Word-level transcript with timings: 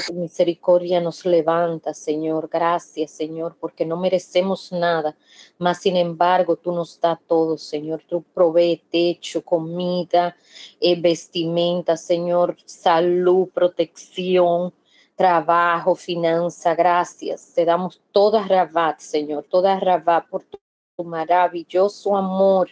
tu 0.00 0.14
misericordia 0.14 1.00
nos 1.00 1.24
levanta, 1.24 1.94
Señor. 1.94 2.48
Gracias, 2.50 3.10
Señor, 3.12 3.56
porque 3.60 3.86
no 3.86 3.96
merecemos 3.96 4.72
nada, 4.72 5.16
mas 5.58 5.78
sin 5.78 5.96
embargo 5.96 6.56
tú 6.56 6.72
nos 6.72 7.00
das 7.00 7.18
todo, 7.26 7.56
Señor. 7.56 8.02
Tú 8.08 8.22
provee 8.22 8.82
techo, 8.90 9.42
comida, 9.42 10.36
eh, 10.80 11.00
vestimenta, 11.00 11.96
Señor, 11.96 12.56
salud, 12.64 13.48
protección, 13.50 14.74
trabajo, 15.14 15.94
finanza. 15.94 16.74
Gracias. 16.74 17.52
Te 17.54 17.64
damos 17.64 18.00
toda 18.12 18.46
rabat, 18.46 18.98
Señor, 18.98 19.44
toda 19.44 19.78
rabat 19.78 20.28
por 20.28 20.44
tu 20.44 20.58
maravilloso 21.04 22.16
amor 22.16 22.70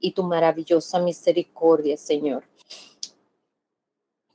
y 0.00 0.12
tu 0.12 0.22
maravillosa 0.22 0.98
misericordia, 0.98 1.96
Señor. 1.96 2.44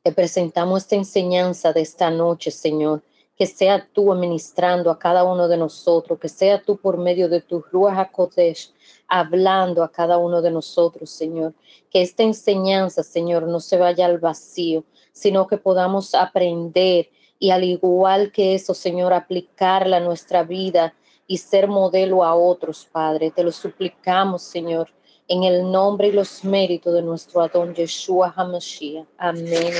Te 0.01 0.13
presentamos 0.13 0.83
esta 0.83 0.95
enseñanza 0.95 1.73
de 1.73 1.81
esta 1.81 2.09
noche, 2.09 2.51
Señor. 2.51 3.03
Que 3.35 3.45
sea 3.45 3.87
tú 3.93 4.13
administrando 4.13 4.91
a 4.91 4.99
cada 4.99 5.25
uno 5.25 5.49
de 5.49 5.57
nosotros, 5.57 6.19
que 6.19 6.29
sea 6.29 6.61
tú 6.61 6.77
por 6.77 6.97
medio 6.97 7.27
de 7.27 7.41
tu 7.41 7.61
Ruach 7.61 8.11
Kodesh 8.11 8.71
hablando 9.07 9.83
a 9.83 9.91
cada 9.91 10.17
uno 10.17 10.41
de 10.41 10.51
nosotros, 10.51 11.09
Señor. 11.09 11.53
Que 11.89 12.01
esta 12.01 12.23
enseñanza, 12.23 13.03
Señor, 13.03 13.43
no 13.43 13.59
se 13.59 13.77
vaya 13.77 14.05
al 14.05 14.19
vacío, 14.19 14.85
sino 15.11 15.47
que 15.47 15.57
podamos 15.57 16.15
aprender 16.15 17.09
y 17.37 17.51
al 17.51 17.65
igual 17.65 18.31
que 18.31 18.55
eso, 18.55 18.73
Señor, 18.73 19.11
aplicarla 19.13 19.97
a 19.97 20.01
nuestra 20.01 20.43
vida 20.43 20.93
y 21.27 21.37
ser 21.37 21.67
modelo 21.67 22.23
a 22.23 22.35
otros, 22.35 22.87
Padre. 22.89 23.31
Te 23.31 23.43
lo 23.43 23.51
suplicamos, 23.51 24.43
Señor 24.43 24.89
en 25.29 25.43
el 25.43 25.71
nombre 25.71 26.07
y 26.07 26.11
los 26.11 26.43
méritos 26.43 26.93
de 26.93 27.03
nuestro 27.03 27.41
Adón 27.41 27.73
Yeshua 27.75 28.33
HaMashiach. 28.35 29.07
Amén 29.17 29.73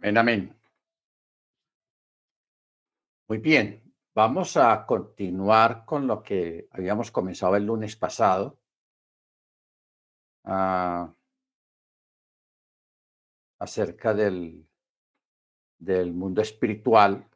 amén. 0.00 0.16
Amén. 0.16 0.56
Muy 3.28 3.38
bien, 3.38 3.82
vamos 4.14 4.56
a 4.56 4.86
continuar 4.86 5.84
con 5.84 6.06
lo 6.06 6.22
que 6.22 6.68
habíamos 6.70 7.10
comenzado 7.10 7.56
el 7.56 7.66
lunes 7.66 7.96
pasado. 7.96 8.58
Ah, 10.44 11.12
acerca 13.58 14.14
del, 14.14 14.66
del 15.78 16.12
mundo 16.12 16.40
espiritual 16.40 17.28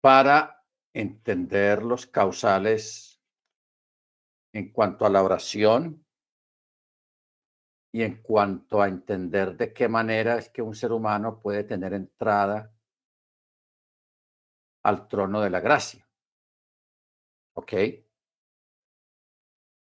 para 0.00 0.55
entender 0.96 1.82
los 1.82 2.06
causales 2.06 3.20
en 4.54 4.72
cuanto 4.72 5.04
a 5.04 5.10
la 5.10 5.22
oración 5.22 6.06
y 7.92 8.02
en 8.02 8.22
cuanto 8.22 8.80
a 8.80 8.88
entender 8.88 9.58
de 9.58 9.74
qué 9.74 9.88
manera 9.88 10.38
es 10.38 10.48
que 10.48 10.62
un 10.62 10.74
ser 10.74 10.92
humano 10.92 11.38
puede 11.38 11.64
tener 11.64 11.92
entrada 11.92 12.74
al 14.84 15.06
trono 15.06 15.42
de 15.42 15.50
la 15.50 15.60
gracia. 15.60 16.08
¿Ok? 17.56 17.72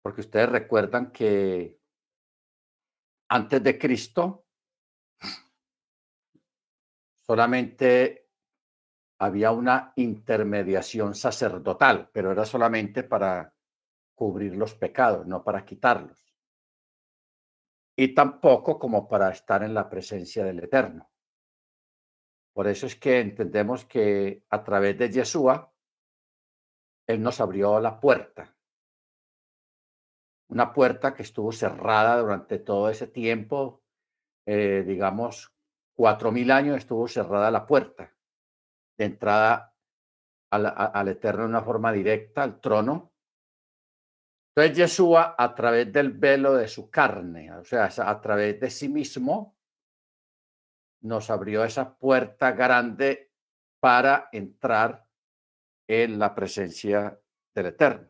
Porque 0.02 0.22
ustedes 0.22 0.50
recuerdan 0.50 1.12
que 1.12 1.80
antes 3.30 3.62
de 3.62 3.78
Cristo 3.78 4.48
solamente 7.28 8.27
había 9.20 9.52
una 9.52 9.94
intermediación 9.96 11.16
sacerdotal, 11.16 12.10
pero 12.14 12.32
era 12.32 12.46
solamente 12.46 13.04
para 13.04 13.54
cubrir 14.16 14.56
los 14.56 14.76
pecados, 14.76 15.26
no 15.26 15.44
para 15.44 15.66
quitarlos. 15.66 16.36
Y 17.96 18.14
tampoco 18.14 18.78
como 18.78 19.08
para 19.08 19.32
estar 19.32 19.64
en 19.64 19.74
la 19.74 19.90
presencia 19.90 20.46
del 20.46 20.60
Eterno. 20.60 21.10
Por 22.54 22.68
eso 22.68 22.86
es 22.86 22.96
que 22.96 23.20
entendemos 23.20 23.86
que 23.86 24.44
a 24.50 24.64
través 24.64 24.98
de 24.98 25.12
Yeshua, 25.12 25.72
Él 27.08 27.22
nos 27.22 27.40
abrió 27.40 27.80
la 27.80 28.00
puerta. 28.00 28.56
Una 30.50 30.74
puerta 30.74 31.14
que 31.14 31.24
estuvo 31.24 31.52
cerrada 31.52 32.20
durante 32.20 32.60
todo 32.60 32.90
ese 32.90 33.08
tiempo, 33.08 33.84
eh, 34.46 34.84
digamos, 34.86 35.54
cuatro 35.96 36.32
mil 36.32 36.52
años 36.52 36.78
estuvo 36.78 37.08
cerrada 37.08 37.52
la 37.52 37.66
puerta 37.66 38.17
de 38.98 39.06
entrada 39.06 39.76
al, 40.52 41.08
Eterno 41.08 41.44
de 41.44 41.50
una 41.50 41.62
forma 41.62 41.92
directa, 41.92 42.44
al 42.44 42.60
trono. 42.60 43.14
Entonces 44.56 44.78
Yeshua 44.78 45.36
a 45.38 45.54
través 45.54 45.92
del 45.92 46.12
velo 46.12 46.56
de 46.56 46.68
su 46.68 46.90
carne, 46.90 47.52
o 47.52 47.64
sea, 47.64 47.86
a 47.86 48.22
través 48.22 48.60
de 48.60 48.70
sí 48.70 48.90
mismo, 48.90 49.56
nos 51.04 51.30
abrió 51.30 51.64
esa 51.64 51.96
puerta 51.96 52.52
grande 52.54 53.32
para 53.80 54.30
entrar 54.32 55.08
en 55.88 56.18
la 56.18 56.34
presencia 56.34 57.20
del 57.54 57.68
Eterno. 57.68 58.10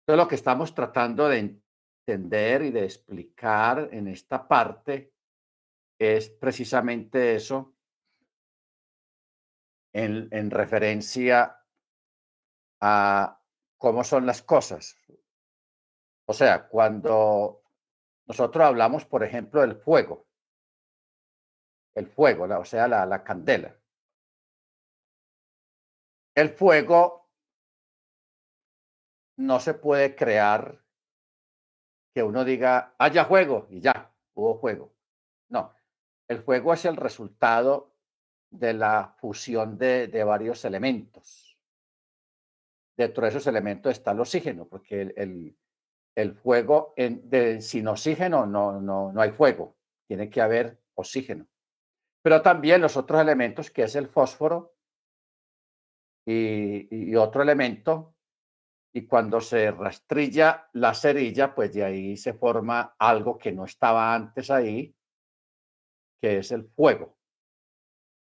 Entonces 0.00 0.24
lo 0.24 0.28
que 0.28 0.34
estamos 0.34 0.74
tratando 0.74 1.28
de 1.28 1.60
entender 2.06 2.62
y 2.62 2.70
de 2.70 2.84
explicar 2.84 3.88
en 3.92 4.08
esta 4.08 4.46
parte 4.46 5.14
es 5.98 6.28
precisamente 6.28 7.34
eso, 7.36 7.71
en, 9.92 10.50
referencia 10.50 11.60
a 12.80 13.40
cómo 13.78 14.04
son 14.04 14.26
las 14.26 14.42
cosas. 14.42 14.96
O 16.26 16.32
sea, 16.32 16.68
cuando 16.68 17.62
nosotros 18.26 18.64
hablamos, 18.64 19.04
por 19.04 19.22
ejemplo, 19.22 19.60
del 19.60 19.76
fuego, 19.76 20.26
el 21.94 22.06
fuego, 22.06 22.44
o 22.44 22.64
sea, 22.64 22.88
la, 22.88 23.04
la 23.06 23.22
candela. 23.22 23.76
El 26.34 26.48
fuego 26.50 27.30
no 29.36 29.60
se 29.60 29.74
puede 29.74 30.16
crear 30.16 30.82
que 32.14 32.22
uno 32.22 32.44
diga, 32.44 32.94
haya 32.98 33.24
fuego 33.24 33.66
y 33.70 33.80
ya, 33.80 34.14
hubo 34.34 34.58
fuego. 34.58 34.94
No, 35.48 35.74
el 36.28 36.42
fuego 36.42 36.72
es 36.72 36.84
el 36.84 36.96
resultado 36.96 37.91
de 38.52 38.74
la 38.74 39.14
fusión 39.18 39.78
de, 39.78 40.24
varios 40.24 40.64
elementos. 40.64 41.58
Dentro 42.96 43.24
de 43.24 43.30
esos 43.30 43.46
elementos 43.46 43.92
está 43.92 44.12
el 44.12 44.20
oxígeno, 44.20 44.68
porque 44.68 45.12
el, 45.16 45.56
el, 46.14 46.34
fuego 46.34 46.92
en, 46.96 47.28
de, 47.28 47.60
sin 47.62 47.88
oxígeno 47.88 48.46
no, 48.46 48.80
no, 48.80 49.10
no 49.10 49.20
hay 49.20 49.30
fuego, 49.30 49.76
tiene 50.06 50.28
que 50.28 50.40
haber 50.40 50.78
oxígeno. 50.94 51.48
Pero 52.22 52.42
también 52.42 52.82
los 52.82 52.96
otros 52.96 53.20
elementos, 53.20 53.70
que 53.70 53.84
es 53.84 53.96
el 53.96 54.08
fósforo 54.08 54.74
y, 56.26 57.10
y 57.10 57.16
otro 57.16 57.42
elemento, 57.42 58.14
y 58.94 59.06
cuando 59.06 59.40
se 59.40 59.70
rastrilla 59.70 60.68
la 60.74 60.92
cerilla, 60.92 61.54
pues 61.54 61.72
de 61.72 61.82
ahí 61.82 62.16
se 62.18 62.34
forma 62.34 62.94
algo 62.98 63.38
que 63.38 63.50
no 63.50 63.64
estaba 63.64 64.14
antes 64.14 64.50
ahí, 64.50 64.94
que 66.20 66.38
es 66.38 66.52
el 66.52 66.66
fuego 66.66 67.16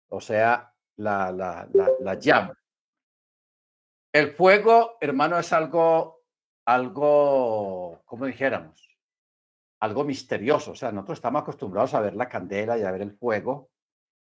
o 0.09 0.21
sea, 0.21 0.73
la, 0.97 1.33
la, 1.33 1.69
la, 2.01 2.15
llama. 2.15 2.59
El 4.13 4.33
fuego, 4.33 4.97
hermano, 5.01 5.39
es 5.39 5.53
algo, 5.53 6.25
algo, 6.67 8.03
como 8.05 8.27
dijéramos, 8.27 8.99
algo 9.81 10.05
misterioso. 10.05 10.73
O 10.73 10.75
sea, 10.75 10.93
nosotros 10.93 11.19
estamos 11.19 11.43
acostumbrados 11.43 11.95
a 11.95 12.01
ver 12.01 12.17
la 12.17 12.29
candela 12.29 12.79
y 12.79 12.83
a 12.83 12.91
ver 12.91 13.03
el 13.03 13.17
fuego 13.17 13.71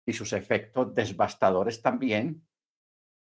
y 0.07 0.13
sus 0.13 0.33
efectos 0.33 0.95
devastadores 0.95 1.83
también, 1.83 2.47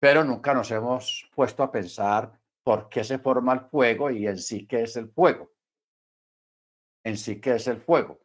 pero 0.01 0.25
nunca 0.25 0.55
nos 0.55 0.71
hemos 0.71 1.31
puesto 1.35 1.63
a 1.63 1.71
pensar 1.71 2.39
por 2.63 2.89
qué 2.89 3.05
se 3.05 3.19
forma 3.19 3.53
el 3.55 3.61
fuego 3.61 4.11
y 4.11 4.27
en 4.27 4.39
sí 4.39 4.67
qué 4.67 4.83
es 4.83 4.97
el 4.97 5.09
fuego. 5.11 5.53
En 7.05 7.17
sí 7.17 7.41
qué 7.41 7.55
es 7.55 7.67
el 7.67 7.81
fuego. 7.81 8.21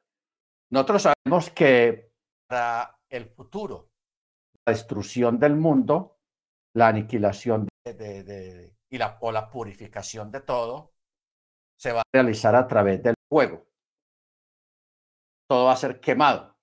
Nosotros 0.72 1.04
sabemos 1.04 1.50
que 1.52 2.12
para 2.48 3.00
el 3.10 3.30
futuro 3.30 3.95
destrucción 4.66 5.40
del 5.40 5.56
mundo, 5.56 6.20
la 6.74 6.88
aniquilación 6.88 7.68
y 7.86 8.98
la, 8.98 9.18
o 9.22 9.32
la 9.32 9.50
purificación 9.50 10.32
de 10.32 10.42
todo, 10.42 10.94
se 11.78 11.92
va 11.92 12.02
a 12.02 12.10
realizar 12.14 12.56
a 12.56 12.68
través 12.68 13.04
del 13.04 13.16
fuego. 13.30 13.68
Todo 15.48 15.66
va 15.66 15.74
a 15.74 15.78
ser 15.78 16.00
quemado, 16.00 16.58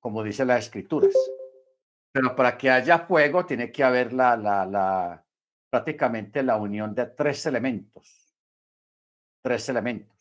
como 0.00 0.22
dice 0.22 0.44
las 0.44 0.64
escrituras. 0.64 1.14
Pero 2.12 2.36
para 2.36 2.56
que 2.56 2.70
haya 2.70 3.00
fuego 3.00 3.46
tiene 3.46 3.72
que 3.72 3.82
haber 3.82 4.12
la, 4.12 4.36
la, 4.36 4.66
la, 4.66 5.26
prácticamente 5.70 6.42
la 6.42 6.56
unión 6.56 6.94
de 6.94 7.06
tres 7.06 7.46
elementos. 7.46 8.36
Tres 9.42 9.68
elementos. 9.68 10.16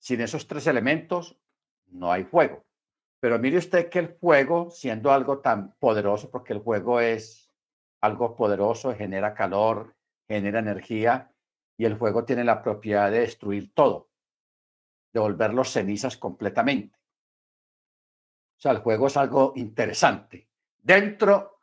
Sin 0.00 0.20
esos 0.20 0.46
tres 0.46 0.66
elementos 0.66 1.38
no 1.86 2.12
hay 2.12 2.24
fuego. 2.24 2.64
Pero 3.24 3.38
mire 3.38 3.56
usted 3.56 3.88
que 3.88 4.00
el 4.00 4.08
fuego, 4.08 4.70
siendo 4.70 5.10
algo 5.10 5.38
tan 5.38 5.72
poderoso, 5.78 6.30
porque 6.30 6.52
el 6.52 6.60
fuego 6.60 7.00
es 7.00 7.50
algo 8.02 8.36
poderoso, 8.36 8.94
genera 8.94 9.32
calor, 9.32 9.96
genera 10.28 10.58
energía, 10.58 11.32
y 11.78 11.86
el 11.86 11.96
fuego 11.96 12.26
tiene 12.26 12.44
la 12.44 12.62
propiedad 12.62 13.10
de 13.10 13.20
destruir 13.20 13.72
todo, 13.72 14.10
de 15.14 15.20
volverlos 15.20 15.72
cenizas 15.72 16.18
completamente. 16.18 16.98
sea, 18.58 18.72
el 18.72 18.82
fuego 18.82 19.06
es 19.06 19.16
algo 19.16 19.54
interesante 19.56 20.50
dentro 20.82 21.60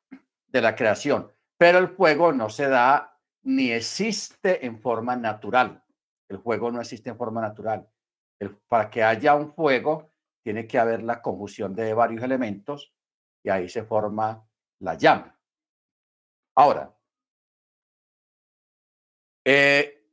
de 0.48 0.62
la 0.63 0.75
creación, 0.75 1.31
pero 1.60 1.78
el 1.78 1.90
fuego 1.90 2.34
no 2.34 2.50
se 2.50 2.69
da 2.69 3.19
ni 3.44 3.69
existe 3.69 4.66
en 4.66 4.81
forma 4.81 5.16
natural. 5.16 5.84
El 6.28 6.40
fuego 6.40 6.72
no 6.72 6.81
existe 6.81 7.12
en 7.12 7.18
forma 7.18 7.40
natural. 7.40 7.88
para 8.68 8.90
que 8.90 9.04
haya 9.04 9.36
un 9.36 9.54
fuego, 9.54 10.11
tiene 10.43 10.67
que 10.67 10.79
haber 10.79 11.03
la 11.03 11.21
conjunción 11.21 11.75
de 11.75 11.93
varios 11.93 12.23
elementos 12.23 12.93
y 13.43 13.49
ahí 13.49 13.69
se 13.69 13.83
forma 13.83 14.47
la 14.79 14.95
llama. 14.95 15.39
Ahora, 16.55 16.95
eh, 19.45 20.05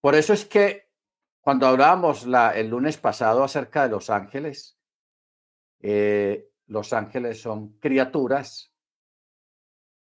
por 0.00 0.14
eso 0.14 0.32
es 0.32 0.44
que 0.44 0.90
cuando 1.40 1.66
hablábamos 1.66 2.26
el 2.54 2.68
lunes 2.68 2.98
pasado 2.98 3.42
acerca 3.42 3.84
de 3.84 3.88
los 3.88 4.10
ángeles, 4.10 4.78
eh, 5.80 6.50
los 6.66 6.92
ángeles 6.92 7.40
son 7.40 7.78
criaturas 7.78 8.72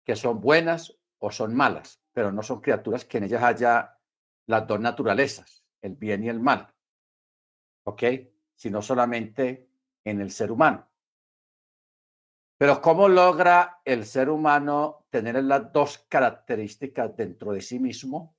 que 0.03 0.15
son 0.15 0.39
buenas 0.39 0.97
o 1.18 1.31
son 1.31 1.56
malas, 1.56 2.01
pero 2.13 2.31
no 2.31 2.44
son 2.44 2.62
criaturas 2.62 3.06
que 3.06 3.18
en 3.18 3.25
ellas 3.25 3.44
haya 3.44 3.97
las 4.45 4.68
dos 4.68 4.80
naturalezas, 4.80 5.65
el 5.81 5.95
bien 5.95 6.24
y 6.24 6.30
el 6.30 6.39
mal, 6.39 6.75
¿ok? 7.86 8.04
Sino 8.56 8.82
solamente 8.82 9.70
en 10.04 10.22
el 10.22 10.32
ser 10.32 10.52
humano. 10.52 10.88
Pero 12.58 12.82
¿cómo 12.82 13.10
logra 13.10 13.82
el 13.84 14.06
ser 14.06 14.30
humano 14.30 15.08
tener 15.10 15.44
las 15.44 15.72
dos 15.74 15.98
características 16.10 17.16
dentro 17.16 17.52
de 17.52 17.62
sí 17.62 17.80
mismo? 17.80 18.36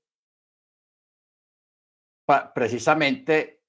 precisamente 2.55 3.63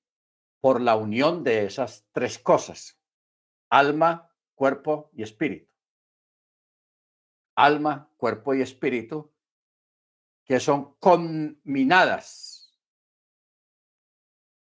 por 0.60 0.82
la 0.82 0.96
unión 0.96 1.44
de 1.44 1.66
esas 1.66 2.08
tres 2.12 2.40
cosas, 2.40 3.00
alma, 3.70 4.34
cuerpo 4.56 5.12
y 5.14 5.22
espíritu. 5.22 5.72
Alma, 7.56 8.12
cuerpo 8.18 8.56
y 8.56 8.62
espíritu, 8.62 9.32
que 10.44 10.60
son 10.60 10.96
combinadas 10.96 12.76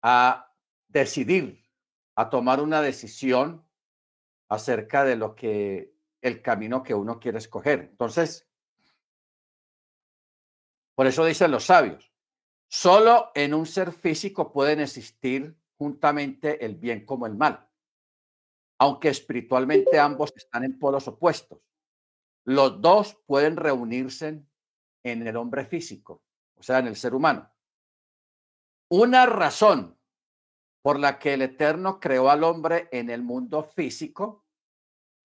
a 0.02 0.45
decidir, 1.00 1.62
a 2.16 2.30
tomar 2.30 2.62
una 2.62 2.82
decisión 2.82 3.68
acerca 4.48 5.04
de 5.04 5.18
lo 5.18 5.36
que 5.36 5.94
el 6.22 6.42
camino 6.42 6.84
que 6.84 6.94
uno 6.94 7.20
quiere 7.20 7.38
escoger. 7.38 7.80
Entonces, 7.92 8.48
por 10.96 11.08
eso 11.08 11.26
dicen 11.26 11.52
los 11.52 11.66
sabios, 11.66 12.14
solo 12.70 13.32
en 13.36 13.54
un 13.54 13.66
ser 13.66 13.92
físico 13.92 14.54
pueden 14.54 14.80
existir 14.80 15.60
juntamente 15.78 16.66
el 16.66 16.76
bien 16.78 17.06
como 17.06 17.26
el 17.26 17.36
mal, 17.36 17.70
aunque 18.80 19.10
espiritualmente 19.10 20.00
ambos 20.00 20.32
están 20.38 20.64
en 20.64 20.80
polos 20.80 21.10
opuestos. 21.10 21.60
Los 22.46 22.82
dos 22.82 23.16
pueden 23.26 23.58
reunirse 23.58 24.46
en 25.04 25.28
el 25.28 25.36
hombre 25.36 25.66
físico, 25.66 26.24
o 26.56 26.64
sea, 26.64 26.80
en 26.80 26.88
el 26.88 26.96
ser 26.96 27.14
humano. 27.14 27.52
Una 28.88 29.26
razón 29.26 29.95
por 30.86 31.00
la 31.00 31.18
que 31.18 31.34
el 31.34 31.42
Eterno 31.42 32.00
creó 32.00 32.30
al 32.30 32.44
hombre 32.44 32.90
en 32.92 33.10
el 33.10 33.24
mundo 33.24 33.64
físico 33.64 34.46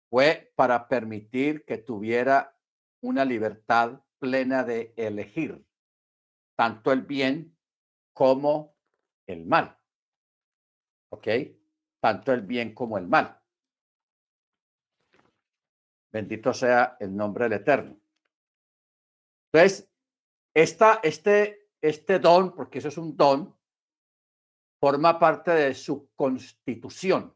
fue 0.08 0.54
para 0.56 0.88
permitir 0.88 1.66
que 1.66 1.80
tuviera 1.80 2.56
una 3.02 3.26
libertad 3.26 4.00
plena 4.20 4.64
de 4.64 4.94
elegir 4.96 5.66
tanto 6.56 6.92
el 6.92 7.02
bien 7.02 7.58
como 8.14 8.76
el 9.26 9.44
mal. 9.48 9.76
¿Ok? 11.12 11.28
Tanto 12.00 12.32
el 12.32 12.42
bien 12.42 12.76
como 12.76 13.00
el 13.00 13.08
mal. 13.08 13.42
Bendito 16.12 16.54
sea 16.54 16.96
el 17.00 17.16
nombre 17.16 17.46
del 17.46 17.54
Eterno. 17.54 18.00
Entonces, 19.52 19.92
esta, 20.54 21.00
este, 21.02 21.72
este 21.82 22.20
don, 22.20 22.54
porque 22.54 22.78
eso 22.78 22.90
es 22.90 23.00
un 23.00 23.18
don, 23.18 23.59
forma 24.80 25.20
parte 25.20 25.52
de 25.52 25.74
su 25.74 26.10
constitución. 26.16 27.36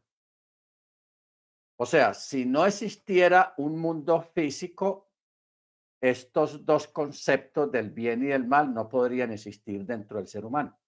O 1.76 1.86
sea, 1.86 2.14
si 2.14 2.46
no 2.46 2.66
existiera 2.66 3.54
un 3.58 3.78
mundo 3.78 4.22
físico, 4.22 5.10
estos 6.00 6.64
dos 6.64 6.88
conceptos 6.88 7.70
del 7.72 7.90
bien 7.90 8.22
y 8.22 8.26
del 8.26 8.46
mal 8.46 8.72
no 8.72 8.88
podrían 8.88 9.32
existir 9.32 9.84
dentro 9.84 10.18
del 10.18 10.28
ser 10.28 10.44
humano. 10.44 10.78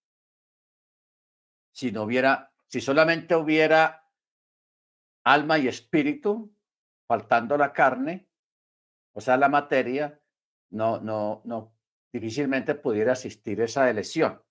Si 1.72 1.90
no 1.90 2.02
hubiera, 2.04 2.52
si 2.66 2.80
solamente 2.80 3.34
hubiera 3.34 4.06
alma 5.24 5.58
y 5.58 5.68
espíritu, 5.68 6.54
faltando 7.06 7.56
la 7.56 7.72
carne, 7.72 8.28
o 9.12 9.20
sea, 9.20 9.36
la 9.36 9.48
materia, 9.48 10.20
no, 10.70 11.00
no, 11.00 11.42
no, 11.44 11.74
difícilmente 12.12 12.74
pudiera 12.74 13.12
existir 13.12 13.60
esa 13.60 13.88
elección. 13.90 14.42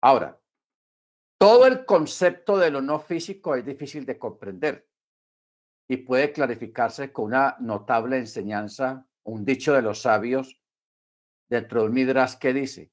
Ahora, 0.00 0.40
todo 1.38 1.66
el 1.66 1.84
concepto 1.84 2.56
de 2.56 2.70
lo 2.70 2.80
no 2.80 2.98
físico 2.98 3.54
es 3.54 3.64
difícil 3.64 4.06
de 4.06 4.18
comprender 4.18 4.88
y 5.88 5.98
puede 5.98 6.32
clarificarse 6.32 7.12
con 7.12 7.26
una 7.26 7.56
notable 7.60 8.18
enseñanza, 8.18 9.06
un 9.24 9.44
dicho 9.44 9.72
de 9.74 9.82
los 9.82 10.02
sabios 10.02 10.60
dentro 11.48 11.82
del 11.82 11.92
Midrash 11.92 12.36
que 12.36 12.52
dice, 12.52 12.90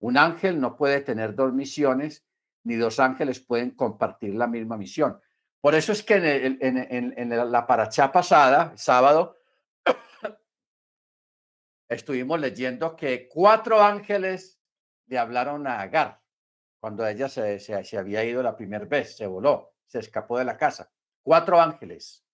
un 0.00 0.18
ángel 0.18 0.60
no 0.60 0.76
puede 0.76 1.00
tener 1.00 1.34
dos 1.34 1.52
misiones, 1.52 2.26
ni 2.64 2.74
dos 2.74 3.00
ángeles 3.00 3.40
pueden 3.40 3.70
compartir 3.70 4.34
la 4.34 4.46
misma 4.46 4.76
misión. 4.76 5.20
Por 5.60 5.74
eso 5.74 5.92
es 5.92 6.02
que 6.02 6.16
en, 6.60 7.52
la 7.52 7.66
paracha 7.66 8.12
pasada, 8.12 8.76
sábado, 8.76 9.38
estuvimos 11.88 12.38
leyendo 12.38 12.94
que 12.94 13.28
cuatro 13.28 13.82
ángeles 13.82 14.60
le 15.06 15.18
hablaron 15.18 15.66
a 15.66 15.80
Agar 15.80 16.20
cuando 16.80 17.06
ella 17.06 17.28
se, 17.28 17.58
se, 17.58 17.98
había 17.98 18.24
ido 18.24 18.42
la 18.42 18.56
primera 18.56 18.84
vez, 18.84 19.16
se 19.16 19.26
voló, 19.26 19.74
se 19.86 19.98
escapó 19.98 20.38
de 20.38 20.44
la 20.44 20.56
casa. 20.56 20.90
Cuatro 21.22 21.60
ángeles, 21.60 22.24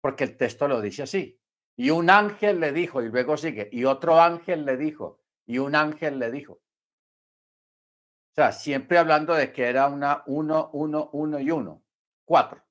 porque 0.00 0.24
el 0.24 0.36
texto 0.36 0.68
lo 0.68 0.80
dice 0.80 1.02
así. 1.02 1.40
Y 1.76 1.90
un 1.90 2.10
ángel 2.10 2.60
le 2.60 2.72
dijo, 2.72 3.02
y 3.02 3.08
luego 3.08 3.36
sigue, 3.36 3.68
y 3.72 3.84
otro 3.84 4.20
ángel 4.20 4.64
le 4.64 4.76
dijo, 4.76 5.20
y 5.46 5.58
un 5.58 5.74
ángel 5.74 6.18
le 6.18 6.30
dijo. 6.30 6.54
O 6.54 8.34
sea, 8.34 8.52
siempre 8.52 8.98
hablando 8.98 9.34
de 9.34 9.50
que 9.52 9.64
era 9.64 9.86
una 9.86 10.22
uno, 10.26 10.70
uno, 10.74 11.08
uno 11.12 11.40
y 11.40 11.50
uno. 11.50 11.82
Cuatro. 12.24 12.62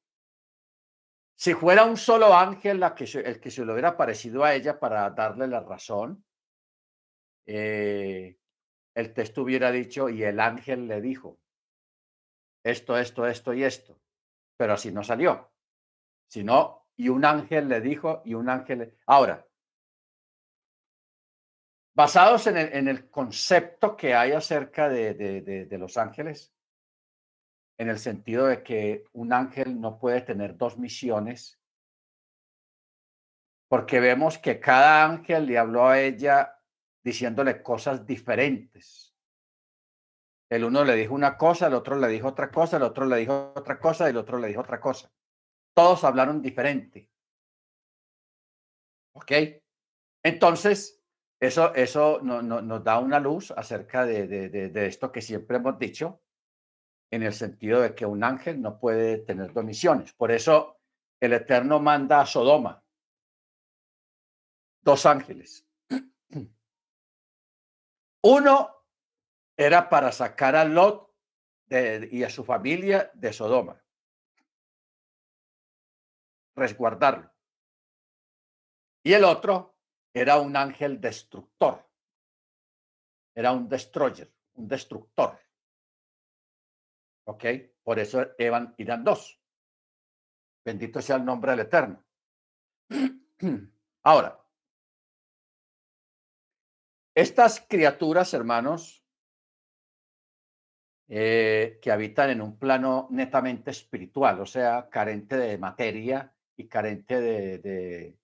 Si 1.35 1.53
fuera 1.53 1.83
un 1.83 1.97
solo 1.97 2.35
ángel 2.35 2.81
el 2.81 3.39
que 3.39 3.51
se 3.51 3.65
le 3.65 3.71
hubiera 3.73 3.97
parecido 3.97 4.43
a 4.43 4.53
ella 4.53 4.79
para 4.79 5.09
darle 5.09 5.47
la 5.47 5.59
razón, 5.59 6.23
eh, 7.45 8.37
el 8.95 9.13
texto 9.13 9.43
hubiera 9.43 9.71
dicho, 9.71 10.09
y 10.09 10.23
el 10.23 10.39
ángel 10.39 10.87
le 10.87 11.01
dijo, 11.01 11.37
esto, 12.63 12.97
esto, 12.97 13.27
esto 13.27 13.53
y 13.53 13.63
esto, 13.63 13.99
pero 14.57 14.73
así 14.73 14.91
no 14.91 15.03
salió, 15.03 15.51
sino, 16.27 16.87
y 16.95 17.09
un 17.09 17.25
ángel 17.25 17.67
le 17.67 17.81
dijo, 17.81 18.21
y 18.25 18.33
un 18.33 18.49
ángel... 18.49 18.97
Ahora, 19.05 19.45
basados 21.93 22.47
en 22.47 22.57
el, 22.57 22.73
en 22.73 22.87
el 22.87 23.09
concepto 23.09 23.95
que 23.97 24.15
hay 24.15 24.31
acerca 24.31 24.87
de, 24.89 25.13
de, 25.13 25.65
de 25.65 25.77
los 25.77 25.97
ángeles, 25.97 26.53
en 27.77 27.89
el 27.89 27.99
sentido 27.99 28.47
de 28.47 28.63
que 28.63 29.03
un 29.11 29.33
ángel 29.33 29.79
no 29.81 29.99
puede 29.99 30.21
tener 30.21 30.55
dos 30.57 30.77
misiones, 30.77 31.59
porque 33.67 33.99
vemos 33.99 34.37
que 34.37 34.59
cada 34.59 35.03
ángel 35.03 35.47
le 35.47 35.57
habló 35.57 35.87
a 35.87 35.99
ella 35.99 36.54
diciéndole 37.05 37.61
cosas 37.61 38.03
diferentes. 38.03 39.15
El 40.49 40.63
uno 40.63 40.83
le 40.83 40.95
dijo 40.95 41.13
una 41.13 41.37
cosa, 41.37 41.67
el 41.67 41.75
otro 41.75 41.95
le 41.97 42.07
dijo 42.07 42.29
otra 42.29 42.49
cosa, 42.51 42.77
el 42.77 42.83
otro 42.83 43.05
le 43.05 43.17
dijo 43.17 43.53
otra 43.55 43.79
cosa 43.79 44.09
el 44.09 44.17
otro 44.17 44.39
le 44.39 44.47
dijo 44.47 44.61
otra 44.61 44.79
cosa. 44.79 45.11
Todos 45.75 46.03
hablaron 46.03 46.41
diferente. 46.41 47.11
¿Ok? 49.13 49.31
Entonces, 50.23 50.99
eso, 51.39 51.75
eso 51.75 52.19
no, 52.23 52.41
nos 52.41 52.83
da 52.83 52.97
una 52.99 53.19
luz 53.19 53.51
acerca 53.51 54.05
de, 54.05 54.27
de, 54.27 54.85
esto 54.87 55.11
que 55.11 55.21
siempre 55.21 55.57
hemos 55.57 55.77
dicho, 55.77 56.23
en 57.11 57.21
el 57.21 57.33
sentido 57.33 57.81
de 57.81 57.93
que 57.93 58.07
un 58.07 58.23
ángel 58.23 58.59
no 58.61 58.79
puede 58.79 59.19
tener 59.19 59.53
dos 59.53 59.63
misiones. 59.63 60.11
Por 60.13 60.31
eso 60.31 60.79
el 61.19 61.33
Eterno 61.33 61.79
manda 61.79 62.21
a 62.21 62.25
Sodoma 62.25 62.83
dos 64.81 65.05
ángeles. 65.05 65.67
Uno 68.27 68.87
era 69.55 69.87
para 69.87 70.11
sacar 70.11 70.55
a 70.55 70.65
Lot 70.65 71.13
y 71.69 72.23
a 72.23 72.29
su 72.31 72.43
familia 72.43 73.11
de 73.13 73.31
Sodoma, 73.31 73.79
resguardarlo. 76.55 77.31
Y 79.03 79.13
el 79.13 79.25
otro 79.25 79.77
era 80.11 80.39
un 80.39 80.57
ángel 80.57 80.99
destructor, 80.99 81.87
era 83.35 83.51
un 83.51 83.69
destroyer, 83.69 84.33
un 84.55 84.67
destructor. 84.67 85.39
¿Ok? 87.27 87.45
Por 87.83 87.99
eso 87.99 88.25
eran, 88.39 88.73
irán 88.79 89.03
dos. 89.03 89.39
Bendito 90.63 90.99
sea 90.99 91.17
el 91.17 91.25
nombre 91.25 91.51
del 91.51 91.59
Eterno. 91.59 92.03
Ahora, 94.01 94.44
estas 97.15 97.65
criaturas, 97.67 98.33
hermanos, 98.33 99.03
eh, 101.07 101.79
que 101.81 101.91
habitan 101.91 102.29
en 102.31 102.41
un 102.41 102.59
plano 102.59 103.07
netamente 103.09 103.71
espiritual, 103.71 104.41
o 104.41 104.45
sea, 104.45 104.89
carente 104.89 105.37
de 105.37 105.57
materia 105.57 106.33
y 106.57 106.67
carente 106.67 107.21
de, 107.21 107.59
de, 107.59 108.19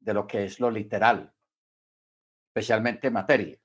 de 0.00 0.14
lo 0.14 0.26
que 0.26 0.44
es 0.44 0.60
lo 0.60 0.70
literal, 0.70 1.32
especialmente 2.48 3.10
materia. 3.10 3.58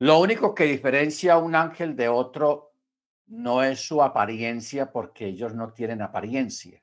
Lo 0.00 0.18
único 0.18 0.54
que 0.54 0.64
diferencia 0.64 1.34
a 1.34 1.38
un 1.38 1.54
ángel 1.54 1.94
de 1.94 2.08
otro 2.08 2.72
no 3.26 3.62
es 3.62 3.86
su 3.86 4.02
apariencia, 4.02 4.90
porque 4.90 5.26
ellos 5.26 5.54
no 5.54 5.72
tienen 5.72 6.02
apariencia. 6.02 6.82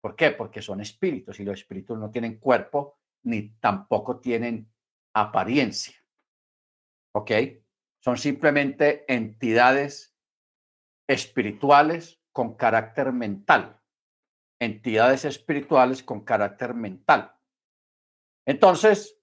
¿Por 0.00 0.14
qué? 0.14 0.32
Porque 0.32 0.60
son 0.60 0.80
espíritus 0.82 1.40
y 1.40 1.44
los 1.44 1.60
espíritus 1.60 1.98
no 1.98 2.10
tienen 2.10 2.38
cuerpo 2.38 2.98
ni 3.22 3.50
tampoco 3.54 4.20
tienen 4.20 4.73
apariencia. 5.14 5.94
¿Ok? 7.14 7.30
Son 8.00 8.18
simplemente 8.18 9.04
entidades 9.12 10.14
espirituales 11.08 12.20
con 12.32 12.56
carácter 12.56 13.12
mental. 13.12 13.80
Entidades 14.60 15.24
espirituales 15.24 16.02
con 16.02 16.24
carácter 16.24 16.74
mental. 16.74 17.34
Entonces, 18.46 19.18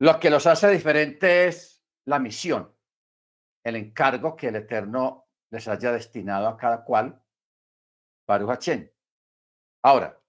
lo 0.00 0.18
que 0.18 0.30
los 0.30 0.46
hace 0.46 0.68
diferentes 0.68 1.30
es 1.30 1.84
la 2.06 2.18
misión, 2.18 2.76
el 3.64 3.76
encargo 3.76 4.34
que 4.34 4.48
el 4.48 4.56
Eterno 4.56 5.28
les 5.50 5.68
haya 5.68 5.92
destinado 5.92 6.48
a 6.48 6.56
cada 6.56 6.84
cual, 6.84 7.22
Baruch 8.26 8.68
Ahora, 9.84 10.20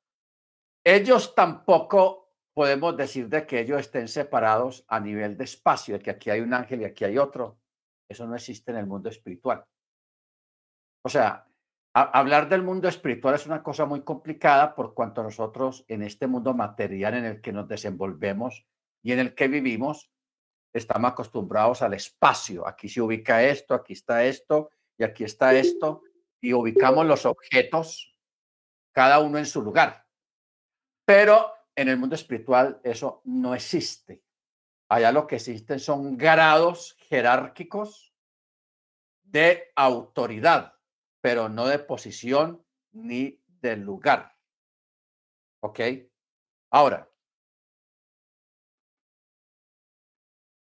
ellos 0.85 1.33
tampoco 1.33 2.22
podemos 2.53 2.95
decir 2.95 3.29
de 3.29 3.45
que 3.45 3.59
ellos 3.59 3.79
estén 3.79 4.07
separados 4.07 4.85
a 4.87 4.99
nivel 4.99 5.37
de 5.37 5.43
espacio, 5.43 5.97
de 5.97 6.03
que 6.03 6.11
aquí 6.11 6.29
hay 6.29 6.41
un 6.41 6.53
ángel 6.53 6.81
y 6.81 6.85
aquí 6.85 7.03
hay 7.03 7.17
otro. 7.17 7.59
Eso 8.07 8.27
no 8.27 8.35
existe 8.35 8.71
en 8.71 8.77
el 8.77 8.85
mundo 8.85 9.09
espiritual. 9.09 9.65
O 11.03 11.09
sea, 11.09 11.47
hablar 11.93 12.49
del 12.49 12.63
mundo 12.63 12.87
espiritual 12.87 13.35
es 13.35 13.45
una 13.45 13.63
cosa 13.63 13.85
muy 13.85 14.01
complicada 14.01 14.75
por 14.75 14.93
cuanto 14.93 15.23
nosotros 15.23 15.83
en 15.87 16.03
este 16.03 16.27
mundo 16.27 16.53
material 16.53 17.15
en 17.15 17.25
el 17.25 17.41
que 17.41 17.51
nos 17.51 17.67
desenvolvemos 17.67 18.65
y 19.01 19.11
en 19.11 19.19
el 19.19 19.35
que 19.35 19.47
vivimos, 19.47 20.11
estamos 20.73 21.11
acostumbrados 21.11 21.81
al 21.81 21.93
espacio. 21.93 22.67
Aquí 22.67 22.87
se 22.87 23.01
ubica 23.01 23.43
esto, 23.43 23.73
aquí 23.73 23.93
está 23.93 24.23
esto 24.23 24.69
y 24.97 25.03
aquí 25.03 25.23
está 25.23 25.53
esto 25.53 26.03
y 26.39 26.53
ubicamos 26.53 27.05
los 27.05 27.25
objetos, 27.25 28.15
cada 28.91 29.19
uno 29.19 29.37
en 29.37 29.45
su 29.45 29.61
lugar. 29.61 30.05
Pero 31.05 31.51
en 31.75 31.89
el 31.89 31.97
mundo 31.97 32.15
espiritual 32.15 32.79
eso 32.83 33.21
no 33.25 33.55
existe. 33.55 34.23
Allá 34.89 35.11
lo 35.11 35.25
que 35.25 35.37
existen 35.37 35.79
son 35.79 36.17
grados 36.17 36.95
jerárquicos 37.09 38.13
de 39.23 39.71
autoridad, 39.75 40.75
pero 41.21 41.49
no 41.49 41.67
de 41.67 41.79
posición 41.79 42.63
ni 42.91 43.41
de 43.47 43.77
lugar. 43.77 44.37
¿Ok? 45.61 45.79
Ahora, 46.69 47.09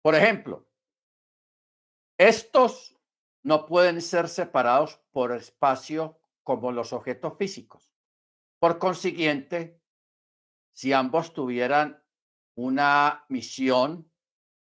por 0.02 0.14
ejemplo, 0.14 0.66
estos 2.18 2.96
no 3.42 3.66
pueden 3.66 4.00
ser 4.00 4.28
separados 4.28 5.00
por 5.10 5.32
espacio 5.32 6.20
como 6.42 6.72
los 6.72 6.92
objetos 6.92 7.36
físicos. 7.36 7.92
Por 8.58 8.78
consiguiente, 8.78 9.81
si 10.72 10.92
ambos 10.92 11.32
tuvieran 11.32 12.02
una 12.54 13.24
misión, 13.28 14.10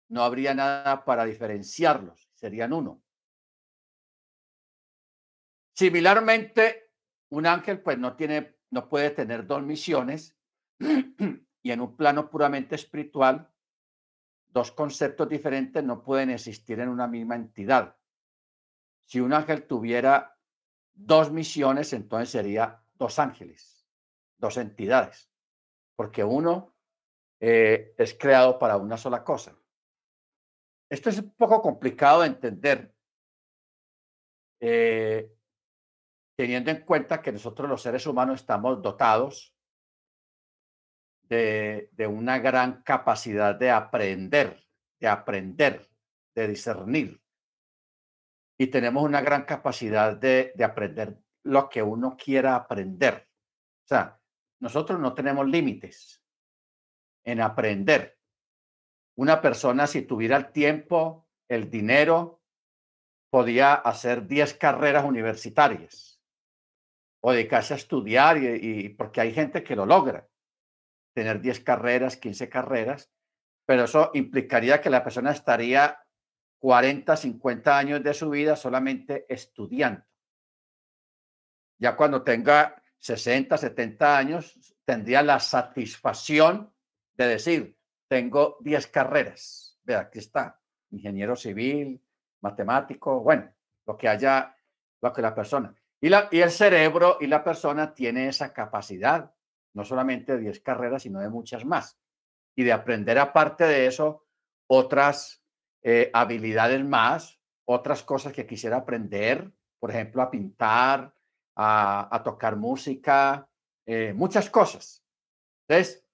no 0.09 0.23
habría 0.23 0.55
nada 0.55 1.05
para 1.05 1.25
diferenciarlos, 1.25 2.31
serían 2.35 2.73
uno. 2.73 3.03
Similarmente, 5.75 6.93
un 7.31 7.47
ángel 7.47 7.81
pues 7.81 7.99
no 7.99 8.17
tiene 8.17 8.59
no 8.71 8.89
puede 8.89 9.11
tener 9.11 9.47
dos 9.47 9.63
misiones 9.63 10.37
y 10.79 11.71
en 11.73 11.81
un 11.81 11.97
plano 11.97 12.31
puramente 12.31 12.77
espiritual 12.77 13.51
dos 14.47 14.71
conceptos 14.73 15.29
diferentes 15.29 15.83
no 15.83 16.03
pueden 16.03 16.31
existir 16.31 16.79
en 16.81 16.89
una 16.89 17.07
misma 17.07 17.35
entidad. 17.35 17.97
Si 19.07 19.21
un 19.21 19.33
ángel 19.33 19.67
tuviera 19.67 20.37
dos 20.93 21.33
misiones, 21.33 21.93
entonces 21.93 22.31
sería 22.31 22.85
dos 22.95 23.19
ángeles, 23.19 23.89
dos 24.39 24.57
entidades 24.57 25.30
porque 26.01 26.25
uno 26.25 26.75
eh, 27.41 27.95
es 27.99 28.15
creado 28.15 28.59
para 28.59 28.79
una 28.79 28.97
sola 28.97 29.23
cosa. 29.23 29.55
Esto 30.91 31.11
es 31.11 31.19
un 31.19 31.35
poco 31.35 31.61
complicado 31.61 32.23
de 32.23 32.29
entender, 32.29 32.95
eh, 34.63 35.31
teniendo 36.39 36.71
en 36.71 36.87
cuenta 36.87 37.21
que 37.21 37.33
nosotros 37.33 37.69
los 37.69 37.83
seres 37.83 38.07
humanos 38.07 38.41
estamos 38.41 38.81
dotados 38.81 39.55
de, 41.25 41.91
de 41.93 42.07
una 42.07 42.39
gran 42.39 42.83
capacidad 42.83 43.55
de 43.55 43.71
aprender, 43.71 44.67
de 44.99 45.07
aprender, 45.07 45.87
de 46.35 46.49
discernir. 46.49 47.23
Y 48.59 48.69
tenemos 48.69 49.03
una 49.03 49.21
gran 49.21 49.45
capacidad 49.45 50.17
de, 50.17 50.55
de 50.55 50.65
aprender 50.65 51.19
lo 51.45 51.69
que 51.69 51.83
uno 51.83 52.17
quiera 52.17 52.57
aprender. 52.57 53.29
O 53.85 53.89
sea, 53.89 54.20
nosotros 54.61 55.01
no 55.01 55.15
tenemos 55.15 55.49
límites 55.49 56.23
en 57.25 57.41
aprender. 57.41 58.19
Una 59.17 59.41
persona, 59.41 59.87
si 59.87 60.03
tuviera 60.03 60.37
el 60.37 60.53
tiempo, 60.53 61.29
el 61.49 61.71
dinero, 61.71 62.43
podía 63.31 63.75
hacer 63.75 64.27
10 64.27 64.55
carreras 64.55 65.05
universitarias 65.05 66.21
o 67.23 67.33
dedicarse 67.33 67.75
a 67.75 67.77
estudiar, 67.77 68.39
y, 68.39 68.89
porque 68.91 69.21
hay 69.21 69.33
gente 69.33 69.63
que 69.63 69.77
lo 69.77 69.85
logra, 69.85 70.29
tener 71.15 71.41
10 71.41 71.61
carreras, 71.61 72.17
15 72.17 72.49
carreras, 72.49 73.11
pero 73.67 73.85
eso 73.85 74.11
implicaría 74.15 74.81
que 74.81 74.91
la 74.91 75.05
persona 75.05 75.31
estaría 75.33 75.99
40, 76.61 77.17
50 77.17 77.79
años 77.79 78.03
de 78.03 78.15
su 78.15 78.31
vida 78.31 78.57
solamente 78.57 79.27
estudiando. 79.29 80.05
Ya 81.79 81.97
cuando 81.97 82.23
tenga 82.23 82.80
60, 83.01 83.57
70 83.57 84.17
años, 84.17 84.77
tendría 84.85 85.23
la 85.23 85.41
satisfacción 85.41 86.73
de 87.15 87.27
decir, 87.27 87.77
tengo 88.09 88.59
10 88.61 88.87
carreras. 88.89 89.79
Ve, 89.83 89.97
aquí 89.97 90.19
está, 90.19 90.61
ingeniero 90.91 91.35
civil, 91.35 92.03
matemático, 92.41 93.21
bueno, 93.21 93.53
lo 93.87 93.97
que 93.97 94.09
haya, 94.09 94.55
lo 95.01 95.13
que 95.13 95.23
la 95.23 95.35
persona. 95.35 95.75
Y, 96.01 96.09
la, 96.09 96.29
y 96.31 96.41
el 96.41 96.51
cerebro 96.51 97.19
y 97.21 97.27
la 97.27 97.43
persona 97.43 97.95
tiene 97.95 98.29
esa 98.29 98.53
capacidad, 98.53 99.33
no 99.75 99.85
solamente 99.85 100.37
de 100.37 100.41
10 100.41 100.61
carreras, 100.61 101.03
sino 101.03 101.21
de 101.21 101.29
muchas 101.29 101.65
más. 101.65 101.99
Y 102.55 102.65
de 102.65 102.73
aprender 102.73 103.19
aparte 103.19 103.65
de 103.65 103.87
eso 103.87 104.27
otras 104.67 105.43
eh, 105.83 106.11
habilidades 106.13 106.85
más, 106.85 107.41
otras 107.65 108.03
cosas 108.03 108.33
que 108.33 108.47
quisiera 108.47 108.79
aprender, 108.79 109.51
por 109.79 109.91
ejemplo, 109.91 110.23
a 110.23 110.31
pintar, 110.31 111.15
a, 111.57 112.21
tocar 112.25 112.57
música, 112.57 113.49
eh, 113.87 114.13
muchas 114.15 114.49
cosas. 114.51 115.05
Entonces, 115.69 116.05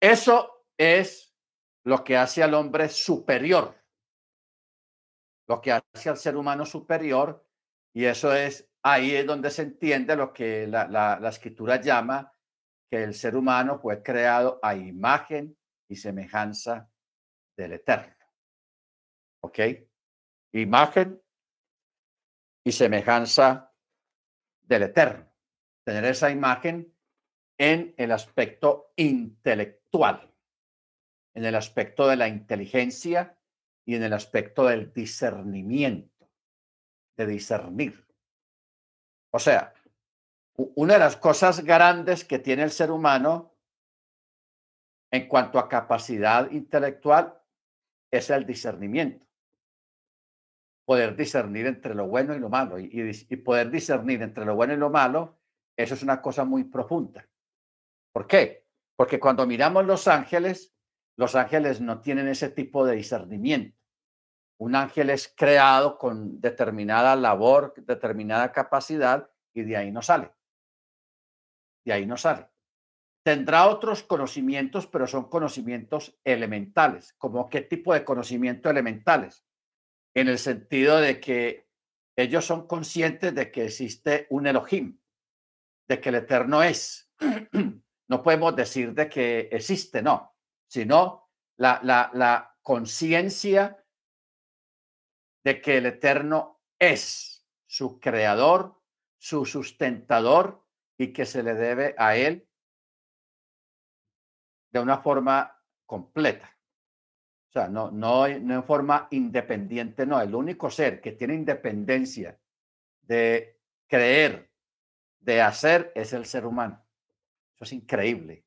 eso 0.00 0.64
es 0.76 1.34
lo 1.84 2.04
que 2.04 2.16
hace 2.16 2.42
al 2.42 2.54
hombre 2.54 2.88
superior, 2.88 3.74
lo 5.48 5.60
que 5.60 5.72
hace 5.72 6.08
al 6.08 6.16
ser 6.16 6.36
humano 6.36 6.64
superior, 6.64 7.44
y 7.94 8.04
eso 8.04 8.34
es 8.34 8.68
ahí 8.82 9.14
es 9.14 9.26
donde 9.26 9.50
se 9.50 9.62
entiende 9.62 10.16
lo 10.16 10.32
que 10.32 10.66
la, 10.66 10.86
la 10.86 11.28
escritura 11.28 11.80
llama 11.80 12.32
que 12.90 13.02
el 13.02 13.14
ser 13.14 13.36
humano 13.36 13.78
fue 13.78 14.02
creado 14.02 14.58
a 14.62 14.74
imagen 14.74 15.56
y 15.88 15.96
semejanza 15.96 16.90
del 17.56 17.72
Eterno. 17.74 18.14
¿Ok? 19.42 19.58
Imagen 20.52 21.22
y 22.64 22.72
semejanza 22.72 23.67
del 24.68 24.84
Eterno, 24.84 25.26
tener 25.84 26.04
esa 26.04 26.30
imagen 26.30 26.94
en 27.58 27.94
el 27.96 28.12
aspecto 28.12 28.92
intelectual, 28.96 30.32
en 31.34 31.44
el 31.44 31.54
aspecto 31.54 32.06
de 32.06 32.16
la 32.16 32.28
inteligencia 32.28 33.38
y 33.84 33.94
en 33.94 34.02
el 34.02 34.12
aspecto 34.12 34.66
del 34.66 34.92
discernimiento, 34.92 36.30
de 37.16 37.26
discernir. 37.26 38.06
O 39.32 39.38
sea, 39.38 39.72
una 40.54 40.94
de 40.94 41.00
las 41.00 41.16
cosas 41.16 41.64
grandes 41.64 42.24
que 42.24 42.38
tiene 42.38 42.62
el 42.62 42.70
ser 42.70 42.90
humano 42.90 43.54
en 45.10 45.26
cuanto 45.26 45.58
a 45.58 45.68
capacidad 45.68 46.50
intelectual 46.50 47.40
es 48.10 48.30
el 48.30 48.44
discernimiento. 48.44 49.27
Poder 50.88 51.14
discernir 51.14 51.66
entre 51.66 51.94
lo 51.94 52.06
bueno 52.06 52.34
y 52.34 52.38
lo 52.38 52.48
malo. 52.48 52.78
Y, 52.78 53.36
poder 53.44 53.70
discernir 53.70 54.22
entre 54.22 54.46
lo 54.46 54.54
bueno 54.54 54.72
y 54.72 54.78
lo 54.78 54.88
malo, 54.88 55.38
eso 55.76 55.92
es 55.92 56.02
una 56.02 56.22
cosa 56.22 56.46
muy 56.46 56.64
profunda. 56.64 57.28
¿Por 58.10 58.26
qué? 58.26 58.64
Porque 58.96 59.20
cuando 59.20 59.46
miramos 59.46 59.84
los 59.84 60.08
ángeles, 60.08 60.74
los 61.18 61.34
ángeles 61.34 61.82
no 61.82 62.00
tienen 62.00 62.26
ese 62.26 62.48
tipo 62.48 62.86
de 62.86 62.96
discernimiento. 62.96 63.76
Un 64.56 64.76
ángel 64.76 65.10
es 65.10 65.30
creado 65.36 65.98
con 65.98 66.40
determinada 66.40 67.14
labor, 67.16 67.74
determinada 67.76 68.50
capacidad, 68.50 69.30
y 69.52 69.64
de 69.64 69.76
ahí 69.76 69.92
no 69.92 70.00
sale. 70.00 70.32
De 71.84 71.92
ahí 71.92 72.06
no 72.06 72.16
sale. 72.16 72.48
Tendrá 73.22 73.68
otros 73.68 74.04
conocimientos, 74.04 74.86
pero 74.86 75.06
son 75.06 75.28
conocimientos 75.28 76.18
elementales. 76.24 77.12
¿Como 77.18 77.50
qué 77.50 77.60
tipo 77.60 77.92
de 77.92 78.06
conocimiento 78.06 78.70
elementales? 78.70 79.44
En 80.18 80.26
el 80.26 80.40
sentido 80.40 81.00
de 81.00 81.20
que 81.20 81.68
ellos 82.16 82.44
son 82.44 82.66
conscientes 82.66 83.32
de 83.32 83.52
que 83.52 83.66
existe 83.66 84.26
un 84.30 84.48
Elohim, 84.48 85.00
de 85.88 86.00
que 86.00 86.08
el 86.08 86.16
Eterno 86.16 86.62
es. 86.62 87.12
No 88.10 88.22
podemos 88.22 88.56
decir 88.56 88.94
de 88.94 89.06
que 89.06 89.50
existe, 89.52 90.00
no, 90.00 90.34
sino 90.66 91.30
la, 91.58 91.78
la, 91.82 92.10
la 92.14 92.56
conciencia 92.62 93.84
de 95.44 95.60
que 95.60 95.76
el 95.76 95.84
Eterno 95.84 96.62
es 96.78 97.46
su 97.66 98.00
creador, 98.00 98.82
su 99.18 99.44
sustentador 99.44 100.66
y 100.98 101.12
que 101.12 101.26
se 101.26 101.42
le 101.42 101.52
debe 101.52 101.94
a 101.98 102.16
Él 102.16 102.48
de 104.72 104.80
una 104.80 105.02
forma 105.02 105.62
completa. 105.84 106.57
No, 107.66 107.90
no, 107.90 108.28
no 108.28 108.54
en 108.54 108.62
forma 108.62 109.08
independiente, 109.10 110.06
no. 110.06 110.20
El 110.20 110.34
único 110.34 110.70
ser 110.70 111.00
que 111.00 111.12
tiene 111.12 111.34
independencia 111.34 112.38
de 113.02 113.58
creer, 113.88 114.50
de 115.18 115.42
hacer, 115.42 115.90
es 115.94 116.12
el 116.12 116.26
ser 116.26 116.46
humano. 116.46 116.84
Eso 117.56 117.64
es 117.64 117.72
increíble. 117.72 118.44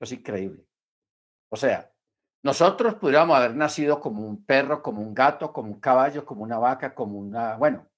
Eso 0.00 0.04
es 0.04 0.12
increíble. 0.12 0.64
O 1.50 1.56
sea, 1.56 1.92
nosotros 2.42 2.94
pudiéramos 2.94 3.36
haber 3.36 3.56
nacido 3.56 4.00
como 4.00 4.26
un 4.26 4.44
perro, 4.44 4.82
como 4.82 5.02
un 5.02 5.12
gato, 5.12 5.52
como 5.52 5.72
un 5.72 5.80
caballo, 5.80 6.24
como 6.24 6.44
una 6.44 6.58
vaca, 6.58 6.94
como 6.94 7.18
una, 7.18 7.56
bueno, 7.56 7.88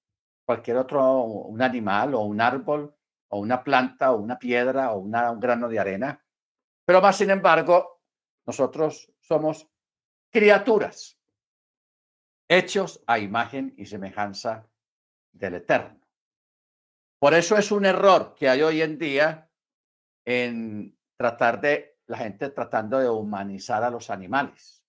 cualquier 0.43 0.77
otro, 0.77 1.21
un 1.21 1.61
animal 1.61 2.15
o 2.15 2.21
un 2.21 2.41
árbol 2.41 2.95
o 3.29 3.39
una 3.39 3.63
planta 3.63 4.11
o 4.11 4.17
una 4.17 4.39
piedra 4.39 4.91
o 4.91 4.97
un 4.97 5.39
grano 5.39 5.69
de 5.69 5.79
arena. 5.79 6.25
Pero 6.83 7.01
más 7.01 7.17
sin 7.17 7.29
embargo, 7.29 8.01
nosotros 8.47 9.13
somos 9.19 9.68
criaturas 10.29 11.19
hechos 12.47 13.01
a 13.05 13.19
imagen 13.19 13.73
y 13.77 13.85
semejanza 13.85 14.67
del 15.31 15.55
Eterno. 15.55 15.99
Por 17.19 17.33
eso 17.33 17.57
es 17.57 17.71
un 17.71 17.85
error 17.85 18.33
que 18.35 18.49
hay 18.49 18.61
hoy 18.61 18.81
en 18.81 18.97
día 18.97 19.49
en 20.25 20.97
tratar 21.15 21.61
de 21.61 21.99
la 22.07 22.17
gente 22.17 22.49
tratando 22.49 22.97
de 22.97 23.09
humanizar 23.09 23.83
a 23.83 23.89
los 23.89 24.09
animales, 24.09 24.83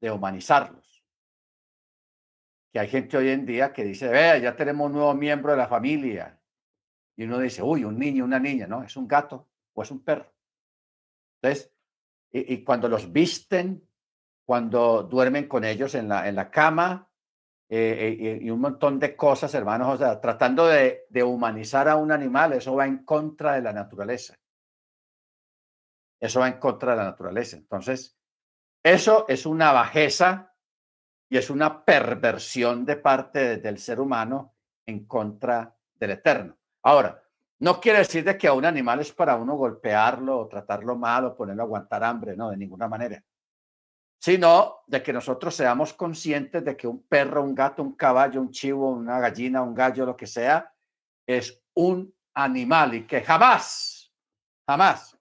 de 0.00 0.10
humanizarlos. 0.10 1.04
Que 2.72 2.78
hay 2.78 2.88
gente 2.88 3.16
hoy 3.16 3.30
en 3.30 3.46
día 3.46 3.72
que 3.72 3.82
dice, 3.82 4.08
vea, 4.08 4.38
ya 4.38 4.54
tenemos 4.54 4.86
un 4.86 4.92
nuevo 4.92 5.14
miembro 5.14 5.52
de 5.52 5.58
la 5.58 5.68
familia. 5.68 6.38
Y 7.16 7.24
uno 7.24 7.38
dice, 7.38 7.62
uy, 7.62 7.84
un 7.84 7.98
niño, 7.98 8.24
una 8.24 8.38
niña, 8.38 8.66
¿no? 8.66 8.84
Es 8.84 8.96
un 8.96 9.08
gato 9.08 9.48
o 9.72 9.82
es 9.82 9.90
un 9.90 10.04
perro. 10.04 10.32
Entonces, 11.40 11.72
y, 12.30 12.62
cuando 12.62 12.88
los 12.88 13.12
visten, 13.12 13.88
cuando 14.44 15.02
duermen 15.02 15.48
con 15.48 15.64
ellos 15.64 15.94
en 15.94 16.08
la, 16.08 16.28
en 16.28 16.36
la 16.36 16.50
cama, 16.50 17.08
eh, 17.70 18.16
eh, 18.20 18.38
y 18.42 18.50
un 18.50 18.60
montón 18.60 18.98
de 18.98 19.14
cosas, 19.14 19.54
hermanos, 19.54 20.00
o 20.00 20.20
tratando 20.20 20.66
de, 20.66 21.06
de 21.10 21.22
humanizar 21.22 21.88
a 21.88 21.96
un 21.96 22.12
animal, 22.12 22.54
eso 22.54 22.74
va 22.74 22.86
en 22.86 23.04
contra 23.04 23.54
de 23.54 23.62
la 23.62 23.72
naturaleza. 23.72 24.38
Eso 26.20 26.40
va 26.40 26.48
en 26.48 26.58
contra 26.58 26.92
de 26.92 26.96
la 26.98 27.04
naturaleza. 27.04 27.56
Entonces, 27.56 28.18
eso 28.82 29.26
es 29.28 29.46
una 29.46 29.72
bajeza 29.72 30.54
y 31.28 31.36
es 31.36 31.50
una 31.50 31.84
perversión 31.84 32.84
de 32.84 32.96
parte 32.96 33.58
del 33.58 33.78
ser 33.78 34.00
humano 34.00 34.54
en 34.86 35.06
contra 35.06 35.76
del 35.94 36.12
eterno. 36.12 36.56
Ahora, 36.82 37.22
no 37.60 37.80
quiere 37.80 37.98
decir 37.98 38.24
de 38.24 38.38
que 38.38 38.46
a 38.46 38.52
un 38.52 38.64
animal 38.64 39.00
es 39.00 39.12
para 39.12 39.36
uno 39.36 39.56
golpearlo 39.56 40.38
o 40.38 40.48
tratarlo 40.48 40.96
mal 40.96 41.24
o 41.24 41.36
ponerlo 41.36 41.62
a 41.62 41.66
aguantar 41.66 42.04
hambre, 42.04 42.36
no, 42.36 42.50
de 42.50 42.56
ninguna 42.56 42.88
manera. 42.88 43.22
Sino 44.20 44.80
de 44.86 45.02
que 45.02 45.12
nosotros 45.12 45.54
seamos 45.54 45.92
conscientes 45.92 46.64
de 46.64 46.76
que 46.76 46.86
un 46.86 47.04
perro, 47.04 47.42
un 47.42 47.54
gato, 47.54 47.82
un 47.82 47.94
caballo, 47.94 48.40
un 48.40 48.50
chivo, 48.50 48.90
una 48.90 49.18
gallina, 49.20 49.62
un 49.62 49.74
gallo, 49.74 50.06
lo 50.06 50.16
que 50.16 50.26
sea, 50.26 50.72
es 51.26 51.62
un 51.74 52.14
animal 52.34 52.94
y 52.94 53.06
que 53.06 53.22
jamás, 53.22 54.12
jamás 54.66 55.18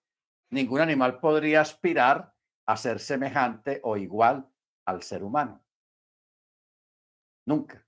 ningún 0.49 0.81
animal 0.81 1.19
podría 1.19 1.61
aspirar 1.61 2.33
a 2.67 2.77
ser 2.77 2.99
semejante 2.99 3.79
o 3.83 3.97
igual 3.97 4.47
al 4.85 5.01
ser 5.01 5.23
humano. 5.23 5.63
Nunca. 7.45 7.83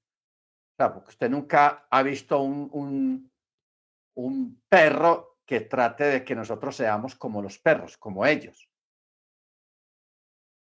Porque 0.77 1.09
usted 1.09 1.29
nunca 1.29 1.87
ha 1.89 2.03
visto 2.03 2.41
un, 2.41 3.28
un 4.15 4.61
perro 4.69 5.39
que 5.45 5.61
trate 5.61 6.03
de 6.03 6.23
que 6.23 6.35
nosotros 6.35 6.75
seamos 6.75 7.15
como 7.15 7.41
los 7.41 7.57
perros, 7.57 7.97
como 7.97 8.25
ellos. 8.25 8.69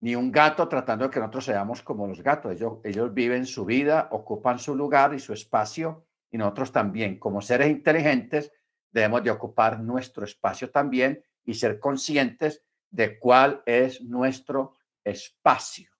Ni 0.02 0.16
un 0.16 0.32
gato 0.32 0.68
tratando 0.68 1.06
de 1.06 1.12
que 1.12 1.20
nosotros 1.20 1.46
seamos 1.46 1.82
como 1.82 2.06
los 2.06 2.22
gatos. 2.22 2.52
Ellos, 2.52 2.80
ellos 2.84 3.14
viven 3.14 3.46
su 3.46 3.66
vida, 3.66 4.10
ocupan 4.12 4.60
su 4.60 4.76
lugar 4.76 5.14
y 5.14 5.20
su 5.20 5.34
espacio, 5.34 6.06
y 6.30 6.38
nosotros 6.38 6.72
también, 6.72 7.18
como 7.18 7.42
seres 7.42 7.70
inteligentes, 7.70 8.52
debemos 8.92 9.24
de 9.24 9.32
ocupar 9.32 9.80
nuestro 9.80 10.26
espacio 10.26 10.70
también 10.70 11.24
y 11.44 11.54
ser 11.56 11.80
conscientes 11.80 12.64
de 12.90 13.20
cuál 13.20 13.64
es 13.66 14.02
nuestro 14.02 14.78
espacio. 15.04 15.92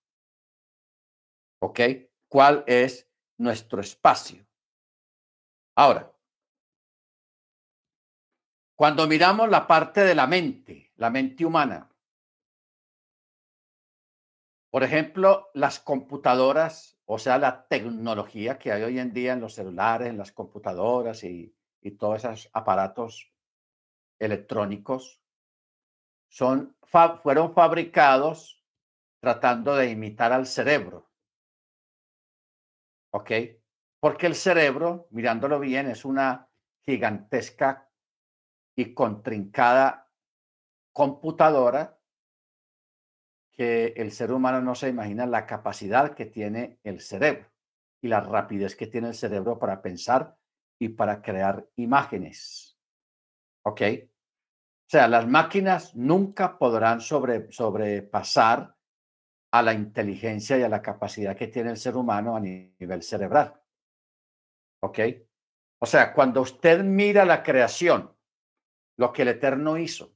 ¿Ok? 1.60 1.80
¿Cuál 2.28 2.64
es 2.68 3.10
nuestro 3.38 3.82
espacio? 3.82 4.46
Ahora, 5.76 6.15
cuando 8.76 9.08
miramos 9.08 9.50
la 9.50 9.68
parte 9.68 10.02
de 10.02 10.16
la 10.16 10.28
mente, 10.28 10.92
la 10.98 11.10
mente 11.10 11.46
humana, 11.46 11.90
por 14.70 14.84
ejemplo, 14.84 15.50
las 15.54 15.80
computadoras, 15.80 17.00
o 17.06 17.18
sea, 17.18 17.38
la 17.38 17.66
tecnología 17.68 18.60
que 18.60 18.74
hay 18.74 18.84
hoy 18.84 19.00
en 19.00 19.14
día 19.14 19.32
en 19.32 19.40
los 19.40 19.54
celulares, 19.54 20.10
en 20.10 20.18
las 20.18 20.34
computadoras 20.34 21.24
y, 21.24 21.56
todos 21.98 22.26
esos 22.26 22.50
aparatos 22.52 23.32
electrónicos, 24.20 25.22
fueron 26.28 27.54
fabricados 27.54 28.66
tratando 29.22 29.76
de 29.78 29.92
imitar 29.92 30.34
al 30.34 30.46
cerebro. 30.46 31.10
¿Ok? 33.12 33.32
Porque 34.02 34.26
el 34.28 34.36
cerebro, 34.36 35.08
mirándolo 35.12 35.60
bien, 35.60 35.88
es 35.88 36.04
una 36.04 36.50
gigantesca 36.84 37.85
y 38.76 38.94
contrincada 38.94 40.10
computadora 40.92 41.98
que 43.52 43.94
el 43.96 44.12
ser 44.12 44.32
humano 44.32 44.62
no 44.62 44.76
se 44.76 44.90
imagina 44.90 45.26
la 45.26 45.46
capacidad 45.46 46.14
que 46.14 46.26
tiene 46.26 46.80
el 46.84 47.00
cerebro 47.00 47.50
y 48.02 48.08
la 48.08 48.20
rapidez 48.20 48.76
que 48.76 48.88
tiene 48.88 49.10
el 49.10 49.16
cerebro 49.16 49.58
para 49.58 49.82
pensar 49.82 50.38
y 50.78 50.90
para 50.90 51.22
crear 51.22 51.66
imágenes. 51.78 52.78
¿Ok? 53.64 53.82
O 53.82 54.90
sea, 54.90 55.08
las 55.08 55.28
máquinas 55.28 55.96
nunca 55.96 56.58
podrán 56.58 57.02
sobre, 57.02 57.52
sobrepasar 57.52 58.76
a 59.52 59.62
la 59.62 59.74
inteligencia 59.74 60.58
y 60.58 60.64
a 60.64 60.70
la 60.70 60.82
capacidad 60.82 61.36
que 61.36 61.48
tiene 61.48 61.72
el 61.72 61.78
ser 61.78 61.96
humano 61.96 62.36
a 62.36 62.40
nivel 62.40 63.02
cerebral. 63.02 63.60
¿Ok? 64.82 65.00
O 65.80 65.86
sea, 65.86 66.14
cuando 66.14 66.42
usted 66.42 66.84
mira 66.84 67.26
la 67.26 67.42
creación, 67.42 68.15
lo 68.98 69.12
que 69.12 69.24
el 69.24 69.30
Eterno 69.30 69.78
hizo, 69.78 70.16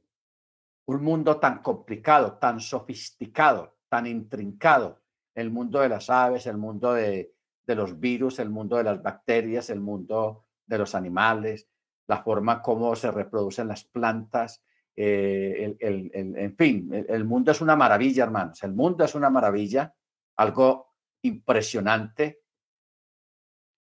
un 0.86 1.04
mundo 1.04 1.40
tan 1.40 1.62
complicado, 1.62 2.38
tan 2.38 2.60
sofisticado, 2.60 3.78
tan 3.90 4.08
intrincado, 4.08 5.02
el 5.36 5.52
mundo 5.52 5.80
de 5.80 5.90
las 5.90 6.10
aves, 6.10 6.48
el 6.48 6.58
mundo 6.58 6.94
de, 6.94 7.34
de 7.66 7.76
los 7.76 8.00
virus, 8.00 8.40
el 8.40 8.50
mundo 8.50 8.78
de 8.78 8.84
las 8.84 9.02
bacterias, 9.02 9.70
el 9.70 9.80
mundo 9.80 10.46
de 10.66 10.78
los 10.78 10.96
animales, 10.96 11.70
la 12.08 12.24
forma 12.24 12.62
como 12.62 12.96
se 12.96 13.12
reproducen 13.12 13.68
las 13.68 13.84
plantas, 13.84 14.64
eh, 15.02 15.78
el, 15.80 16.12
en 16.14 16.58
fin, 16.58 16.92
el, 16.92 17.24
mundo 17.24 17.54
es 17.54 17.62
una 17.62 17.78
maravilla, 17.78 18.26
hermanos. 18.26 18.62
El 18.64 18.74
mundo 18.74 19.06
es 19.06 19.16
una 19.16 19.30
maravilla, 19.30 19.96
algo 20.36 20.94
impresionante. 21.22 22.42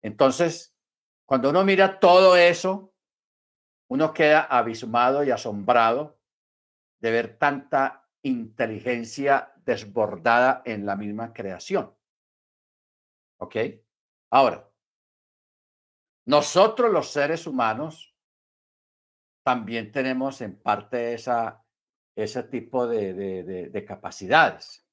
Entonces, 0.01 0.75
cuando 1.27 1.51
uno 1.51 1.62
mira 1.62 2.01
todo 2.01 2.37
eso, 2.37 2.93
uno 3.94 4.12
queda 4.12 4.40
abismado 4.40 5.22
y 5.22 5.30
asombrado 5.30 6.18
de 7.00 7.12
ver 7.12 7.38
tanta 7.38 8.09
inteligencia 8.22 9.52
desbordada 9.64 10.62
en 10.64 10.85
la 10.85 10.96
misma 10.96 11.33
creación. 11.33 11.94
¿Ok? 13.38 13.54
Ahora, 14.33 14.68
nosotros 16.26 16.90
los 16.90 17.12
seres 17.12 17.46
humanos 17.46 18.16
también 19.44 19.92
tenemos 19.92 20.40
en 20.40 20.61
parte 20.61 21.14
esa, 21.14 21.64
ese 22.16 22.42
tipo 22.42 22.88
de, 22.88 23.14
de, 23.14 23.68
de 23.70 23.85
capacidades. 23.85 24.85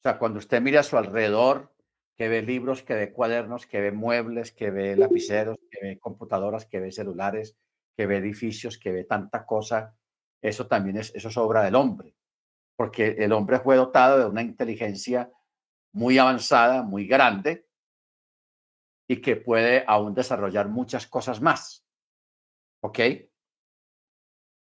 O 0.00 0.02
sea, 0.02 0.18
cuando 0.18 0.38
usted 0.38 0.60
mira 0.60 0.80
a 0.80 0.82
su 0.82 0.98
alrededor, 0.98 1.74
que 2.18 2.28
ve 2.28 2.42
libros, 2.42 2.82
que 2.82 2.92
ve 2.92 3.10
cuadernos, 3.10 3.66
que 3.66 3.80
ve 3.80 3.90
muebles, 3.90 4.52
que 4.52 4.70
ve 4.70 4.98
lapiceros, 4.98 5.56
que 5.70 5.78
ve 5.80 5.98
computadoras, 5.98 6.66
que 6.66 6.78
ve 6.78 6.92
celulares, 6.92 7.56
que 7.96 8.06
ve 8.06 8.18
edificios, 8.18 8.78
que 8.78 8.92
ve 8.92 9.04
tanta 9.04 9.44
cosa, 9.44 9.96
eso 10.40 10.66
también 10.66 10.96
es, 10.96 11.14
eso 11.14 11.28
es 11.28 11.36
obra 11.36 11.62
del 11.62 11.74
hombre, 11.74 12.14
porque 12.76 13.16
el 13.18 13.32
hombre 13.32 13.60
fue 13.60 13.76
dotado 13.76 14.18
de 14.18 14.26
una 14.26 14.42
inteligencia 14.42 15.30
muy 15.92 16.18
avanzada, 16.18 16.82
muy 16.82 17.06
grande, 17.06 17.68
y 19.08 19.20
que 19.20 19.36
puede 19.36 19.84
aún 19.86 20.14
desarrollar 20.14 20.68
muchas 20.68 21.06
cosas 21.06 21.40
más. 21.40 21.86
¿Ok? 22.80 22.98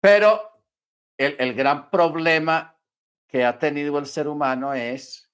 Pero 0.00 0.64
el, 1.18 1.36
el 1.38 1.54
gran 1.54 1.90
problema 1.90 2.78
que 3.26 3.44
ha 3.44 3.58
tenido 3.58 3.98
el 3.98 4.06
ser 4.06 4.26
humano 4.26 4.72
es 4.72 5.30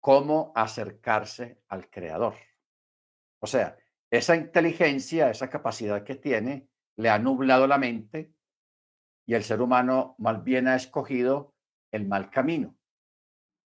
cómo 0.00 0.52
acercarse 0.54 1.62
al 1.68 1.90
creador. 1.90 2.36
O 3.40 3.46
sea, 3.46 3.76
esa 4.10 4.36
inteligencia, 4.36 5.30
esa 5.30 5.48
capacidad 5.48 6.02
que 6.02 6.16
tiene, 6.16 6.68
le 6.96 7.10
ha 7.10 7.18
nublado 7.18 7.66
la 7.66 7.78
mente 7.78 8.34
y 9.26 9.34
el 9.34 9.44
ser 9.44 9.62
humano 9.62 10.16
más 10.18 10.42
bien 10.42 10.66
ha 10.66 10.74
escogido 10.74 11.54
el 11.92 12.06
mal 12.06 12.30
camino, 12.30 12.76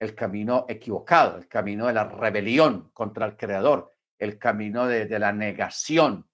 el 0.01 0.15
camino 0.15 0.65
equivocado, 0.69 1.37
el 1.37 1.49
camino 1.49 1.87
de 1.87 1.93
la 1.93 2.09
rebelión 2.09 2.91
contra 2.93 3.27
el 3.27 3.37
creador, 3.37 3.95
el 4.19 4.39
camino 4.39 4.87
de, 4.87 5.19
la 5.19 5.33
negación 5.33 6.29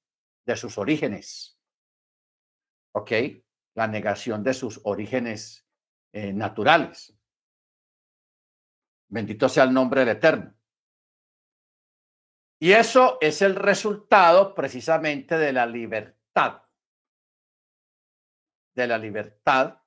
de 0.45 0.57
sus 0.57 0.79
orígenes. 0.79 1.59
¿Ok? 2.93 3.13
La 3.75 3.89
negación 3.89 4.43
de 4.43 4.55
sus 4.55 4.81
orígenes 4.85 5.67
eh, 6.13 6.33
naturales. 6.33 7.17
Bendito 9.09 9.49
sea 9.49 9.65
el 9.65 9.73
nombre 9.73 10.01
del 10.01 10.17
Eterno. 10.17 10.56
Y 12.59 12.73
eso 12.73 13.19
es 13.21 13.43
el 13.43 13.55
resultado 13.55 14.55
precisamente 14.55 15.37
de 15.37 15.53
la 15.53 15.67
libertad. 15.67 16.63
De 18.75 18.87
la 18.87 18.99
libertad 18.99 19.81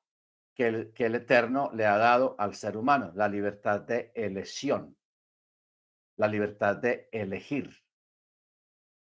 que 0.55 0.67
el, 0.67 0.93
que 0.93 1.05
el 1.05 1.15
Eterno 1.15 1.71
le 1.73 1.85
ha 1.85 1.97
dado 1.97 2.35
al 2.37 2.53
ser 2.53 2.77
humano, 2.77 3.11
la 3.15 3.27
libertad 3.27 3.81
de 3.81 4.11
elección, 4.13 4.95
la 6.17 6.27
libertad 6.27 6.77
de 6.77 7.07
elegir, 7.11 7.83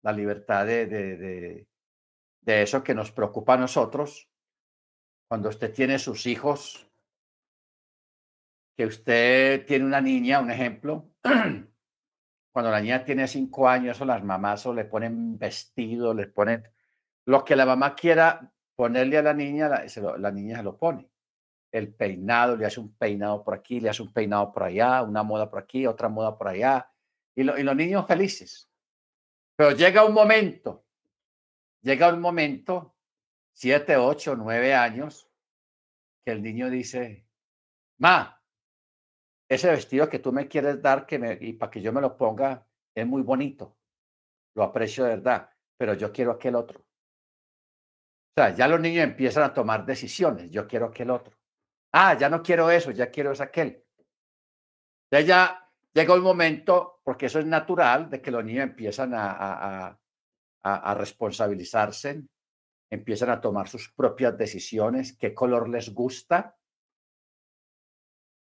la 0.02 0.12
libertad 0.12 0.66
de, 0.66 0.86
de, 0.86 1.16
de, 1.16 1.68
de 2.42 2.62
eso 2.62 2.84
que 2.84 2.94
nos 2.94 3.10
preocupa 3.10 3.54
a 3.54 3.58
nosotros. 3.58 4.28
Cuando 5.28 5.48
usted 5.48 5.72
tiene 5.72 5.98
sus 5.98 6.26
hijos 6.26 6.90
que 8.76 8.86
usted 8.86 9.66
tiene 9.66 9.84
una 9.84 10.00
niña, 10.00 10.40
un 10.40 10.50
ejemplo, 10.50 11.12
cuando 12.52 12.70
la 12.70 12.80
niña 12.80 13.04
tiene 13.04 13.28
cinco 13.28 13.68
años 13.68 14.00
o 14.00 14.04
las 14.04 14.22
mamás 14.24 14.66
o 14.66 14.74
le 14.74 14.84
ponen 14.84 15.38
vestido, 15.38 16.12
le 16.14 16.26
ponen 16.26 16.64
lo 17.26 17.44
que 17.44 17.54
la 17.54 17.66
mamá 17.66 17.94
quiera 17.94 18.52
ponerle 18.74 19.18
a 19.18 19.22
la 19.22 19.34
niña, 19.34 19.68
la, 19.68 20.18
la 20.18 20.30
niña 20.30 20.56
se 20.56 20.62
lo 20.62 20.76
pone. 20.76 21.08
El 21.70 21.94
peinado, 21.94 22.56
le 22.56 22.66
hace 22.66 22.80
un 22.80 22.96
peinado 22.96 23.44
por 23.44 23.54
aquí, 23.54 23.78
le 23.78 23.88
hace 23.88 24.02
un 24.02 24.12
peinado 24.12 24.52
por 24.52 24.64
allá, 24.64 25.02
una 25.02 25.22
moda 25.22 25.48
por 25.48 25.60
aquí, 25.60 25.86
otra 25.86 26.08
moda 26.08 26.36
por 26.36 26.48
allá, 26.48 26.90
y, 27.36 27.42
y 27.42 27.62
los 27.62 27.76
niños 27.76 28.06
felices. 28.06 28.68
Pero 29.54 29.72
llega 29.72 30.04
un 30.04 30.14
momento, 30.14 30.84
llega 31.82 32.12
un 32.12 32.20
momento, 32.20 32.96
siete, 33.52 33.96
ocho, 33.96 34.34
nueve 34.34 34.74
años, 34.74 35.28
que 36.24 36.32
el 36.32 36.42
niño 36.42 36.68
dice, 36.70 37.26
ma, 37.98 38.39
ese 39.50 39.68
vestido 39.68 40.08
que 40.08 40.20
tú 40.20 40.32
me 40.32 40.46
quieres 40.46 40.80
dar 40.80 41.04
que 41.04 41.18
me, 41.18 41.36
y 41.40 41.54
para 41.54 41.70
que 41.70 41.82
yo 41.82 41.92
me 41.92 42.00
lo 42.00 42.16
ponga 42.16 42.64
es 42.94 43.04
muy 43.04 43.22
bonito. 43.22 43.76
Lo 44.54 44.62
aprecio 44.62 45.04
de 45.04 45.10
verdad, 45.16 45.50
pero 45.76 45.94
yo 45.94 46.12
quiero 46.12 46.30
aquel 46.30 46.54
otro. 46.54 46.78
O 46.80 48.32
sea, 48.36 48.54
ya 48.54 48.68
los 48.68 48.80
niños 48.80 49.02
empiezan 49.02 49.42
a 49.42 49.52
tomar 49.52 49.84
decisiones. 49.84 50.52
Yo 50.52 50.68
quiero 50.68 50.86
aquel 50.86 51.10
otro. 51.10 51.36
Ah, 51.92 52.16
ya 52.16 52.28
no 52.28 52.42
quiero 52.42 52.70
eso, 52.70 52.92
ya 52.92 53.10
quiero 53.10 53.32
es 53.32 53.40
aquel. 53.40 53.84
Ya, 55.10 55.20
ya 55.20 55.68
llega 55.92 56.14
un 56.14 56.22
momento, 56.22 57.00
porque 57.02 57.26
eso 57.26 57.40
es 57.40 57.46
natural, 57.46 58.08
de 58.08 58.22
que 58.22 58.30
los 58.30 58.44
niños 58.44 58.62
empiezan 58.62 59.14
a, 59.14 59.32
a, 59.32 59.98
a, 60.62 60.74
a 60.92 60.94
responsabilizarse, 60.94 62.22
empiezan 62.88 63.30
a 63.30 63.40
tomar 63.40 63.68
sus 63.68 63.92
propias 63.92 64.38
decisiones, 64.38 65.16
qué 65.16 65.34
color 65.34 65.68
les 65.68 65.92
gusta, 65.92 66.56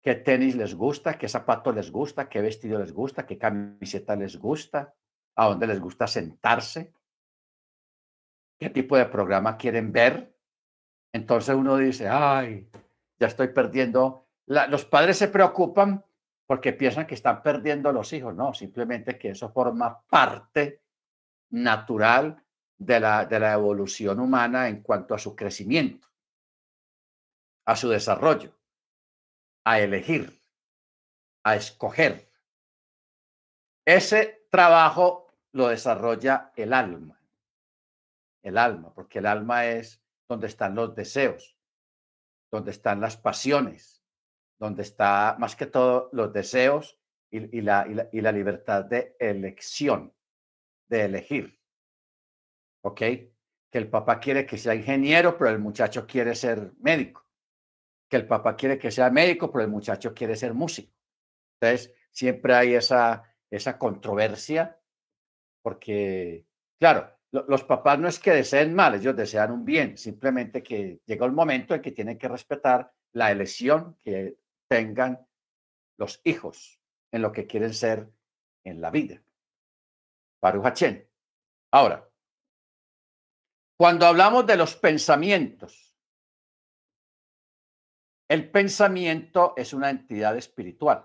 qué 0.02 0.16
tenis 0.16 0.56
les 0.56 0.74
gusta, 0.74 1.16
qué 1.16 1.28
zapato 1.28 1.72
les 1.72 1.90
gusta, 1.90 2.28
qué 2.28 2.42
vestido 2.42 2.78
les 2.78 2.92
gusta, 2.92 3.24
qué 3.24 3.38
camiseta 3.38 4.16
les 4.16 4.36
gusta, 4.36 4.94
a 5.36 5.46
dónde 5.46 5.66
les 5.68 5.80
gusta 5.80 6.06
sentarse, 6.06 6.92
qué 8.58 8.68
tipo 8.68 8.96
de 8.96 9.06
programa 9.06 9.56
quieren 9.56 9.92
ver. 9.92 10.36
Entonces 11.12 11.54
uno 11.54 11.76
dice, 11.76 12.08
ay, 12.08 12.68
ya 13.18 13.28
estoy 13.28 13.48
perdiendo. 13.48 14.26
los 14.46 14.84
padres 14.84 15.18
se 15.18 15.28
preocupan 15.28 16.04
porque 16.46 16.72
piensan 16.72 17.06
que 17.06 17.14
están 17.14 17.40
perdiendo 17.40 17.88
a 17.88 17.92
los 17.92 18.12
hijos. 18.12 18.34
No, 18.34 18.52
simplemente 18.52 19.16
que 19.18 19.30
eso 19.30 19.52
forma 19.52 20.02
parte 20.02 20.82
natural 21.50 22.42
de 22.76 22.98
la, 22.98 23.24
de 23.24 23.38
la 23.38 23.52
evolución 23.52 24.18
humana 24.18 24.68
en 24.68 24.82
cuanto 24.82 25.14
a 25.14 25.18
su 25.18 25.36
crecimiento, 25.36 26.08
a 27.66 27.76
su 27.76 27.88
desarrollo 27.88 28.61
a 29.64 29.80
elegir, 29.80 30.42
a 31.44 31.56
escoger. 31.56 32.30
Ese 33.84 34.46
trabajo 34.50 35.34
lo 35.52 35.68
desarrolla 35.68 36.52
el 36.56 36.72
alma. 36.72 37.20
El 38.42 38.58
alma, 38.58 38.92
porque 38.92 39.20
el 39.20 39.26
alma 39.26 39.66
es 39.66 40.02
donde 40.28 40.48
están 40.48 40.74
los 40.74 40.94
deseos, 40.94 41.56
donde 42.50 42.72
están 42.72 43.00
las 43.00 43.16
pasiones, 43.16 44.02
donde 44.58 44.82
está 44.82 45.36
más 45.38 45.54
que 45.54 45.66
todo 45.66 46.08
los 46.12 46.32
deseos 46.32 46.98
y, 47.30 47.60
la, 47.60 47.86
y 48.12 48.20
la 48.20 48.32
libertad 48.32 48.84
de 48.84 49.16
elección, 49.18 50.12
de 50.88 51.04
elegir. 51.04 51.58
¿Ok? 52.82 52.98
Que 52.98 53.78
el 53.78 53.88
papá 53.88 54.18
quiere 54.18 54.44
que 54.44 54.58
sea 54.58 54.74
ingeniero, 54.74 55.38
pero 55.38 55.50
el 55.50 55.58
muchacho 55.58 56.06
quiere 56.06 56.34
ser 56.34 56.72
médico 56.80 57.22
que 58.12 58.18
el 58.18 58.26
papá 58.26 58.54
quiere 58.54 58.78
que 58.78 58.90
sea 58.90 59.08
médico, 59.08 59.50
pero 59.50 59.64
el 59.64 59.70
muchacho 59.70 60.12
quiere 60.12 60.36
ser 60.36 60.52
músico. 60.52 60.92
Entonces, 61.58 61.94
siempre 62.10 62.54
hay 62.54 62.74
esa, 62.74 63.22
esa 63.50 63.78
controversia, 63.78 64.78
porque, 65.62 66.44
claro, 66.78 67.10
los 67.30 67.64
papás 67.64 67.98
no 67.98 68.08
es 68.08 68.18
que 68.18 68.32
deseen 68.32 68.74
mal, 68.74 68.96
ellos 68.96 69.16
desean 69.16 69.50
un 69.50 69.64
bien, 69.64 69.96
simplemente 69.96 70.62
que 70.62 71.00
llega 71.06 71.24
un 71.24 71.34
momento 71.34 71.74
en 71.74 71.80
que 71.80 71.92
tienen 71.92 72.18
que 72.18 72.28
respetar 72.28 72.92
la 73.14 73.32
elección 73.32 73.96
que 74.04 74.36
tengan 74.68 75.26
los 75.96 76.20
hijos 76.24 76.82
en 77.12 77.22
lo 77.22 77.32
que 77.32 77.46
quieren 77.46 77.72
ser 77.72 78.10
en 78.62 78.82
la 78.82 78.90
vida. 78.90 79.22
Baruch 80.42 80.84
Ahora, 81.70 82.06
cuando 83.78 84.04
hablamos 84.04 84.46
de 84.46 84.58
los 84.58 84.76
pensamientos, 84.76 85.91
el 88.32 88.50
pensamiento 88.50 89.52
es 89.58 89.74
una 89.74 89.90
entidad 89.90 90.34
espiritual 90.38 91.04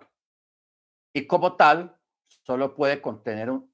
y 1.14 1.28
como 1.28 1.58
tal 1.58 2.00
solo 2.26 2.74
puede 2.74 3.02
contener 3.02 3.50
un, 3.50 3.70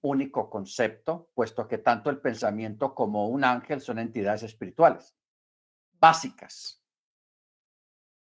único 0.00 0.48
concepto, 0.48 1.28
puesto 1.34 1.68
que 1.68 1.76
tanto 1.76 2.08
el 2.08 2.22
pensamiento 2.22 2.94
como 2.94 3.28
un 3.28 3.44
ángel 3.44 3.82
son 3.82 3.98
entidades 3.98 4.44
espirituales 4.44 5.14
básicas. 6.00 6.82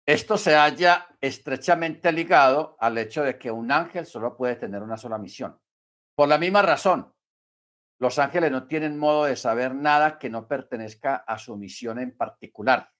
Esto 0.06 0.38
se 0.38 0.54
halla 0.54 1.14
estrechamente 1.20 2.10
ligado 2.10 2.78
al 2.80 2.96
hecho 2.96 3.22
de 3.22 3.38
que 3.38 3.50
un 3.50 3.70
ángel 3.70 4.06
solo 4.06 4.34
puede 4.34 4.56
tener 4.56 4.82
una 4.82 4.96
sola 4.96 5.18
misión. 5.18 5.60
Por 6.14 6.26
la 6.26 6.38
misma 6.38 6.62
razón, 6.62 7.12
los 7.98 8.18
ángeles 8.18 8.50
no 8.50 8.66
tienen 8.66 8.98
modo 8.98 9.26
de 9.26 9.36
saber 9.36 9.74
nada 9.74 10.18
que 10.18 10.30
no 10.30 10.48
pertenezca 10.48 11.16
a 11.16 11.36
su 11.36 11.54
misión 11.58 11.98
en 11.98 12.16
particular 12.16 12.90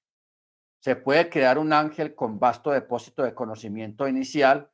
se 0.81 0.97
puede 0.97 1.29
crear 1.29 1.59
un 1.59 1.73
ángel 1.73 2.15
con 2.15 2.41
vasto 2.41 2.71
depósito 2.71 3.23
de 3.23 3.35
conocimiento 3.35 4.09
inicial, 4.09 4.71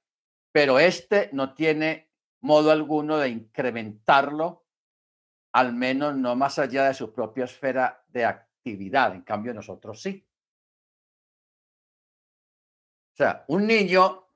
pero 0.52 0.78
este 0.78 1.30
no 1.32 1.52
tiene 1.52 2.12
modo 2.40 2.70
alguno 2.70 3.18
de 3.18 3.28
incrementarlo, 3.28 4.64
al 5.52 5.74
menos 5.74 6.16
no 6.16 6.36
más 6.36 6.58
allá 6.58 6.86
de 6.86 6.94
su 6.94 7.12
propia 7.12 7.44
esfera 7.44 8.04
de 8.08 8.24
actividad. 8.24 9.14
En 9.14 9.22
cambio, 9.22 9.52
nosotros 9.52 10.00
sí. 10.00 10.24
O 13.12 13.16
sea, 13.16 13.44
un 13.48 13.66
niño 13.66 14.28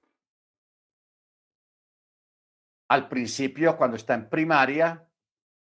al 2.89 3.09
principio, 3.09 3.77
cuando 3.77 3.97
está 3.97 4.15
en 4.15 4.29
primaria, 4.29 5.09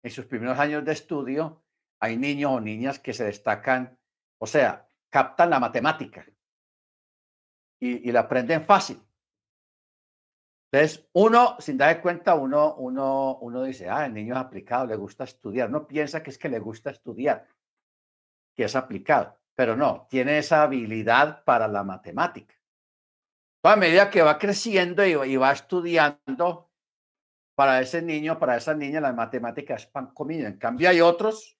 en 0.01 0.11
sus 0.11 0.25
primeros 0.25 0.57
años 0.57 0.85
de 0.85 0.93
estudio, 0.93 1.65
hay 1.99 2.15
niños 2.15 2.51
o 2.53 2.61
niñas 2.61 2.99
que 2.99 3.13
se 3.13 3.25
destacan, 3.25 3.99
o 4.37 4.47
sea, 4.47 4.87
captan 5.11 5.49
la 5.51 5.59
matemática 5.59 6.25
y, 7.79 8.11
la 8.11 8.21
aprenden 8.21 8.63
fácil. 8.63 8.99
Entonces, 10.71 11.05
uno, 11.13 11.57
sin 11.59 11.77
dar 11.77 12.01
cuenta, 12.01 12.35
uno, 12.35 12.75
uno, 12.75 13.37
uno 13.41 13.63
dice, 13.63 13.89
ah, 13.89 14.05
el 14.05 14.13
niño 14.13 14.35
es 14.35 14.39
aplicado, 14.39 14.85
le 14.85 14.95
gusta 14.95 15.25
estudiar. 15.25 15.69
No 15.69 15.85
piensa 15.85 16.23
que 16.23 16.29
es 16.29 16.37
que 16.37 16.47
le 16.47 16.59
gusta 16.59 16.91
estudiar, 16.91 17.45
que 18.55 18.63
es 18.63 18.75
aplicado, 18.75 19.37
pero 19.53 19.75
no, 19.75 20.07
tiene 20.09 20.37
esa 20.37 20.63
habilidad 20.63 21.43
para 21.43 21.67
la 21.67 21.83
matemática. 21.83 22.55
A 23.63 23.75
medida 23.75 24.09
que 24.09 24.21
va 24.21 24.39
creciendo 24.39 25.05
y, 25.05 25.35
va 25.35 25.51
estudiando, 25.51 26.71
para 27.53 27.81
ese 27.81 28.01
niño, 28.01 28.39
para 28.39 28.55
esa 28.55 28.73
niña, 28.73 29.01
las 29.01 29.13
matemáticas 29.13 29.83
es 29.83 29.87
pan 29.87 30.13
comido. 30.13 30.47
En 30.47 30.57
cambio, 30.57 30.89
hay 30.89 31.01
otros 31.01 31.59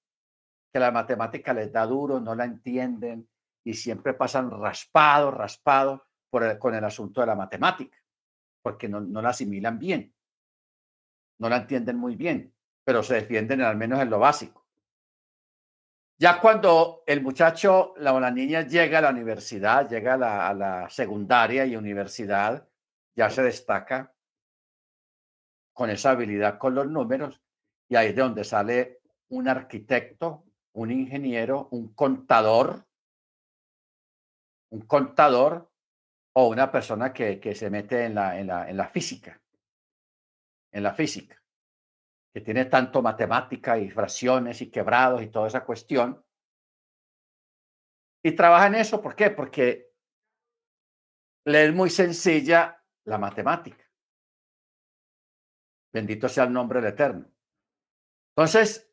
que 0.72 0.80
la 0.80 0.92
matemática 0.92 1.54
les 1.54 1.72
da 1.72 1.86
duro, 1.86 2.22
no 2.22 2.34
la 2.34 2.46
entienden 2.46 3.28
y 3.64 3.74
siempre 3.74 4.14
pasan 4.14 4.50
raspado, 4.50 5.32
raspado 5.32 6.08
con 6.30 6.74
el 6.74 6.84
asunto 6.84 7.22
de 7.22 7.28
la 7.28 7.36
matemática, 7.36 7.98
porque 8.62 8.88
no, 8.88 9.00
la 9.22 9.30
asimilan 9.30 9.78
bien, 9.78 10.14
no 11.40 11.50
la 11.50 11.58
entienden 11.58 11.98
muy 11.98 12.16
bien, 12.16 12.54
pero 12.84 13.04
se 13.04 13.16
defienden 13.16 13.62
al 13.62 13.76
menos 13.76 14.00
en 14.00 14.10
lo 14.10 14.20
básico. 14.20 14.68
Ya 16.18 16.40
cuando 16.40 17.04
el 17.08 17.22
muchacho 17.22 17.94
o 17.94 18.00
la 18.00 18.32
niña 18.32 18.62
llega 18.62 19.00
a 19.00 19.02
la 19.02 19.10
universidad, 19.10 19.90
llega 19.90 20.14
a 20.14 20.18
la, 20.18 20.48
a 20.50 20.54
la 20.54 20.90
secundaria 20.90 21.66
y 21.66 21.76
universidad, 21.76 22.68
ya 23.16 23.30
se 23.30 23.42
destaca 23.42 24.14
con 25.74 25.90
esa 25.90 26.12
habilidad 26.12 26.58
con 26.58 26.76
los 26.76 26.88
números 26.88 27.42
y 27.90 27.96
ahí 27.96 28.10
es 28.10 28.16
de 28.16 28.22
donde 28.22 28.44
sale 28.44 29.02
un 29.30 29.48
arquitecto, 29.48 30.46
un 30.74 30.92
ingeniero, 30.92 31.68
un 31.72 31.94
contador, 31.94 32.86
un 34.72 34.82
contador 34.82 35.70
o 36.34 36.48
una 36.48 36.72
persona 36.72 37.14
que, 37.14 37.40
que 37.40 37.56
se 37.56 37.70
mete 37.70 38.06
en 38.06 38.16
la, 38.16 38.40
en, 38.40 38.48
la, 38.48 38.70
en 38.70 38.78
la 38.78 38.88
física, 38.88 39.42
en 40.72 40.84
la 40.84 40.94
física, 40.94 41.42
que 42.34 42.42
tiene 42.42 42.66
tanto 42.66 43.02
matemática 43.02 43.78
y 43.78 43.90
fracciones 43.90 44.62
y 44.62 44.72
quebrados 44.72 45.22
y 45.22 45.28
toda 45.28 45.48
esa 45.48 45.66
cuestión. 45.66 46.26
Y 48.24 48.32
trabaja 48.34 48.68
en 48.68 48.76
eso, 48.76 49.02
¿por 49.02 49.16
qué? 49.16 49.32
Porque 49.32 49.92
le 51.46 51.66
es 51.66 51.74
muy 51.74 51.90
sencilla 51.90 52.82
la 53.06 53.18
matemática. 53.18 53.84
Bendito 55.92 56.30
sea 56.30 56.46
el 56.46 56.54
nombre 56.54 56.80
del 56.80 56.94
Eterno. 56.94 57.30
Entonces, 58.30 58.90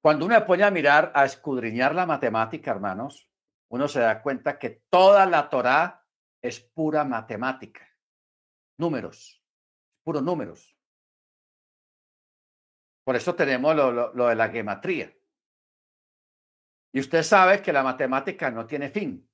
cuando 0.00 0.24
uno 0.24 0.34
se 0.36 0.40
pone 0.42 0.64
a 0.64 0.70
mirar, 0.70 1.12
a 1.14 1.26
escudriñar 1.26 1.94
la 1.94 2.06
matemática, 2.06 2.70
hermanos, 2.70 3.28
uno 3.72 3.88
se 3.88 4.00
da 4.00 4.20
cuenta 4.20 4.58
que 4.58 4.82
toda 4.90 5.24
la 5.24 5.48
Torá 5.48 6.06
es 6.42 6.60
pura 6.60 7.04
matemática, 7.04 7.88
números, 8.78 9.42
puros 10.04 10.22
números. 10.22 10.76
Por 13.02 13.16
eso 13.16 13.34
tenemos 13.34 13.74
lo, 13.74 14.26
de 14.28 14.34
la 14.34 14.50
gematría. 14.50 15.16
Y 16.92 17.00
usted 17.00 17.22
sabe 17.22 17.62
que 17.62 17.72
la 17.72 17.82
matemática 17.82 18.50
no 18.50 18.66
tiene 18.66 18.90
fin. 18.90 19.26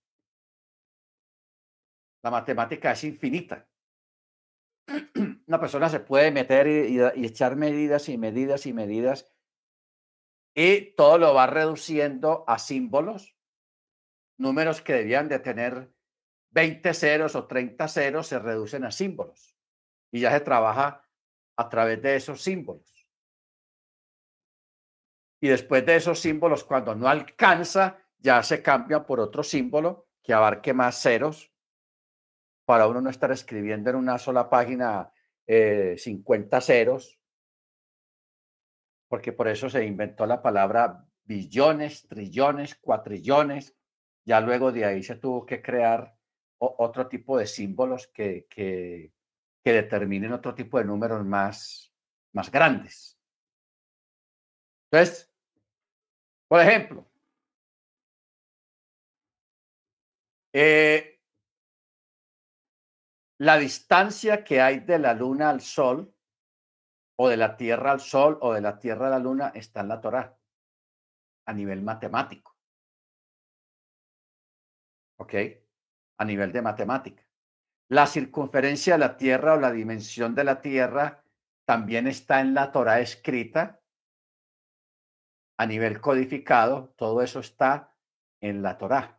La 2.22 2.30
matemática 2.30 2.92
es 2.92 3.02
infinita. 3.02 3.68
Una 5.48 5.58
persona 5.58 5.88
se 5.88 5.98
puede 5.98 6.30
meter 6.30 6.68
y, 6.68 6.96
y, 7.20 7.26
echar 7.26 7.56
medidas 7.56 8.08
y 8.08 8.16
medidas 8.16 8.66
y 8.66 8.72
medidas 8.72 9.34
y 10.54 10.92
todo 10.92 11.18
lo 11.18 11.34
va 11.34 11.48
reduciendo 11.48 12.44
a 12.46 12.60
símbolos, 12.60 13.37
números 14.38 14.80
que 14.80 14.94
debían 14.94 15.28
de 15.28 15.38
tener 15.40 15.92
20 16.50 16.94
ceros 16.94 17.34
o 17.34 17.46
30 17.46 17.86
ceros 17.88 18.26
se 18.26 18.38
reducen 18.38 18.84
a 18.84 18.90
símbolos 18.90 19.56
y 20.10 20.20
ya 20.20 20.32
se 20.32 20.40
trabaja 20.40 21.04
a 21.56 21.68
través 21.68 22.00
de 22.00 22.16
esos 22.16 22.42
símbolos. 22.42 23.06
Y 25.40 25.48
después 25.48 25.84
de 25.84 25.96
esos 25.96 26.18
símbolos, 26.18 26.64
cuando 26.64 26.94
no 26.94 27.08
alcanza, 27.08 27.98
ya 28.18 28.42
se 28.42 28.62
cambia 28.62 29.04
por 29.04 29.20
otro 29.20 29.42
símbolo 29.42 30.08
que 30.22 30.32
abarque 30.32 30.72
más 30.72 31.00
ceros 31.00 31.52
para 32.64 32.86
uno 32.86 33.00
no 33.00 33.08
estar 33.08 33.30
escribiendo 33.30 33.90
en 33.90 33.96
una 33.96 34.18
sola 34.18 34.50
página 34.50 35.10
50 35.46 36.58
eh, 36.58 36.60
ceros, 36.60 37.18
porque 39.08 39.32
por 39.32 39.48
eso 39.48 39.70
se 39.70 39.86
inventó 39.86 40.26
la 40.26 40.42
palabra 40.42 41.06
billones, 41.24 42.06
trillones, 42.08 42.74
cuatrillones. 42.74 43.77
Ya 44.28 44.42
luego 44.42 44.70
de 44.72 44.84
ahí 44.84 45.02
se 45.02 45.16
tuvo 45.16 45.46
que 45.46 45.62
crear 45.62 46.14
otro 46.58 47.08
tipo 47.08 47.38
de 47.38 47.46
símbolos 47.46 48.08
que, 48.08 48.46
que, 48.46 49.10
determinen 49.64 50.34
otro 50.34 50.54
tipo 50.54 50.78
de 50.78 50.84
números 50.84 51.24
más, 51.24 51.94
más 52.34 52.50
grandes. 52.50 53.18
Entonces, 54.90 55.32
por 56.46 56.60
ejemplo, 56.60 57.10
eh, 60.52 61.22
la 63.38 63.56
distancia 63.56 64.44
que 64.44 64.60
hay 64.60 64.80
de 64.80 64.98
la 64.98 65.14
luna 65.14 65.48
al 65.48 65.62
sol, 65.62 66.14
o 67.16 67.30
de 67.30 67.38
la 67.38 67.56
tierra 67.56 67.92
al 67.92 68.00
sol, 68.00 68.36
o 68.42 68.52
de 68.52 68.60
la 68.60 68.78
tierra 68.78 69.06
a 69.06 69.10
la 69.10 69.18
luna, 69.18 69.52
está 69.54 69.80
en 69.80 69.88
la 69.88 70.02
Torah, 70.02 70.38
a 71.46 71.52
nivel 71.54 71.80
matemático. 71.80 72.57
¿Ok? 75.18 75.34
a 76.18 76.24
nivel 76.24 76.52
de 76.52 76.62
matemática. 76.62 77.24
La 77.88 78.06
circunferencia 78.06 78.94
de 78.94 78.98
la 78.98 79.16
Tierra 79.16 79.54
o 79.54 79.60
la 79.60 79.72
dimensión 79.72 80.34
de 80.34 80.44
la 80.44 80.60
Tierra 80.60 81.24
también 81.64 82.06
está 82.06 82.40
en 82.40 82.54
la 82.54 82.70
Torah 82.70 83.00
escrita 83.00 83.80
a 85.56 85.66
nivel 85.66 86.00
codificado. 86.00 86.92
Todo 86.96 87.22
eso 87.22 87.40
está 87.40 87.94
en 88.40 88.62
la 88.62 88.76
Torah. 88.76 89.18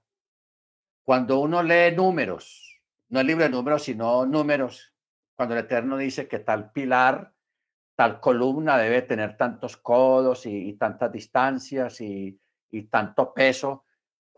Cuando 1.03 1.39
uno 1.39 1.63
lee 1.63 1.95
números, 1.95 2.79
no 3.09 3.19
el 3.19 3.27
libro 3.27 3.45
de 3.45 3.49
números, 3.49 3.83
sino 3.83 4.25
números, 4.25 4.93
cuando 5.35 5.55
el 5.55 5.62
Eterno 5.62 5.97
dice 5.97 6.27
que 6.27 6.39
tal 6.39 6.71
pilar, 6.71 7.33
tal 7.95 8.19
columna 8.19 8.77
debe 8.77 9.01
tener 9.01 9.35
tantos 9.35 9.77
codos 9.77 10.45
y, 10.45 10.73
tantas 10.73 11.12
distancias 11.12 11.99
y, 12.01 12.39
tanto 12.91 13.33
peso. 13.33 13.85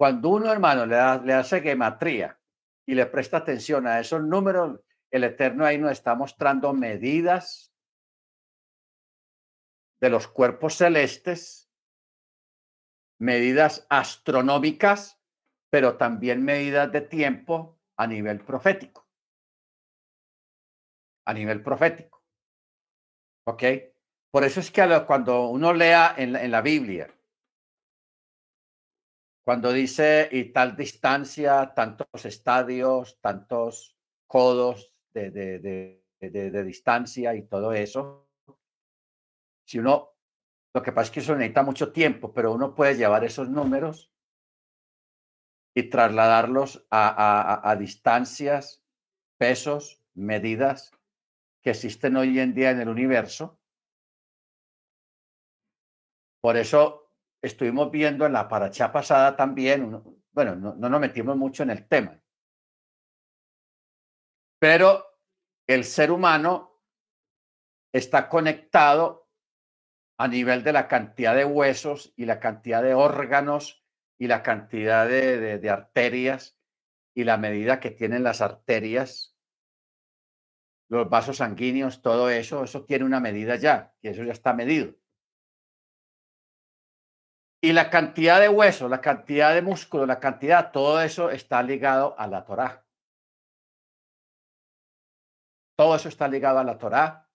Cuando 0.02 0.30
uno, 0.30 0.52
hermano, 0.52 0.88
le, 0.88 0.98
hace 1.32 1.62
gematría 1.62 2.42
y 2.88 2.96
le 2.96 3.06
presta 3.06 3.38
atención 3.38 3.86
a 3.86 4.00
esos 4.00 4.24
números, 4.24 4.80
el 5.12 5.24
Eterno 5.24 5.64
ahí 5.64 5.78
nos 5.78 5.92
está 5.92 6.16
mostrando 6.16 6.74
medidas 6.74 7.72
de 10.02 10.10
los 10.10 10.28
cuerpos 10.28 10.74
celestes, 10.74 11.70
medidas 13.20 13.86
astronómicas, 13.92 15.22
pero 15.70 15.98
también 15.98 16.44
medidas 16.44 16.92
de 16.92 17.02
tiempo 17.02 17.80
a 17.96 18.08
nivel 18.08 18.44
profético. 18.44 19.08
A 21.28 21.34
nivel 21.36 21.62
profético. 21.62 22.26
¿Ok? 23.46 23.64
Por 24.32 24.46
eso 24.46 24.62
es 24.62 24.72
que 24.72 25.04
cuando 25.06 25.50
uno 25.50 25.72
lea 25.74 26.16
en 26.18 26.50
la 26.50 26.62
Biblia 26.64 27.21
cuando 29.44 29.74
dice 29.74 30.30
y 30.32 30.46
tal 30.52 30.76
distancia, 30.76 31.74
tantos 31.74 32.26
estadios, 32.26 33.20
tantos 33.22 33.98
codos 34.28 34.94
de, 35.14 35.32
de, 35.32 36.64
distancia 36.64 37.34
y 37.36 37.44
todo 37.48 37.74
eso, 37.74 38.30
si 39.66 39.80
uno, 39.80 40.14
lo 40.74 40.82
que 40.82 40.92
pasa 40.92 41.06
es 41.06 41.12
que 41.12 41.20
eso 41.22 41.36
necesita 41.36 41.64
mucho 41.64 41.92
tiempo, 41.92 42.32
pero 42.34 42.54
uno 42.54 42.76
puede 42.76 42.96
llevar 42.96 43.24
esos 43.24 43.50
números 43.50 44.12
y 45.74 45.84
trasladarlos 45.84 46.86
a, 46.92 47.70
a 47.70 47.76
distancias, 47.76 48.84
pesos, 49.38 50.04
medidas 50.14 50.92
que 51.62 51.72
existen 51.72 52.16
hoy 52.16 52.40
en 52.40 52.54
día 52.54 52.72
en 52.72 52.82
el 52.82 52.90
universo. 52.90 53.60
Por 56.42 56.58
eso 56.58 57.11
estuvimos 57.42 57.92
viendo 57.92 58.26
en 58.26 58.34
la 58.34 58.48
paracha 58.48 58.92
pasada 58.92 59.36
también, 59.36 60.02
bueno, 60.32 60.56
no, 60.56 60.76
no, 60.76 60.90
nos 60.90 61.02
metimos 61.02 61.36
mucho 61.36 61.64
en 61.64 61.72
el 61.72 61.88
tema, 61.88 62.22
pero 64.60 65.06
el 65.68 65.84
ser 65.84 66.12
humano 66.12 66.82
está 67.92 68.30
conectado 68.30 69.30
a 70.18 70.28
nivel 70.28 70.64
de 70.64 70.74
la 70.74 70.88
cantidad 70.88 71.36
de 71.36 71.46
huesos 71.46 72.14
y 72.16 72.26
la 72.26 72.40
cantidad 72.40 72.84
de 72.84 72.94
órganos 72.94 73.84
y 74.20 74.28
la 74.28 74.44
cantidad 74.44 75.08
de, 75.08 75.58
de 75.58 75.70
arterias 75.70 76.60
y 77.16 77.24
la 77.24 77.38
medida 77.38 77.80
que 77.80 77.92
tienen 77.92 78.24
las 78.24 78.42
arterias, 78.42 79.36
los 80.90 81.10
vasos 81.10 81.38
sanguíneos, 81.38 82.02
todo 82.02 82.30
eso, 82.30 82.64
eso 82.64 82.86
tiene 82.86 83.06
una 83.06 83.20
medida 83.20 83.56
ya, 83.56 83.94
y 84.02 84.10
eso 84.10 84.24
ya 84.24 84.32
está 84.32 84.54
medido. 84.54 84.94
Y 87.64 87.74
la 87.74 87.92
cantidad 87.92 88.40
de 88.40 88.50
hueso, 88.50 88.90
la 88.90 89.02
cantidad 89.02 89.54
de 89.54 89.62
músculo, 89.62 90.08
la 90.08 90.20
cantidad, 90.20 90.72
todo 90.72 91.00
eso 91.02 91.30
está 91.30 91.62
ligado 91.62 92.16
a 92.18 92.26
la 92.26 92.44
Torá. 92.44 92.84
Todo 95.78 95.96
eso 95.96 96.10
está 96.10 96.28
ligado 96.28 96.58
a 96.58 96.64
la 96.64 96.80
Torá. 96.80 97.30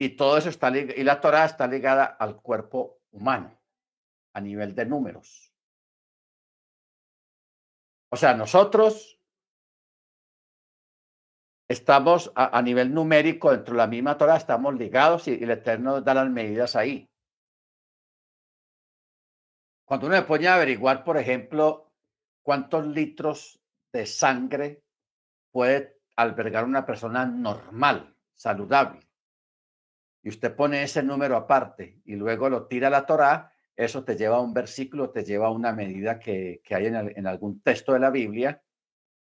Y 0.00 0.16
todo 0.16 0.36
eso 0.36 0.48
está 0.48 0.76
y 0.76 1.04
la 1.04 1.20
Torá 1.20 1.44
está 1.44 1.68
ligada 1.68 2.04
al 2.04 2.42
cuerpo 2.42 3.00
humano 3.12 3.56
a 4.34 4.40
nivel 4.40 4.74
de 4.74 4.84
números. 4.84 5.52
O 8.10 8.16
sea, 8.16 8.34
nosotros 8.34 9.20
estamos 11.68 12.32
a, 12.34 12.60
nivel 12.62 12.92
numérico 12.92 13.52
dentro 13.52 13.74
de 13.74 13.78
la 13.78 13.86
misma 13.86 14.18
Torah, 14.18 14.36
estamos 14.36 14.74
ligados 14.74 15.28
y, 15.28 15.32
y 15.32 15.44
el 15.44 15.50
Eterno 15.52 16.00
da 16.00 16.14
las 16.14 16.30
medidas 16.30 16.76
ahí. 16.76 17.08
Cuando 19.84 20.06
uno 20.06 20.16
se 20.16 20.22
pone 20.22 20.48
a 20.48 20.54
averiguar, 20.54 21.04
por 21.04 21.18
ejemplo, 21.18 21.92
cuántos 22.42 22.86
litros 22.86 23.60
de 23.92 24.06
sangre 24.06 24.82
puede 25.50 25.98
albergar 26.16 26.64
una 26.64 26.86
persona 26.86 27.26
normal, 27.26 28.14
saludable, 28.34 29.00
y 30.24 30.30
usted 30.30 30.56
pone 30.56 30.82
ese 30.82 31.02
número 31.02 31.36
aparte 31.36 32.00
y 32.06 32.16
luego 32.16 32.48
lo 32.48 32.66
tira 32.66 32.88
a 32.88 32.90
la 32.90 33.04
Torá, 33.04 33.52
eso 33.76 34.04
te 34.04 34.16
lleva 34.16 34.36
a 34.36 34.40
un 34.40 34.54
versículo, 34.54 35.10
te 35.10 35.22
lleva 35.22 35.48
a 35.48 35.50
una 35.50 35.72
medida 35.72 36.18
que, 36.18 36.62
hay 36.70 36.86
en, 36.86 37.26
algún 37.26 37.60
texto 37.60 37.92
de 37.92 37.98
la 37.98 38.10
Biblia, 38.10 38.62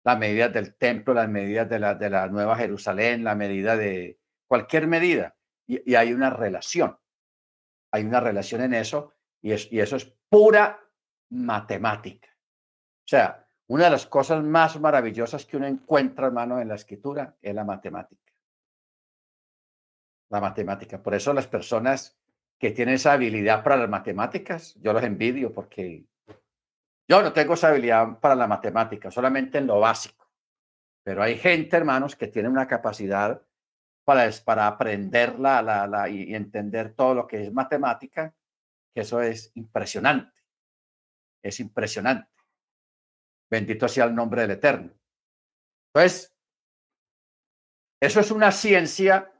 las 0.03 0.19
medidas 0.19 0.51
del 0.51 0.75
templo, 0.75 1.13
las 1.13 1.29
medidas 1.29 1.69
de 1.69 1.79
la, 1.79 1.95
de 1.95 2.09
la 2.09 2.27
Nueva 2.27 2.57
Jerusalén, 2.57 3.23
la 3.23 3.35
medida 3.35 3.77
de 3.77 4.19
cualquier 4.47 4.87
medida, 4.87 5.35
y, 5.65 5.95
hay 5.95 6.11
una 6.11 6.29
relación. 6.29 6.97
Hay 7.91 8.03
una 8.03 8.19
relación 8.19 8.61
en 8.61 8.73
eso, 8.73 9.13
y, 9.41 9.53
es, 9.53 9.71
y 9.71 9.79
eso 9.79 9.95
es 9.95 10.13
pura 10.31 10.79
matemática. 11.31 12.29
O 12.29 13.07
sea, 13.07 13.45
una 13.67 13.85
de 13.85 13.89
las 13.89 14.05
cosas 14.05 14.41
más 14.41 14.79
maravillosas 14.79 15.45
que 15.45 15.57
uno 15.57 15.67
encuentra, 15.67 16.27
hermano, 16.27 16.61
en 16.61 16.69
la 16.69 16.75
escritura 16.75 17.35
es 17.41 17.53
la 17.53 17.65
matemática. 17.65 18.31
La 20.29 20.39
matemática. 20.39 21.03
Por 21.03 21.15
eso 21.15 21.33
las 21.33 21.47
personas 21.47 22.17
que 22.57 22.71
tienen 22.71 22.95
esa 22.95 23.11
habilidad 23.11 23.61
para 23.61 23.75
las 23.75 23.89
matemáticas, 23.89 24.75
yo 24.75 24.93
los 24.93 25.03
envidio 25.03 25.51
porque 25.51 26.05
yo 27.09 27.21
no 27.21 27.33
tengo 27.33 27.55
esa 27.55 27.67
habilidad 27.67 28.17
para 28.19 28.35
la 28.35 28.47
matemática, 28.47 29.11
solamente 29.11 29.57
en 29.57 29.67
lo 29.67 29.81
básico. 29.81 30.31
Pero 31.03 31.23
hay 31.23 31.37
gente, 31.37 31.75
hermanos, 31.75 32.15
que 32.15 32.27
tiene 32.27 32.47
una 32.47 32.67
capacidad 32.67 33.41
para, 34.05 34.29
para 34.45 34.67
aprender 34.67 35.37
la, 35.39 36.07
y 36.07 36.33
entender 36.33 36.93
todo 36.93 37.15
lo 37.15 37.27
que 37.27 37.43
es 37.43 37.51
matemática 37.51 38.33
que 38.93 39.01
eso 39.01 39.21
es 39.21 39.51
impresionante. 39.55 40.41
Es 41.43 41.59
impresionante. 41.59 42.29
Bendito 43.49 43.87
sea 43.87 44.05
el 44.05 44.15
nombre 44.15 44.41
del 44.41 44.51
Eterno. 44.51 44.93
Pues, 45.93 46.35
eso 48.01 48.19
es 48.19 48.31
una 48.31 48.51
ciencia 48.51 49.31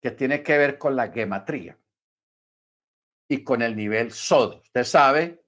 que 0.00 0.10
tiene 0.10 0.42
que 0.42 0.56
ver 0.58 0.78
con 0.78 0.94
la 0.94 1.10
gematría 1.10 1.78
y 3.28 3.42
con 3.42 3.62
el 3.62 3.74
nivel 3.74 4.12
sodo. 4.12 4.60
Usted 4.60 4.84
sabe, 4.84 5.44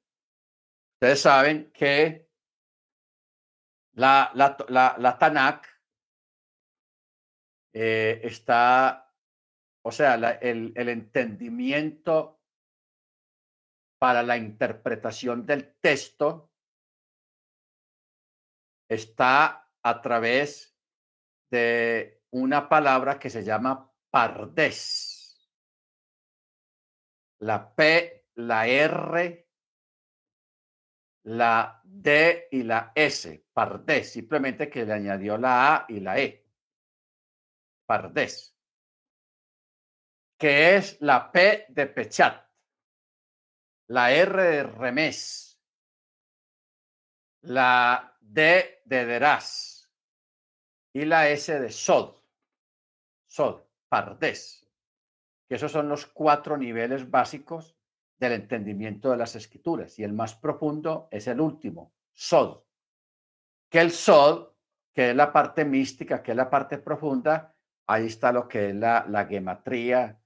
ustedes 0.95 1.21
saben 1.21 1.71
que 1.73 2.29
la, 3.93 4.31
la, 4.35 4.57
la, 4.69 4.97
la 4.99 5.63
eh, 7.73 8.21
está, 8.25 9.15
o 9.85 9.93
sea, 9.93 10.15
el, 10.15 10.73
el 10.75 10.89
entendimiento 10.89 12.40
para 14.01 14.23
la 14.23 14.39
interpretación 14.39 15.45
del 15.45 15.75
texto 15.79 16.51
está 18.89 19.71
a 19.83 20.01
través 20.01 20.75
de 21.51 22.23
una 22.31 22.67
palabra 22.67 23.19
que 23.19 23.29
se 23.29 23.45
llama 23.45 23.93
pardés. 24.11 25.39
La 27.41 27.75
P, 27.75 28.29
la 28.37 28.67
R, 28.67 29.49
la 31.25 31.83
D 31.85 32.49
y 32.53 32.63
la 32.63 32.93
S. 32.95 33.45
Pardés, 33.53 34.13
simplemente 34.13 34.71
que 34.71 34.87
le 34.87 34.95
añadió 34.95 35.37
la 35.37 35.75
A 35.75 35.87
y 35.89 36.01
la 36.01 36.19
E. 36.19 36.49
Pardés. 37.85 38.57
Que 40.39 40.77
es 40.77 40.99
la 41.03 41.31
P 41.31 41.67
de 41.69 41.87
Pechat 41.87 42.50
la 43.91 44.13
R 44.13 44.43
de 44.43 44.63
remés, 44.63 45.61
la 47.43 48.17
D 48.21 48.83
de 48.85 49.05
deraz 49.05 49.91
y 50.93 51.05
la 51.05 51.29
S 51.29 51.59
de 51.59 51.71
sod, 51.71 52.15
sod, 53.27 53.65
pardés, 53.89 54.65
que 55.49 55.57
esos 55.57 55.73
son 55.73 55.89
los 55.89 56.07
cuatro 56.07 56.57
niveles 56.57 57.11
básicos 57.11 57.77
del 58.17 58.35
entendimiento 58.35 59.11
de 59.11 59.17
las 59.17 59.35
escrituras 59.35 59.99
y 59.99 60.05
el 60.05 60.13
más 60.13 60.37
profundo 60.37 61.09
es 61.11 61.27
el 61.27 61.41
último, 61.41 61.93
sod, 62.13 62.63
que 63.69 63.81
el 63.81 63.91
sod, 63.91 64.53
que 64.93 65.11
es 65.11 65.17
la 65.17 65.33
parte 65.33 65.65
mística, 65.65 66.23
que 66.23 66.31
es 66.31 66.37
la 66.37 66.49
parte 66.49 66.79
profunda, 66.79 67.57
ahí 67.89 68.07
está 68.07 68.31
lo 68.31 68.47
que 68.47 68.69
es 68.69 68.77
la, 68.77 69.05
la 69.09 69.27
gematría, 69.27 70.23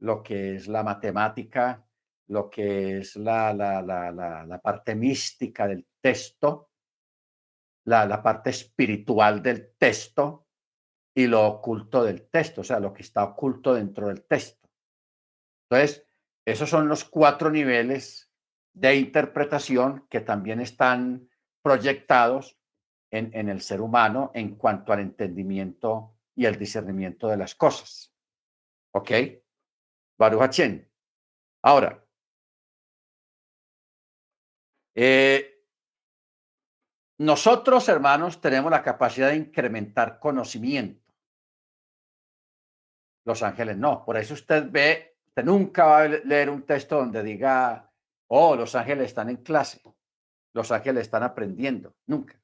lo 0.00 0.22
que 0.22 0.56
es 0.56 0.68
la 0.68 0.82
matemática, 0.82 1.85
lo 2.28 2.50
que 2.50 2.98
es 2.98 3.16
la, 3.16 3.52
la, 3.52 3.82
la, 3.82 4.10
la 4.10 4.60
parte 4.60 4.94
mística 4.94 5.66
del 5.66 5.86
texto, 6.00 6.70
la, 7.84 8.22
parte 8.22 8.50
espiritual 8.50 9.42
del 9.42 9.74
texto 9.76 10.48
y 11.14 11.26
lo 11.26 11.46
oculto 11.46 12.02
del 12.04 12.28
texto, 12.28 12.60
o 12.60 12.64
sea, 12.64 12.80
lo 12.80 12.92
que 12.92 13.02
está 13.02 13.24
oculto 13.24 13.74
dentro 13.74 14.08
del 14.08 14.24
texto. 14.24 14.68
Entonces, 15.70 16.06
esos 16.44 16.68
son 16.68 16.88
los 16.88 17.04
cuatro 17.04 17.50
niveles 17.50 18.30
de 18.74 18.96
interpretación 18.96 20.06
que 20.10 20.20
también 20.20 20.60
están 20.60 21.28
proyectados 21.62 22.58
en, 23.10 23.30
en 23.34 23.48
el 23.48 23.60
ser 23.60 23.80
humano 23.80 24.30
en 24.34 24.56
cuanto 24.56 24.92
al 24.92 25.00
entendimiento 25.00 26.16
y 26.34 26.44
el 26.44 26.58
discernimiento 26.58 27.28
de 27.28 27.36
las 27.36 27.54
cosas. 27.54 28.12
¿Ok? 28.92 29.10
Baruch 30.18 30.60
Ahora, 31.62 32.05
eh, 34.98 35.62
nosotros, 37.18 37.88
hermanos, 37.88 38.40
tenemos 38.40 38.70
la 38.70 38.82
capacidad 38.82 39.28
de 39.28 39.36
incrementar 39.36 40.18
conocimiento. 40.18 41.12
Los 43.26 43.42
ángeles 43.42 43.76
no. 43.76 44.04
Por 44.04 44.16
eso 44.16 44.34
usted 44.34 44.70
ve, 44.70 45.18
usted 45.26 45.44
nunca 45.44 45.84
va 45.84 46.02
a 46.02 46.08
leer 46.08 46.48
un 46.48 46.62
texto 46.62 46.96
donde 46.96 47.22
diga, 47.22 47.92
oh, 48.28 48.56
los 48.56 48.74
ángeles 48.74 49.06
están 49.06 49.28
en 49.28 49.36
clase, 49.36 49.82
los 50.54 50.72
ángeles 50.72 51.02
están 51.02 51.22
aprendiendo. 51.22 51.94
Nunca. 52.06 52.40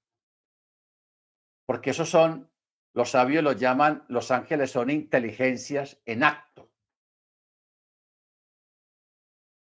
Porque 1.67 1.91
esos 1.91 2.11
son, 2.11 2.51
los 2.95 3.11
sabios 3.11 3.43
los 3.43 3.57
llaman, 3.57 4.05
los 4.09 4.31
ángeles 4.31 4.71
son 4.71 4.91
inteligencias 4.91 6.03
en 6.05 6.23
acto. 6.23 6.71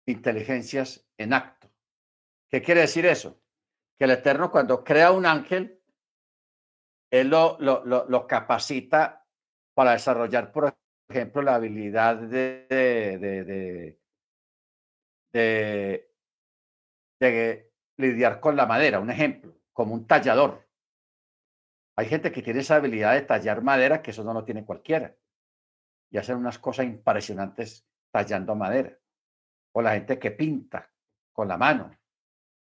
Inteligencias 0.06 1.06
en 1.18 1.34
acto. 1.34 1.63
¿Qué 2.54 2.62
quiere 2.62 2.82
decir 2.82 3.04
eso? 3.04 3.42
Que 3.98 4.04
el 4.04 4.12
Eterno 4.12 4.48
cuando 4.48 4.84
crea 4.84 5.10
un 5.10 5.26
ángel, 5.26 5.82
Él 7.10 7.28
lo, 7.28 8.26
capacita 8.28 9.26
para 9.74 9.90
desarrollar, 9.90 10.52
por 10.52 10.72
ejemplo, 11.08 11.42
la 11.42 11.56
habilidad 11.56 12.14
de, 12.14 13.98
de, 15.32 16.12
lidiar 17.96 18.38
con 18.38 18.54
la 18.54 18.66
madera, 18.66 19.00
un 19.00 19.10
ejemplo, 19.10 19.56
como 19.72 19.94
un 19.94 20.06
tallador. 20.06 20.64
Hay 21.96 22.06
gente 22.06 22.30
que 22.30 22.42
tiene 22.42 22.60
esa 22.60 22.76
habilidad 22.76 23.14
de 23.14 23.22
tallar 23.22 23.62
madera, 23.62 24.00
que 24.00 24.12
eso 24.12 24.22
no 24.22 24.32
lo 24.32 24.44
tiene 24.44 24.64
cualquiera. 24.64 25.16
Y 26.08 26.18
hacen 26.18 26.36
unas 26.36 26.60
cosas 26.60 26.86
impresionantes 26.86 27.84
tallando 28.12 28.54
madera. 28.54 28.96
O 29.72 29.82
la 29.82 29.94
gente 29.94 30.20
que 30.20 30.30
pinta 30.30 30.88
con 31.32 31.48
la 31.48 31.56
mano 31.56 31.98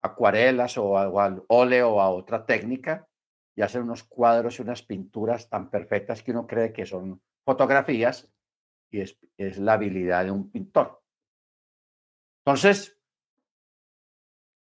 acuarelas 0.05 0.77
o, 0.77 0.97
al 0.97 1.43
óleo 1.47 1.95
o 1.95 2.01
a 2.01 2.09
otra 2.09 2.45
técnica 2.45 3.07
y 3.55 3.61
hacer 3.61 3.81
unos 3.81 4.03
cuadros 4.03 4.59
y 4.59 4.61
unas 4.61 4.83
pinturas 4.83 5.49
tan 5.49 5.69
perfectas 5.69 6.21
que 6.23 6.31
uno 6.31 6.45
cree 6.45 6.73
que 6.73 6.85
son 6.85 7.21
fotografías 7.45 8.29
y 8.91 9.01
es, 9.01 9.17
la 9.57 9.73
habilidad 9.73 10.25
de 10.25 10.31
un 10.31 10.51
pintor. 10.51 11.01
Entonces, 12.45 12.97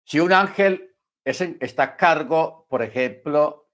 si 0.05 0.19
un 0.19 0.31
ángel 0.31 0.95
es 1.25 1.41
está 1.41 1.83
a 1.83 1.97
cargo, 1.97 2.65
por 2.69 2.81
ejemplo, 2.81 3.69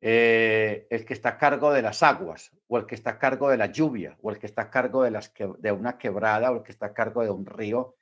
eh, 0.00 0.86
el 0.90 1.04
que 1.04 1.12
está 1.12 1.30
a 1.30 1.38
cargo 1.38 1.72
de 1.72 1.82
las 1.82 2.02
aguas, 2.02 2.52
o 2.68 2.78
el 2.78 2.86
que 2.86 2.94
está 2.94 3.10
a 3.10 3.18
cargo 3.18 3.50
de 3.50 3.56
la 3.56 3.66
lluvia, 3.66 4.16
o 4.22 4.30
el 4.30 4.38
que 4.38 4.46
está 4.46 4.62
a 4.62 4.70
cargo 4.70 5.02
de, 5.02 5.10
las 5.10 5.32
de 5.58 5.72
una 5.72 5.98
quebrada, 5.98 6.50
o 6.50 6.56
el 6.56 6.62
que 6.62 6.72
está 6.72 6.86
a 6.86 6.94
cargo 6.94 7.22
de 7.22 7.30
un 7.30 7.44
río. 7.44 7.96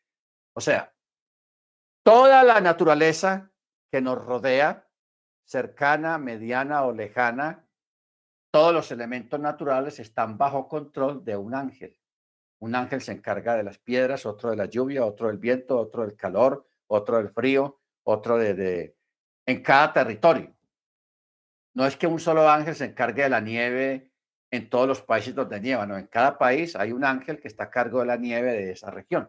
O 0.53 0.61
sea, 0.61 0.95
toda 2.07 2.45
la 2.45 2.61
naturaleza 2.61 3.51
que 3.91 4.01
nos 4.01 4.25
rodea, 4.25 4.87
cercana, 5.45 6.19
mediana 6.19 6.85
o 6.85 6.93
lejana, 6.93 7.67
todos 8.53 8.73
los 8.73 8.93
elementos 8.93 9.41
naturales 9.41 9.99
están 9.99 10.39
bajo 10.39 10.69
control 10.69 11.25
de 11.25 11.37
un 11.37 11.53
ángel. 11.53 11.99
Un 12.61 12.77
ángel 12.77 13.01
se 13.01 13.11
encarga 13.11 13.57
de 13.57 13.65
las 13.65 13.79
piedras, 13.79 14.25
otro 14.25 14.51
de 14.51 14.57
la 14.57 14.67
lluvia, 14.67 15.05
otro 15.05 15.27
del 15.27 15.39
viento, 15.39 15.77
otro 15.77 16.07
del 16.07 16.15
calor, 16.15 16.69
otro 16.87 17.17
del 17.17 17.31
frío, 17.31 17.81
otro 18.05 18.39
de, 18.39 18.55
de 18.55 18.97
en 19.45 19.61
cada 19.65 19.93
territorio. 19.93 20.55
No 21.75 21.87
es 21.87 21.97
que 21.97 22.07
un 22.07 22.21
solo 22.21 22.49
ángel 22.49 22.77
se 22.77 22.85
encargue 22.85 23.25
de 23.25 23.31
la 23.31 23.41
nieve 23.41 24.13
en 24.53 24.71
todos 24.71 24.87
los 24.87 25.03
países 25.03 25.35
donde 25.35 25.61
nieva, 25.61 25.85
no, 25.87 25.99
en 25.99 26.07
cada 26.07 26.39
país 26.39 26.77
hay 26.77 26.93
un 26.93 27.05
ángel 27.05 27.41
que 27.41 27.49
está 27.49 27.65
a 27.65 27.71
cargo 27.71 27.99
de 27.99 28.07
la 28.07 28.17
nieve 28.17 28.53
de 28.53 28.71
esa 28.71 28.93
región, 28.93 29.29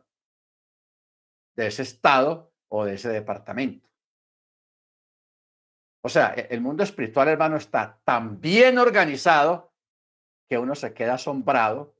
de 1.56 1.66
ese 1.66 1.82
estado 1.82 2.54
o 2.70 2.86
de 2.86 2.96
ese 2.96 3.10
departamento. 3.10 3.88
O 6.04 6.10
sea, 6.10 6.34
e, 6.36 6.48
el 6.52 6.62
mundo 6.62 6.84
espiritual, 6.84 7.28
hermano, 7.28 7.58
está 7.58 8.00
tan 8.04 8.40
bien 8.40 8.78
organizado 8.78 9.74
que 10.48 10.58
uno 10.58 10.76
se 10.76 10.94
queda 10.94 11.16
asombrado 11.16 11.96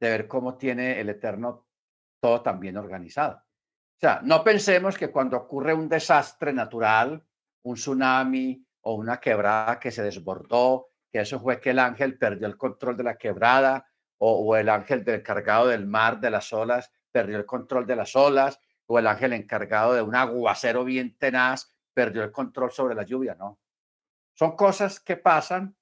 de 0.00 0.08
ver 0.10 0.28
cómo 0.28 0.56
tiene 0.56 1.00
el 1.00 1.10
Eterno 1.10 1.66
todo 2.20 2.42
tan 2.42 2.60
bien 2.60 2.76
organizado. 2.76 3.36
O 3.36 4.00
sea, 4.00 4.20
no 4.22 4.42
pensemos 4.42 4.96
que 4.96 5.10
cuando 5.10 5.36
ocurre 5.36 5.74
un 5.74 5.88
desastre 5.88 6.52
natural, 6.52 7.24
un 7.64 7.74
tsunami, 7.74 8.66
o 8.82 8.94
una 8.94 9.20
quebrada 9.20 9.78
que 9.78 9.90
se 9.90 10.02
desbordó, 10.02 10.88
que 11.10 11.20
eso 11.20 11.40
fue 11.40 11.60
que 11.60 11.70
el 11.70 11.78
ángel 11.78 12.18
perdió 12.18 12.46
el 12.46 12.56
control 12.56 12.96
de 12.96 13.04
la 13.04 13.16
quebrada, 13.16 13.86
o, 14.24 14.56
el 14.56 14.68
ángel 14.68 15.04
del 15.04 15.16
encargado 15.16 15.66
del 15.66 15.86
mar, 15.86 16.20
de 16.20 16.30
las 16.30 16.52
olas, 16.52 16.92
perdió 17.10 17.36
el 17.36 17.46
control 17.46 17.86
de 17.86 17.96
las 17.96 18.14
olas, 18.14 18.60
el 18.98 19.06
ángel 19.06 19.32
encargado 19.32 19.94
de 19.94 20.02
un 20.02 20.14
aguacero 20.14 20.84
bien 20.84 21.16
tenaz, 21.16 21.72
perdió 21.92 22.22
el 22.22 22.32
control 22.32 22.70
sobre 22.70 22.94
la 22.94 23.04
lluvia, 23.04 23.34
no. 23.34 23.58
Son 24.34 24.56
cosas 24.56 25.00
que 25.00 25.16
pasan, 25.16 25.76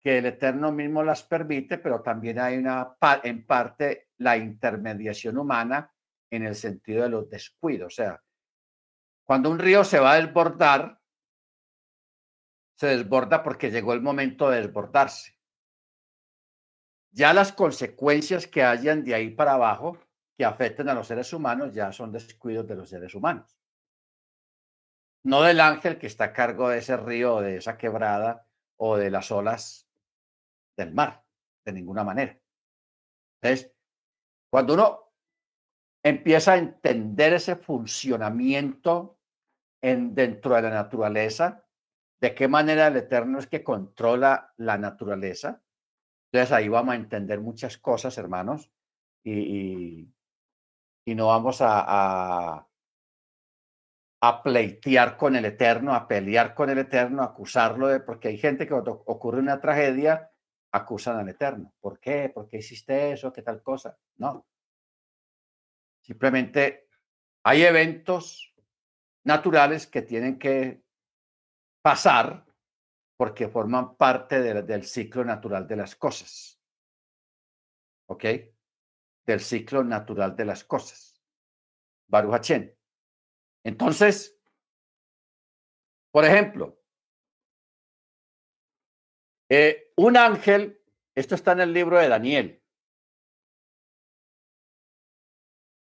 que 0.00 0.18
el 0.18 0.26
Eterno 0.26 0.72
mismo 0.72 1.02
las 1.02 1.22
permite, 1.22 1.78
pero 1.78 2.02
también 2.02 2.38
hay 2.38 2.56
una, 2.56 2.96
en 3.22 3.46
parte, 3.46 4.08
la 4.18 4.36
intermediación 4.36 5.38
humana 5.38 5.92
en 6.30 6.44
el 6.44 6.54
sentido 6.54 7.02
de 7.02 7.10
los 7.10 7.28
descuidos. 7.28 7.92
O 7.92 7.94
sea, 7.94 8.22
cuando 9.24 9.50
un 9.50 9.58
río 9.58 9.84
se 9.84 10.00
va 10.00 10.12
a 10.12 10.20
desbordar, 10.20 11.00
se 12.76 12.88
desborda 12.88 13.42
porque 13.42 13.70
llegó 13.70 13.92
el 13.92 14.00
momento 14.00 14.50
de 14.50 14.62
desbordarse. 14.62 15.38
Ya 17.12 17.32
las 17.32 17.52
consecuencias 17.52 18.46
que 18.46 18.64
hayan 18.64 19.04
de 19.04 19.14
ahí 19.14 19.30
para 19.30 19.52
abajo 19.52 19.98
que 20.56 20.82
a 20.82 20.94
los 20.94 21.06
seres 21.06 21.32
humanos 21.32 21.72
ya 21.72 21.92
son 21.92 22.12
descuidos 22.12 22.66
de 22.66 22.76
los 22.76 22.88
seres 22.88 23.14
humanos. 23.14 23.56
No 25.24 25.42
del 25.42 25.60
ángel 25.60 25.98
que 25.98 26.08
está 26.08 26.24
a 26.24 26.32
cargo 26.32 26.68
de 26.68 26.78
ese 26.78 26.96
río, 26.96 27.40
de 27.40 27.56
esa 27.58 27.78
quebrada 27.78 28.46
o 28.76 28.96
de 28.96 29.10
las 29.10 29.30
olas 29.30 29.88
del 30.76 30.92
mar, 30.92 31.24
de 31.64 31.72
ninguna 31.72 32.02
manera. 32.02 32.40
Entonces, 33.40 33.72
cuando 34.50 34.74
uno 34.74 35.12
empieza 36.02 36.54
a 36.54 36.58
entender 36.58 37.34
ese 37.34 37.56
funcionamiento 37.56 39.20
en, 39.80 40.14
dentro 40.14 40.56
de 40.56 40.62
la 40.62 40.70
naturaleza, 40.70 41.64
de 42.20 42.34
qué 42.34 42.48
manera 42.48 42.88
el 42.88 42.96
Eterno 42.96 43.38
es 43.38 43.46
que 43.46 43.64
controla 43.64 44.52
la 44.56 44.78
naturaleza. 44.78 45.62
Entonces 46.30 46.52
ahí 46.52 46.68
vamos 46.68 46.92
a 46.92 46.96
entender 46.96 47.40
muchas 47.40 47.78
cosas, 47.78 48.16
hermanos, 48.16 48.70
y, 49.24 50.08
no 51.06 51.26
vamos 51.26 51.60
a, 51.60 52.66
a, 54.20 54.42
pleitear 54.42 55.16
con 55.16 55.36
el 55.36 55.44
Eterno, 55.44 55.94
a 55.94 56.06
pelear 56.06 56.54
con 56.54 56.70
el 56.70 56.78
Eterno, 56.78 57.22
a 57.22 57.26
acusarlo 57.26 57.88
de, 57.88 58.00
porque 58.00 58.28
hay 58.28 58.38
gente 58.38 58.64
que 58.64 58.72
cuando 58.72 59.02
ocurre 59.06 59.40
una 59.40 59.60
tragedia, 59.60 60.30
acusan 60.72 61.18
al 61.18 61.28
Eterno. 61.28 61.74
¿Por 61.80 61.98
qué? 61.98 62.30
¿Por 62.30 62.48
qué 62.48 62.58
hiciste 62.58 63.12
eso? 63.12 63.32
¿Qué 63.32 63.42
tal 63.42 63.62
cosa? 63.62 63.98
No. 64.16 64.46
Simplemente 66.02 66.88
hay 67.44 67.62
eventos 67.62 68.54
naturales 69.24 69.86
que 69.86 70.02
tienen 70.02 70.38
que 70.38 70.82
pasar 71.82 72.44
porque 73.16 73.48
forman 73.48 73.96
parte 73.96 74.40
del 74.40 74.84
ciclo 74.84 75.24
natural 75.24 75.66
de 75.66 75.76
las 75.76 75.94
cosas. 75.94 76.60
¿Ok? 78.06 78.24
Del 79.26 79.40
ciclo 79.40 79.84
natural 79.84 80.34
de 80.36 80.44
las 80.44 80.64
cosas. 80.64 81.20
Baruch 82.08 82.50
Entonces, 83.64 84.38
por 86.10 86.24
ejemplo, 86.24 86.78
eh, 89.48 89.92
un 89.96 90.16
ángel, 90.16 90.82
esto 91.14 91.34
está 91.34 91.52
en 91.52 91.60
el 91.60 91.72
libro 91.72 91.98
de 91.98 92.08
Daniel, 92.08 92.62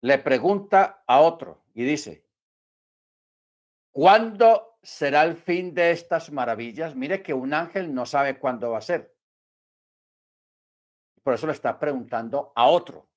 le 0.03 0.19
pregunta 0.19 1.05
a 1.07 1.21
otro 1.21 1.65
y 1.75 1.85
dice, 1.85 2.27
¿cuándo 3.93 4.79
será 4.83 5.25
el 5.25 5.37
fin 5.37 5.75
de 5.75 5.91
estas 5.91 6.31
maravillas? 6.33 6.95
Mire 6.95 7.23
que 7.23 7.35
un 7.35 7.53
ángel 7.53 7.95
no 7.95 8.07
sabe 8.07 8.39
cuándo 8.39 8.71
va 8.71 8.79
a 8.79 8.83
ser. 8.83 9.15
Por 11.23 11.35
eso 11.35 11.47
le 11.47 11.53
está 11.53 11.79
preguntando 11.79 12.53
a 12.57 12.67
otro, 12.67 13.10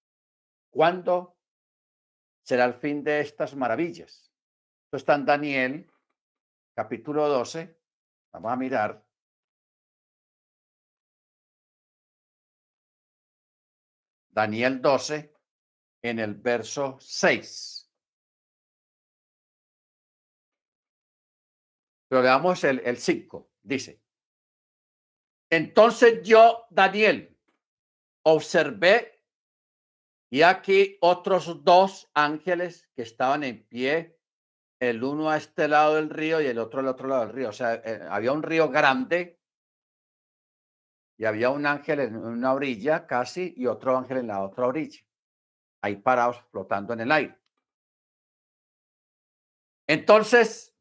¿cuándo 0.74 1.38
será 2.42 2.66
el 2.66 2.74
fin 2.74 3.04
de 3.04 3.22
estas 3.22 3.56
maravillas? 3.56 4.34
Esto 4.86 4.98
está 4.98 5.16
en 5.16 5.26
Daniel, 5.26 5.92
capítulo 6.76 7.30
12. 7.30 7.80
Vamos 8.34 8.52
a 8.52 8.56
mirar. 8.56 9.06
Daniel 14.30 14.82
12, 14.82 15.32
en 16.02 16.20
el 16.20 16.34
verso 16.34 16.98
6. 17.00 17.92
Pero 22.10 22.22
veamos 22.24 22.64
el 22.64 22.98
5. 22.98 23.52
Dice, 23.62 24.04
entonces 25.50 26.24
yo, 26.24 26.66
Daniel, 26.72 27.38
observé 28.24 29.13
y 30.34 30.42
aquí 30.42 30.98
otros 31.02 31.64
dos 31.64 32.10
ángeles 32.16 32.90
que 32.96 33.04
estaban 33.04 33.44
en 33.44 33.68
pie, 33.68 34.18
el 34.80 35.04
uno 35.04 35.30
a 35.30 35.38
este 35.38 35.68
lado 35.68 35.96
del 35.96 36.10
río 36.10 36.42
y 36.42 36.48
el 36.48 36.58
otro 36.58 36.80
al 36.80 36.88
otro 36.88 37.08
lado 37.08 37.28
del 37.28 37.36
río. 37.36 37.50
O 37.50 37.54
sea, 37.54 37.76
eh, 37.76 38.02
había 38.10 38.32
un 38.32 38.42
río 38.42 38.70
grande 38.70 39.40
y 41.20 41.26
había 41.26 41.52
un 41.52 41.68
ángel 41.68 42.00
en 42.00 42.16
una 42.16 42.52
orilla 42.54 43.06
casi 43.06 43.54
y 43.56 43.68
otro 43.68 43.96
ángel 43.96 44.18
en 44.18 44.28
la 44.28 44.42
otra 44.42 44.66
orilla, 44.66 45.02
ahí 45.84 45.98
parados 45.98 46.42
flotando 46.50 46.94
en 46.94 47.02
el 47.02 47.12
aire. 47.12 47.38
Entonces, 49.86 50.74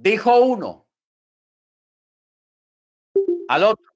Dijo 0.00 0.40
uno 0.40 0.86
al 3.48 3.64
otro, 3.64 3.92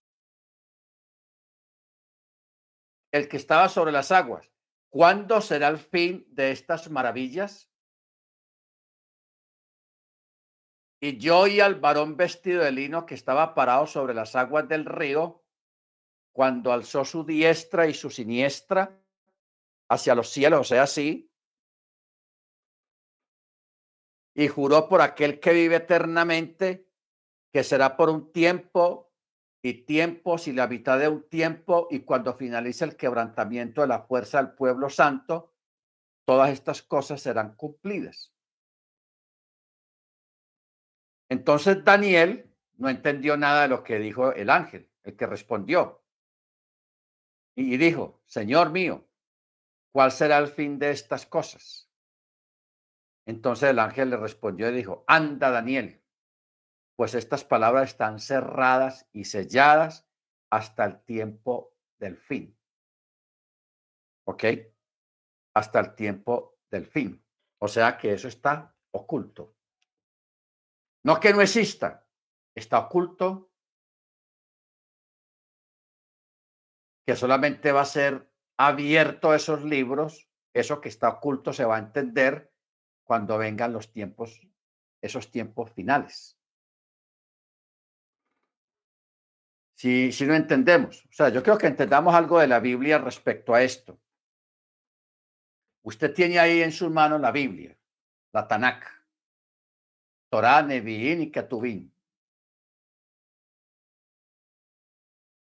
el 3.13 3.29
que 3.29 3.37
estaba 3.37 3.69
sobre 3.69 3.93
las 3.93 4.11
aguas, 4.11 4.51
¿cuándo 4.89 5.41
será 5.41 5.69
el 5.69 5.79
fin 5.79 6.27
de 6.31 6.51
estas 6.51 6.91
maravillas? 6.91 7.71
Y 11.01 11.19
yo 11.19 11.41
oí 11.41 11.61
al 11.61 11.77
varón 11.77 12.17
vestido 12.17 12.63
de 12.63 12.73
lino 12.73 13.07
que 13.07 13.15
estaba 13.15 13.55
parado 13.55 13.87
sobre 13.87 14.15
las 14.15 14.35
aguas 14.35 14.69
del 14.69 14.85
río, 14.85 15.45
cuando 16.33 16.73
alzó 16.73 17.05
su 17.05 17.25
diestra 17.25 17.87
y 17.87 17.93
su 17.93 18.09
siniestra 18.09 18.99
hacia 19.89 20.15
los 20.15 20.31
cielos, 20.31 20.61
o 20.61 20.65
sea, 20.65 20.85
así, 20.85 21.31
y 24.35 24.49
juró 24.49 24.89
por 24.89 25.03
aquel 25.03 25.41
que 25.41 25.53
vive 25.53 25.77
eternamente, 25.77 26.89
que 27.53 27.63
será 27.63 27.97
por 27.97 28.09
un 28.09 28.33
tiempo 28.33 29.12
y 29.63 29.85
tiempos 29.85 30.49
y 30.49 30.53
la 30.53 30.67
mitad 30.67 30.99
de 30.99 31.09
un 31.09 31.29
tiempo, 31.29 31.87
y 31.91 32.01
cuando 32.01 32.35
finalice 32.35 32.85
el 32.85 32.97
quebrantamiento 32.97 33.81
de 33.81 33.87
la 33.87 34.01
fuerza 34.01 34.43
del 34.43 34.55
pueblo 34.55 34.91
santo, 34.91 35.55
todas 36.25 36.51
estas 36.51 36.83
cosas 36.83 37.21
serán 37.21 37.55
cumplidas. 37.55 38.35
Entonces 41.29 41.85
Daniel 41.85 42.53
no 42.77 42.89
entendió 42.89 43.37
nada 43.37 43.63
de 43.63 43.69
lo 43.69 43.85
que 43.85 43.99
dijo 43.99 44.33
el 44.33 44.51
ángel, 44.51 44.91
el 45.05 45.17
que 45.17 45.27
respondió. 45.27 46.05
Y 47.55 47.77
dijo, 47.77 48.21
Señor 48.27 48.71
mío, 48.71 49.09
¿cuál 49.93 50.11
será 50.11 50.39
el 50.39 50.49
fin 50.49 50.79
de 50.79 50.91
estas 50.91 51.25
cosas? 51.25 51.89
Entonces 53.27 53.71
el 53.71 53.79
ángel 53.79 54.11
le 54.11 54.17
respondió 54.17 54.69
y 54.69 54.75
dijo, 54.75 55.05
anda 55.07 55.51
Daniel, 55.51 56.02
pues 57.03 57.17
estas 57.17 57.43
palabras 57.43 57.91
están 57.91 58.21
cerradas 58.21 59.09
y 59.13 59.25
selladas 59.25 60.09
hasta 60.51 60.85
el 60.85 61.03
tiempo 61.03 61.75
del 61.99 62.17
fin. 62.17 62.57
¿Ok? 64.25 64.45
Hasta 65.53 65.81
el 65.81 65.97
tiempo 65.97 66.61
del 66.71 66.87
fin. 66.87 67.21
O 67.59 67.67
sea 67.67 67.99
que 67.99 68.13
eso 68.13 68.29
está 68.29 68.77
oculto. 68.93 69.57
No 71.03 71.19
que 71.19 71.33
no 71.33 71.41
exista, 71.41 72.07
está 72.55 72.79
oculto, 72.79 73.51
que 77.05 77.17
solamente 77.17 77.73
va 77.73 77.81
a 77.81 77.85
ser 77.85 78.33
abierto 78.57 79.35
esos 79.35 79.65
libros, 79.65 80.31
eso 80.55 80.81
que 80.81 80.89
está 80.89 81.09
oculto 81.09 81.53
se 81.53 81.65
va 81.65 81.75
a 81.75 81.81
entender 81.81 82.55
cuando 83.03 83.39
vengan 83.39 83.73
los 83.73 83.91
tiempos, 83.91 84.41
esos 85.01 85.33
tiempos 85.33 85.73
finales. 85.73 86.39
Si, 89.83 90.13
si 90.13 90.27
no 90.27 90.35
entendemos, 90.37 91.05
o 91.07 91.13
sea, 91.13 91.29
yo 91.31 91.43
creo 91.43 91.59
que 91.59 91.67
entendamos 91.67 92.15
algo 92.15 92.39
de 92.39 92.47
la 92.47 92.61
Biblia 92.61 92.99
respecto 92.99 93.53
a 93.53 93.65
esto. 93.65 93.99
Usted 95.83 96.15
tiene 96.15 96.39
ahí 96.39 96.63
en 96.63 96.71
sus 96.71 96.89
manos 96.89 97.21
la 97.21 97.33
Biblia, 97.33 97.77
la 98.33 98.47
Tanakh, 98.47 98.85
Torah, 100.31 100.63
Nevi'im 100.63 101.23
y 101.23 101.33
Ketuvim. 101.33 101.91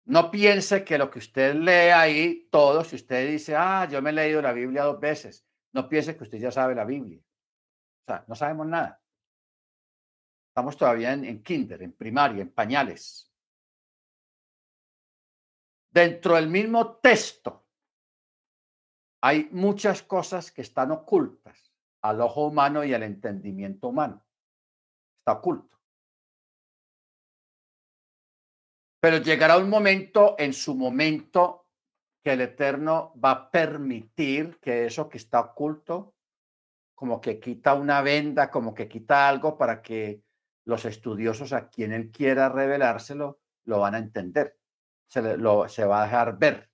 No 0.06 0.30
piense 0.30 0.84
que 0.84 0.96
lo 0.96 1.10
que 1.10 1.18
usted 1.18 1.56
lee 1.56 1.92
ahí, 1.92 2.48
todo, 2.50 2.82
si 2.82 2.96
usted 2.96 3.28
dice, 3.28 3.54
ah, 3.54 3.86
yo 3.90 4.00
me 4.00 4.08
he 4.08 4.14
leído 4.14 4.40
la 4.40 4.54
Biblia 4.54 4.84
dos 4.84 4.98
veces, 4.98 5.46
no 5.74 5.86
piense 5.86 6.16
que 6.16 6.22
usted 6.22 6.38
ya 6.38 6.50
sabe 6.50 6.74
la 6.74 6.86
Biblia. 6.86 7.18
O 7.18 8.04
sea, 8.06 8.24
no 8.26 8.34
sabemos 8.34 8.66
nada. 8.66 9.02
Estamos 10.48 10.78
todavía 10.78 11.12
en, 11.12 11.26
en 11.26 11.42
kinder, 11.42 11.82
en 11.82 11.92
primaria, 11.92 12.40
en 12.40 12.50
pañales. 12.50 13.29
Dentro 15.90 16.36
del 16.36 16.48
mismo 16.48 16.96
texto 16.96 17.66
hay 19.22 19.48
muchas 19.50 20.02
cosas 20.02 20.52
que 20.52 20.62
están 20.62 20.92
ocultas 20.92 21.72
al 22.02 22.20
ojo 22.20 22.46
humano 22.46 22.84
y 22.84 22.94
al 22.94 23.02
entendimiento 23.02 23.88
humano. 23.88 24.24
Está 25.18 25.32
oculto. 25.32 25.78
Pero 29.00 29.18
llegará 29.18 29.56
un 29.58 29.68
momento, 29.68 30.36
en 30.38 30.52
su 30.52 30.74
momento, 30.74 31.66
que 32.22 32.32
el 32.34 32.42
Eterno 32.42 33.14
va 33.22 33.30
a 33.30 33.50
permitir 33.50 34.58
que 34.60 34.86
eso 34.86 35.08
que 35.08 35.18
está 35.18 35.40
oculto, 35.40 36.14
como 36.94 37.20
que 37.20 37.40
quita 37.40 37.74
una 37.74 38.02
venda, 38.02 38.50
como 38.50 38.74
que 38.74 38.88
quita 38.88 39.28
algo 39.28 39.56
para 39.56 39.80
que 39.80 40.22
los 40.66 40.84
estudiosos 40.84 41.54
a 41.54 41.68
quien 41.68 41.92
él 41.92 42.10
quiera 42.10 42.50
revelárselo, 42.50 43.40
lo 43.64 43.80
van 43.80 43.94
a 43.94 43.98
entender. 43.98 44.59
Se, 45.10 45.36
lo, 45.36 45.68
se 45.68 45.84
va 45.84 46.02
a 46.02 46.04
dejar 46.04 46.38
ver. 46.38 46.70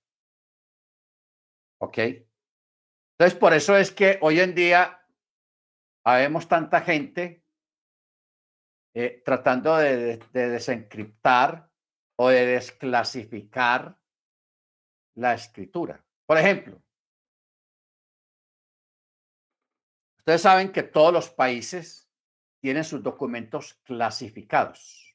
¿Ok? 1.81 1.99
Entonces, 1.99 3.39
por 3.39 3.55
eso 3.55 3.77
es 3.77 3.91
que 3.91 4.19
hoy 4.21 4.41
en 4.41 4.55
día 4.55 5.01
habemos 6.05 6.47
tanta 6.47 6.83
gente 6.83 7.43
eh, 8.95 9.23
tratando 9.25 9.77
de 9.77 10.19
desencriptar 10.33 11.71
o 12.17 12.29
de 12.29 12.47
desclasificar 12.47 13.99
la 15.15 15.35
escritura. 15.35 16.05
Por 16.27 16.39
ejemplo, 16.39 16.83
ustedes 20.19 20.43
saben 20.43 20.73
que 20.73 20.83
todos 20.83 21.13
los 21.13 21.31
países 21.31 22.11
tienen 22.61 22.85
sus 22.85 23.03
documentos 23.03 23.75
clasificados. 23.85 25.06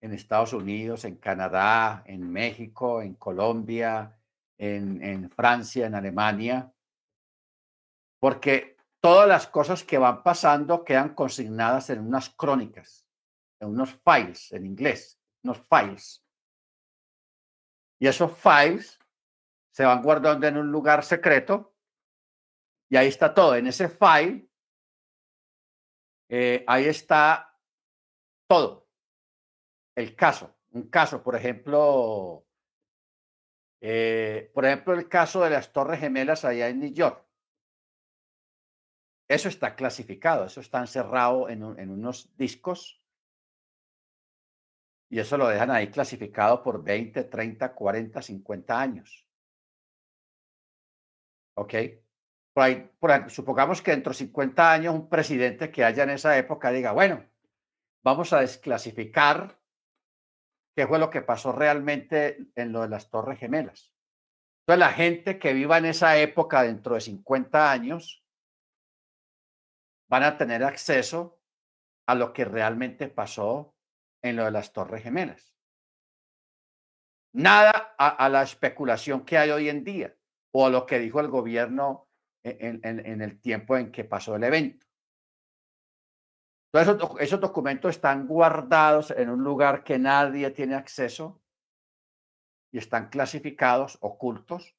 En 0.00 0.12
Estados 0.12 0.52
Unidos, 0.52 1.04
en 1.04 1.16
Canadá, 1.16 2.02
en 2.06 2.30
México, 2.30 3.02
en 3.02 3.14
Colombia, 3.14 4.16
en, 4.56 5.30
Francia, 5.30 5.86
en 5.86 5.94
Alemania, 5.94 6.72
porque 8.20 8.76
todas 9.00 9.28
las 9.28 9.46
cosas 9.46 9.84
que 9.84 9.98
van 9.98 10.22
pasando 10.22 10.84
quedan 10.84 11.14
consignadas 11.14 11.90
en 11.90 12.00
unas 12.00 12.30
crónicas, 12.30 13.06
en 13.60 13.68
unos 13.68 13.98
files 14.04 14.52
en 14.52 14.66
inglés 14.66 15.18
unos 15.42 15.62
files. 15.68 16.24
Y 18.00 18.06
esos 18.06 18.32
files 18.36 18.98
se 19.72 19.84
van 19.84 20.02
guardando 20.02 20.46
en 20.46 20.56
un 20.56 20.70
lugar 20.70 21.04
secreto 21.04 21.74
y 22.90 22.96
ahí 22.96 23.08
está 23.08 23.34
todo. 23.34 23.56
En 23.56 23.66
ese 23.66 23.88
file, 23.88 24.48
eh, 26.28 26.64
ahí 26.66 26.86
está 26.86 27.56
todo. 28.48 28.87
El 29.98 30.14
caso. 30.14 30.54
Un 30.70 30.90
caso, 30.90 31.24
por 31.24 31.34
ejemplo, 31.34 32.46
eh, 33.80 34.48
por 34.54 34.64
ejemplo, 34.64 34.94
el 34.94 35.08
caso 35.08 35.42
de 35.42 35.50
las 35.50 35.72
Torres 35.72 35.98
Gemelas 35.98 36.44
allá 36.44 36.68
en 36.68 36.78
New 36.78 36.92
York. 36.92 37.26
Eso 39.26 39.48
está 39.48 39.74
clasificado, 39.74 40.44
eso 40.44 40.60
está 40.60 40.78
encerrado 40.78 41.48
en, 41.48 41.64
en 41.80 41.90
unos 41.90 42.30
discos 42.36 43.02
y 45.10 45.18
eso 45.18 45.36
lo 45.36 45.48
dejan 45.48 45.72
ahí 45.72 45.90
clasificado 45.90 46.62
por 46.62 46.84
20, 46.84 47.24
30, 47.24 47.74
40, 47.74 48.22
50 48.22 48.80
años. 48.80 49.26
¿Ok? 51.54 51.74
Por 52.52 52.62
ahí, 52.62 52.88
por 53.00 53.28
supongamos 53.32 53.82
que 53.82 53.90
dentro 53.90 54.12
de 54.12 54.18
50 54.18 54.72
años 54.72 54.94
un 54.94 55.08
presidente 55.08 55.72
que 55.72 55.82
haya 55.82 56.04
en 56.04 56.10
esa 56.10 56.38
época 56.38 56.70
diga, 56.70 56.92
bueno, 56.92 57.28
vamos 58.04 58.32
a 58.32 58.42
desclasificar 58.42 59.58
qué 60.78 60.86
fue 60.86 61.00
lo 61.00 61.10
que 61.10 61.22
pasó 61.22 61.50
realmente 61.50 62.38
en 62.54 62.70
lo 62.70 62.82
de 62.82 62.88
las 62.88 63.10
Torres 63.10 63.40
Gemelas. 63.40 63.92
Entonces 64.60 64.78
la 64.78 64.92
gente 64.92 65.36
que 65.36 65.52
viva 65.52 65.76
en 65.76 65.86
esa 65.86 66.16
época 66.18 66.62
dentro 66.62 66.94
de 66.94 67.00
50 67.00 67.72
años 67.72 68.24
van 70.08 70.22
a 70.22 70.38
tener 70.38 70.62
acceso 70.62 71.40
a 72.06 72.14
lo 72.14 72.32
que 72.32 72.44
realmente 72.44 73.08
pasó 73.08 73.74
en 74.22 74.36
lo 74.36 74.44
de 74.44 74.52
las 74.52 74.72
Torres 74.72 75.02
Gemelas. 75.02 75.52
Nada 77.32 77.96
a, 77.98 78.28
la 78.28 78.44
especulación 78.44 79.24
que 79.24 79.36
hay 79.36 79.50
hoy 79.50 79.68
en 79.68 79.82
día 79.82 80.14
o 80.52 80.64
a 80.64 80.70
lo 80.70 80.86
que 80.86 81.00
dijo 81.00 81.18
el 81.18 81.26
gobierno 81.26 82.08
en, 82.44 82.78
en, 82.84 83.20
el 83.20 83.40
tiempo 83.40 83.76
en 83.76 83.90
que 83.90 84.04
pasó 84.04 84.36
el 84.36 84.44
evento. 84.44 84.86
Todos 86.70 87.18
esos, 87.20 87.40
documentos 87.40 87.96
están 87.96 88.26
guardados 88.26 89.10
en 89.10 89.30
un 89.30 89.42
lugar 89.42 89.84
que 89.84 89.98
nadie 89.98 90.50
tiene 90.50 90.74
acceso 90.74 91.40
y 92.70 92.78
están 92.78 93.08
clasificados, 93.08 93.96
ocultos. 94.02 94.76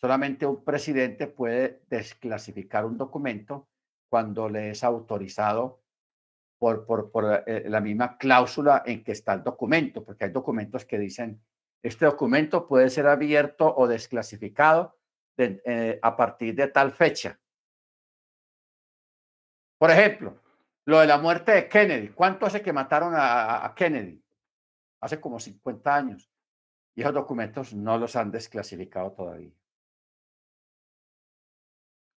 Solamente 0.00 0.46
un 0.46 0.62
presidente 0.62 1.26
puede 1.26 1.82
desclasificar 1.88 2.84
un 2.84 2.96
documento 2.96 3.68
cuando 4.08 4.48
le 4.48 4.70
es 4.70 4.84
autorizado 4.84 5.82
por, 6.58 6.86
por, 6.86 7.42
eh, 7.46 7.64
la 7.68 7.80
misma 7.80 8.16
cláusula 8.16 8.84
en 8.86 9.02
que 9.02 9.12
está 9.12 9.32
el 9.34 9.42
documento, 9.42 10.04
porque 10.04 10.26
hay 10.26 10.30
documentos 10.30 10.84
que 10.84 10.98
dicen, 10.98 11.42
este 11.82 12.04
documento 12.04 12.68
puede 12.68 12.88
ser 12.90 13.08
abierto 13.08 13.74
o 13.76 13.88
desclasificado 13.88 14.96
eh, 15.36 15.98
a 16.00 16.16
partir 16.16 16.54
de 16.54 16.68
tal 16.68 16.92
fecha. 16.92 17.40
Por 19.78 19.90
ejemplo, 19.90 20.41
lo 20.84 21.00
de 21.00 21.06
la 21.06 21.18
muerte 21.18 21.52
de 21.52 21.68
Kennedy. 21.68 22.08
¿Cuánto 22.08 22.46
hace 22.46 22.62
que 22.62 22.72
mataron 22.72 23.12
a, 23.16 23.72
Kennedy? 23.76 24.22
Hace 25.00 25.20
como 25.20 25.38
50 25.38 25.94
años. 25.94 26.30
Y 26.94 27.02
esos 27.02 27.14
documentos 27.14 27.72
no 27.74 27.98
los 27.98 28.16
han 28.16 28.30
desclasificado 28.30 29.12
todavía. 29.12 29.52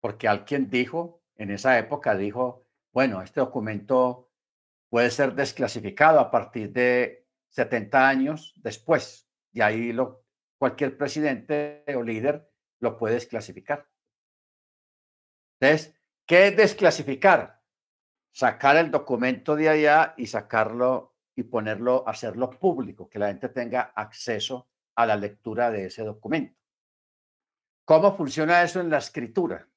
Porque 0.01 0.29
alguien 0.29 0.71
dijo, 0.71 1.23
en 1.37 1.51
esa 1.51 1.79
época 1.79 2.17
dijo, 2.17 2.65
bueno, 2.93 3.23
este 3.23 3.41
documento 3.41 4.31
puede 4.89 5.11
ser 5.11 5.35
desclasificado 5.35 6.19
a 6.21 6.31
partir 6.31 6.73
de 6.73 7.27
70 7.51 8.09
años 8.09 8.55
después. 8.57 9.29
Y 9.53 9.61
ahí 9.61 9.93
lo, 9.93 10.25
cualquier 10.59 10.97
presidente 10.97 11.85
o 11.95 12.03
líder 12.03 12.51
lo 12.81 12.97
puede 12.97 13.15
desclasificar. 13.15 13.89
Entonces, 15.61 15.95
¿qué 16.27 16.49
es 16.49 16.57
desclasificar? 16.57 17.62
Sacar 18.33 18.77
el 18.77 18.91
documento 18.91 19.55
de 19.55 19.69
allá 19.69 20.15
y 20.17 20.27
sacarlo 20.27 21.15
y 21.35 21.45
ponerlo, 21.45 22.07
hacerlo 22.09 22.51
público, 22.51 23.09
que 23.09 23.19
la 23.19 23.29
gente 23.29 23.49
tenga 23.49 23.93
acceso 23.95 24.69
a 24.95 25.07
la 25.07 25.17
lectura 25.17 25.71
de 25.71 25.87
ese 25.87 26.03
documento. 26.03 26.59
¿Cómo 27.85 28.17
funciona 28.17 28.63
eso 28.63 28.81
en 28.81 28.91
la 28.91 28.99
escritura? 28.99 29.69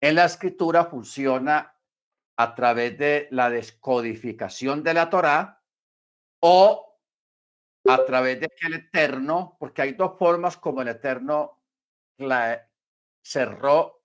En 0.00 0.14
la 0.14 0.24
escritura 0.24 0.84
funciona 0.86 1.76
a 2.36 2.54
través 2.54 2.96
de 2.96 3.28
la 3.30 3.50
descodificación 3.50 4.82
de 4.82 4.94
la 4.94 5.10
Torá 5.10 5.62
o 6.40 6.98
a 7.86 8.04
través 8.04 8.40
de 8.40 8.50
el 8.62 8.74
Eterno, 8.74 9.56
porque 9.58 9.82
hay 9.82 9.92
dos 9.92 10.18
formas 10.18 10.56
como 10.56 10.82
el 10.82 10.88
Eterno 10.88 11.62
cerró 13.22 14.02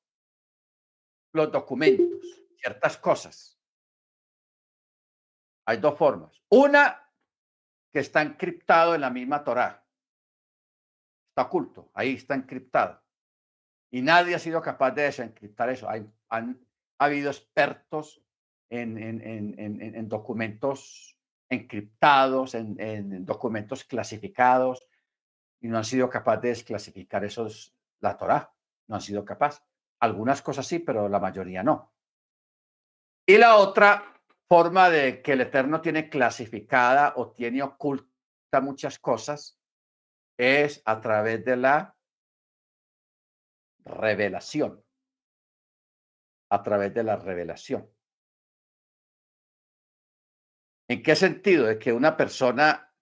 los 1.34 1.51
documentos, 1.51 2.20
ciertas 2.57 2.97
cosas. 2.97 3.55
Hay 5.66 5.78
dos 5.78 5.97
formas. 5.97 6.41
Una 6.49 7.09
que 7.91 7.99
está 7.99 8.22
encriptado 8.22 8.95
en 8.95 9.01
la 9.01 9.09
misma 9.09 9.43
Torá. 9.43 9.84
Está 11.30 11.43
oculto, 11.43 11.89
ahí 11.93 12.13
está 12.13 12.36
encriptado. 12.36 13.01
Y 13.91 14.01
nadie 14.01 14.36
ha 14.36 14.39
sido 14.39 14.61
capaz 14.61 14.91
de 14.91 15.03
desencriptar 15.03 15.70
eso. 15.70 15.89
Hay, 15.89 16.05
han 16.30 16.59
ha 16.97 17.05
habido 17.05 17.30
expertos 17.30 18.22
en, 18.70 18.97
en 18.97 20.09
documentos 20.09 21.16
encriptados, 21.49 22.55
en, 22.55 23.26
documentos 23.26 23.84
clasificados, 23.84 24.88
y 25.61 25.68
no 25.68 25.78
han 25.78 25.86
sido 25.86 26.09
capaces 26.09 26.41
de 26.41 26.49
desclasificar 26.49 27.24
esos, 27.24 27.74
la 27.99 28.18
Torá. 28.18 28.53
No 28.88 28.95
han 28.95 29.01
sido 29.01 29.26
capaces. 29.26 29.63
Algunas 29.99 30.41
cosas 30.41 30.68
sí, 30.68 30.80
pero 30.80 31.09
la 31.09 31.20
mayoría 31.20 31.63
no. 31.63 31.91
Y 33.26 33.38
la 33.38 33.55
otra 33.55 34.14
forma 34.48 34.89
de 34.89 35.22
que 35.22 35.34
el 35.34 35.41
Eterno 35.41 35.82
tiene 35.82 36.10
clasificada 36.10 37.14
o 37.18 37.32
tiene 37.32 37.64
oculta 37.64 38.16
muchas 38.62 39.00
cosas 39.00 39.60
es 40.38 40.82
a 40.86 41.00
través 41.02 41.43
de 41.46 41.58
la 41.58 41.96
revelación. 43.84 44.84
A 46.50 46.64
través 46.64 46.93
de 46.93 47.04
la 47.04 47.16
revelación. 47.16 47.89
¿En 50.88 51.02
qué 51.02 51.16
sentido? 51.16 51.66
De 51.66 51.80
que 51.80 51.91
una 51.91 52.16
persona 52.16 52.93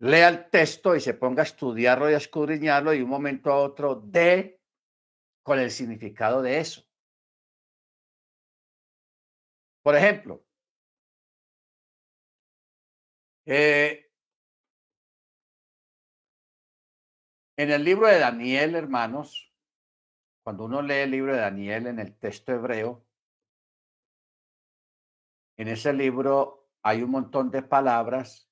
lea 0.00 0.28
el 0.28 0.50
texto 0.50 0.96
y 0.96 1.00
se 1.00 1.14
ponga 1.14 1.42
a 1.42 1.46
estudiarlo 1.46 2.10
y 2.10 2.14
a 2.14 2.18
escudriñarlo 2.18 2.92
y 2.92 3.00
un 3.00 3.08
momento 3.08 3.52
a 3.52 3.58
otro 3.58 3.94
dé 3.94 4.60
con 5.42 5.58
el 5.58 5.70
significado 5.70 6.42
de 6.42 6.58
eso. 6.58 6.85
Por 9.86 9.94
ejemplo, 9.94 10.44
eh, 13.44 14.10
en 17.56 17.70
el 17.70 17.84
libro 17.84 18.08
de 18.08 18.18
Daniel, 18.18 18.74
hermanos, 18.74 19.54
cuando 20.42 20.64
uno 20.64 20.82
lee 20.82 21.02
el 21.02 21.12
libro 21.12 21.34
de 21.34 21.38
Daniel 21.38 21.86
en 21.86 22.00
el 22.00 22.18
texto 22.18 22.50
hebreo, 22.50 23.06
en 25.56 25.68
ese 25.68 25.92
libro 25.92 26.68
hay 26.82 27.04
un 27.04 27.12
montón 27.12 27.52
de 27.52 27.62
palabras 27.62 28.50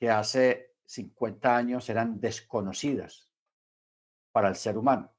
que 0.00 0.08
hace 0.08 0.74
50 0.86 1.54
años 1.54 1.90
eran 1.90 2.18
desconocidas 2.18 3.30
para 4.32 4.48
el 4.48 4.56
ser 4.56 4.78
humano. 4.78 5.14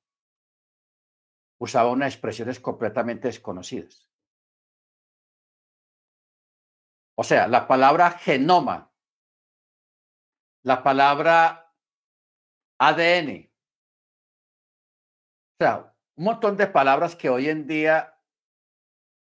Usaba 1.59 1.91
unas 1.91 2.11
expresiones 2.11 2.59
completamente 2.59 3.27
desconocidas. 3.27 4.09
O 7.15 7.23
sea, 7.23 7.47
la 7.47 7.67
palabra 7.67 8.11
genoma, 8.11 8.91
la 10.63 10.81
palabra 10.81 11.73
ADN. 12.79 13.51
O 15.53 15.57
sea, 15.59 15.95
un 16.15 16.23
montón 16.23 16.57
de 16.57 16.67
palabras 16.67 17.15
que 17.15 17.29
hoy 17.29 17.49
en 17.49 17.67
día 17.67 18.19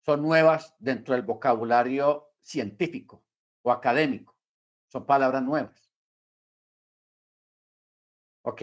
son 0.05 0.21
nuevas 0.21 0.75
dentro 0.79 1.13
del 1.13 1.23
vocabulario 1.23 2.33
científico 2.41 3.23
o 3.61 3.71
académico. 3.71 4.35
Son 4.87 5.05
palabras 5.05 5.43
nuevas. 5.43 5.91
¿Ok? 8.43 8.61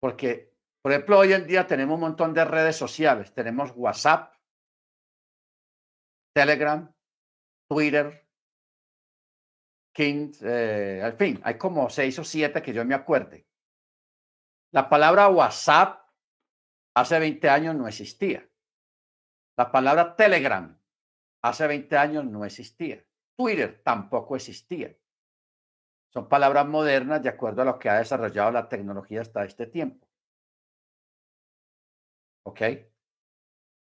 Porque, 0.00 0.54
por 0.82 0.92
ejemplo, 0.92 1.18
hoy 1.18 1.32
en 1.32 1.46
día 1.46 1.66
tenemos 1.66 1.94
un 1.94 2.00
montón 2.00 2.34
de 2.34 2.44
redes 2.44 2.76
sociales. 2.76 3.32
Tenemos 3.32 3.72
WhatsApp, 3.74 4.34
Telegram, 6.34 6.92
Twitter, 7.70 8.28
King, 9.94 10.32
eh, 10.42 11.00
al 11.04 11.12
fin, 11.12 11.40
hay 11.44 11.56
como 11.56 11.88
seis 11.88 12.18
o 12.18 12.24
siete 12.24 12.62
que 12.62 12.72
yo 12.72 12.84
me 12.84 12.96
acuerde. 12.96 13.46
La 14.72 14.88
palabra 14.88 15.28
WhatsApp 15.28 16.04
hace 16.96 17.18
20 17.20 17.48
años 17.48 17.76
no 17.76 17.86
existía. 17.86 18.48
La 19.56 19.70
palabra 19.70 20.16
Telegram 20.16 20.76
hace 21.42 21.66
20 21.68 21.96
años 21.96 22.24
no 22.24 22.44
existía. 22.44 23.04
Twitter 23.36 23.80
tampoco 23.84 24.34
existía. 24.34 24.96
Son 26.12 26.28
palabras 26.28 26.66
modernas 26.66 27.22
de 27.22 27.28
acuerdo 27.28 27.62
a 27.62 27.66
lo 27.66 27.78
que 27.78 27.88
ha 27.88 27.98
desarrollado 27.98 28.50
la 28.50 28.68
tecnología 28.68 29.20
hasta 29.20 29.44
este 29.44 29.68
tiempo. 29.68 30.08
¿Ok? 32.42 32.62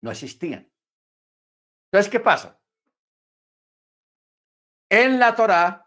No 0.02 0.10
existían. 0.10 0.72
Entonces, 1.90 2.10
¿qué 2.10 2.20
pasa? 2.20 2.63
En 4.88 5.18
la 5.18 5.34
Torá, 5.34 5.84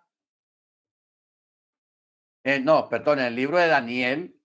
no, 2.64 2.88
perdón, 2.90 3.20
en 3.20 3.26
el 3.26 3.36
libro 3.36 3.58
de 3.58 3.68
Daniel 3.68 4.42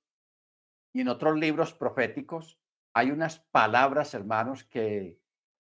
y 0.92 1.00
en 1.00 1.08
otros 1.08 1.38
libros 1.38 1.72
proféticos, 1.72 2.58
hay 2.94 3.10
unas 3.10 3.40
palabras, 3.40 4.12
hermanos, 4.14 4.64
que 4.64 5.18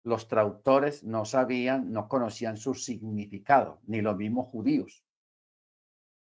los 0.03 0.27
traductores 0.27 1.03
no 1.03 1.25
sabían, 1.25 1.91
no 1.91 2.07
conocían 2.07 2.57
su 2.57 2.75
significado, 2.75 3.81
ni 3.87 4.01
los 4.01 4.15
mismos 4.15 4.47
judíos. 4.47 5.03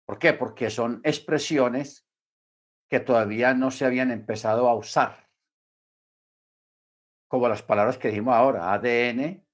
¿Por 0.05 0.17
qué? 0.17 0.33
Porque 0.33 0.71
son 0.71 1.01
expresiones 1.03 2.07
que 2.89 2.99
todavía 2.99 3.53
no 3.53 3.69
se 3.69 3.85
habían 3.85 4.09
empezado 4.09 4.67
a 4.67 4.73
usar, 4.73 5.29
como 7.27 7.47
las 7.47 7.61
palabras 7.61 7.99
que 7.99 8.07
dijimos 8.07 8.33
ahora, 8.33 8.73
ADN, 8.73 9.45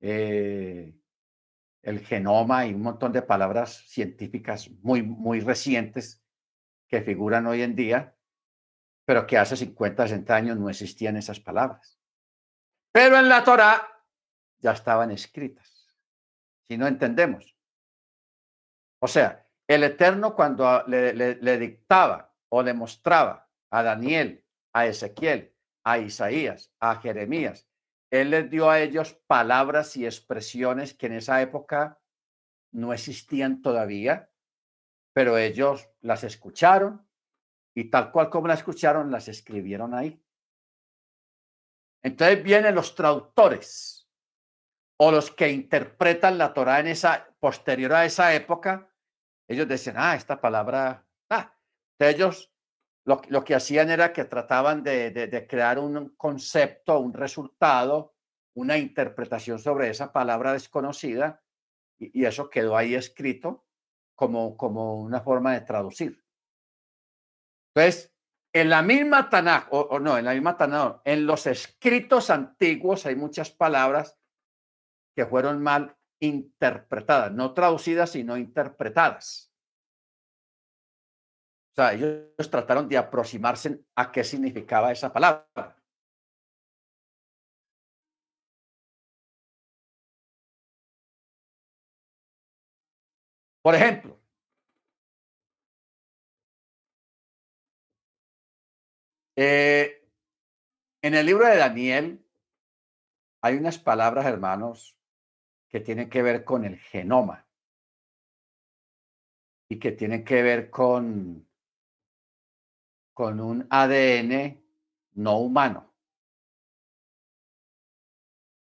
eh, 0.00 0.96
el 1.84 2.00
genoma 2.00 2.66
y 2.66 2.74
un 2.74 2.82
montón 2.82 3.12
de 3.12 3.22
palabras 3.22 3.84
científicas 3.86 4.70
muy, 4.82 5.02
muy 5.02 5.40
recientes 5.40 6.22
que 6.88 7.02
figuran 7.02 7.46
hoy 7.46 7.62
en 7.62 7.76
día, 7.76 8.16
pero 9.04 9.26
que 9.26 9.38
hace 9.38 9.56
50, 9.56 10.08
60 10.08 10.34
años 10.34 10.58
no 10.58 10.70
existían 10.70 11.16
esas 11.16 11.40
palabras. 11.40 11.98
Pero 12.92 13.18
en 13.18 13.28
la 13.28 13.44
Torah 13.44 13.86
ya 14.58 14.72
estaban 14.72 15.10
escritas, 15.10 15.88
si 16.66 16.76
no 16.78 16.86
entendemos. 16.86 17.56
O 19.00 19.08
sea, 19.08 19.46
el 19.66 19.84
Eterno 19.84 20.34
cuando 20.34 20.84
le, 20.86 21.12
le 21.12 21.58
dictaba 21.58 22.34
o 22.48 22.62
le 22.62 22.72
mostraba 22.72 23.48
a 23.70 23.82
Daniel, 23.82 24.44
a 24.72 24.86
Ezequiel, 24.86 25.54
a 25.84 25.98
Isaías, 25.98 26.72
a 26.80 26.96
Jeremías, 26.96 27.68
él 28.20 28.30
les 28.30 28.48
dio 28.48 28.70
a 28.70 28.80
ellos 28.80 29.14
palabras 29.26 29.96
y 29.96 30.06
expresiones 30.06 30.94
que 30.94 31.06
en 31.06 31.14
esa 31.14 31.42
época 31.42 32.00
no 32.70 32.92
existían 32.92 33.60
todavía, 33.60 34.30
pero 35.12 35.36
ellos 35.36 35.88
las 36.00 36.22
escucharon 36.22 37.04
y 37.74 37.90
tal 37.90 38.12
cual 38.12 38.30
como 38.30 38.46
las 38.46 38.60
escucharon, 38.60 39.10
las 39.10 39.26
escribieron 39.26 39.94
ahí. 39.94 40.22
Entonces 42.04 42.40
vienen 42.44 42.76
los 42.76 42.94
traductores 42.94 44.08
o 44.96 45.10
los 45.10 45.32
que 45.32 45.50
interpretan 45.50 46.38
la 46.38 46.54
Torah 46.54 46.78
en 46.78 46.86
esa 46.86 47.34
posterior 47.40 47.94
a 47.94 48.04
esa 48.04 48.32
época. 48.32 48.94
Ellos 49.48 49.66
decían, 49.66 49.96
ah, 49.98 50.14
esta 50.14 50.40
palabra, 50.40 51.04
ah, 51.30 51.52
ellos 51.98 52.53
lo, 53.04 53.44
que 53.44 53.54
hacían 53.54 53.90
era 53.90 54.12
que 54.12 54.24
trataban 54.24 54.82
de, 54.82 55.46
crear 55.48 55.78
un 55.78 56.10
concepto, 56.16 56.98
un 56.98 57.12
resultado, 57.12 58.14
una 58.54 58.78
interpretación 58.78 59.58
sobre 59.58 59.90
esa 59.90 60.12
palabra 60.12 60.52
desconocida 60.52 61.42
y, 61.98 62.24
eso 62.24 62.48
quedó 62.48 62.76
ahí 62.76 62.94
escrito 62.94 63.66
como, 64.14 64.56
como 64.56 65.00
una 65.00 65.20
forma 65.20 65.52
de 65.52 65.60
traducir. 65.60 66.24
Entonces, 67.74 68.14
en 68.52 68.70
la 68.70 68.82
misma 68.82 69.28
Tanakh, 69.28 69.68
o, 69.70 69.98
no, 69.98 70.16
en 70.16 70.24
la 70.24 70.32
misma 70.32 70.56
Tanakh, 70.56 71.02
en 71.04 71.26
los 71.26 71.46
escritos 71.46 72.30
antiguos 72.30 73.04
hay 73.04 73.16
muchas 73.16 73.50
palabras 73.50 74.16
que 75.14 75.26
fueron 75.26 75.62
mal 75.62 75.96
interpretadas, 76.20 77.32
no 77.32 77.52
traducidas, 77.52 78.10
sino 78.10 78.36
interpretadas. 78.36 79.53
O 81.74 81.76
sea, 81.76 81.92
ellos 81.92 82.50
trataron 82.50 82.88
de 82.88 82.96
aproximarse 82.96 83.84
a 83.96 84.12
qué 84.12 84.22
significaba 84.22 84.92
esa 84.92 85.12
palabra. 85.12 85.76
Por 93.60 93.74
ejemplo, 93.74 94.20
eh, 99.34 100.06
en 101.02 101.14
el 101.14 101.26
libro 101.26 101.44
de 101.48 101.56
Daniel 101.56 102.24
hay 103.42 103.56
unas 103.56 103.78
palabras, 103.80 104.26
hermanos, 104.26 104.96
que 105.68 105.80
tienen 105.80 106.08
que 106.08 106.22
ver 106.22 106.44
con 106.44 106.64
el 106.64 106.78
genoma 106.78 107.48
y 109.68 109.80
que 109.80 109.90
tienen 109.90 110.24
que 110.24 110.40
ver 110.42 110.70
con 110.70 111.48
con 113.14 113.40
un 113.40 113.66
ADN 113.70 114.60
no 115.12 115.38
humano. 115.38 115.94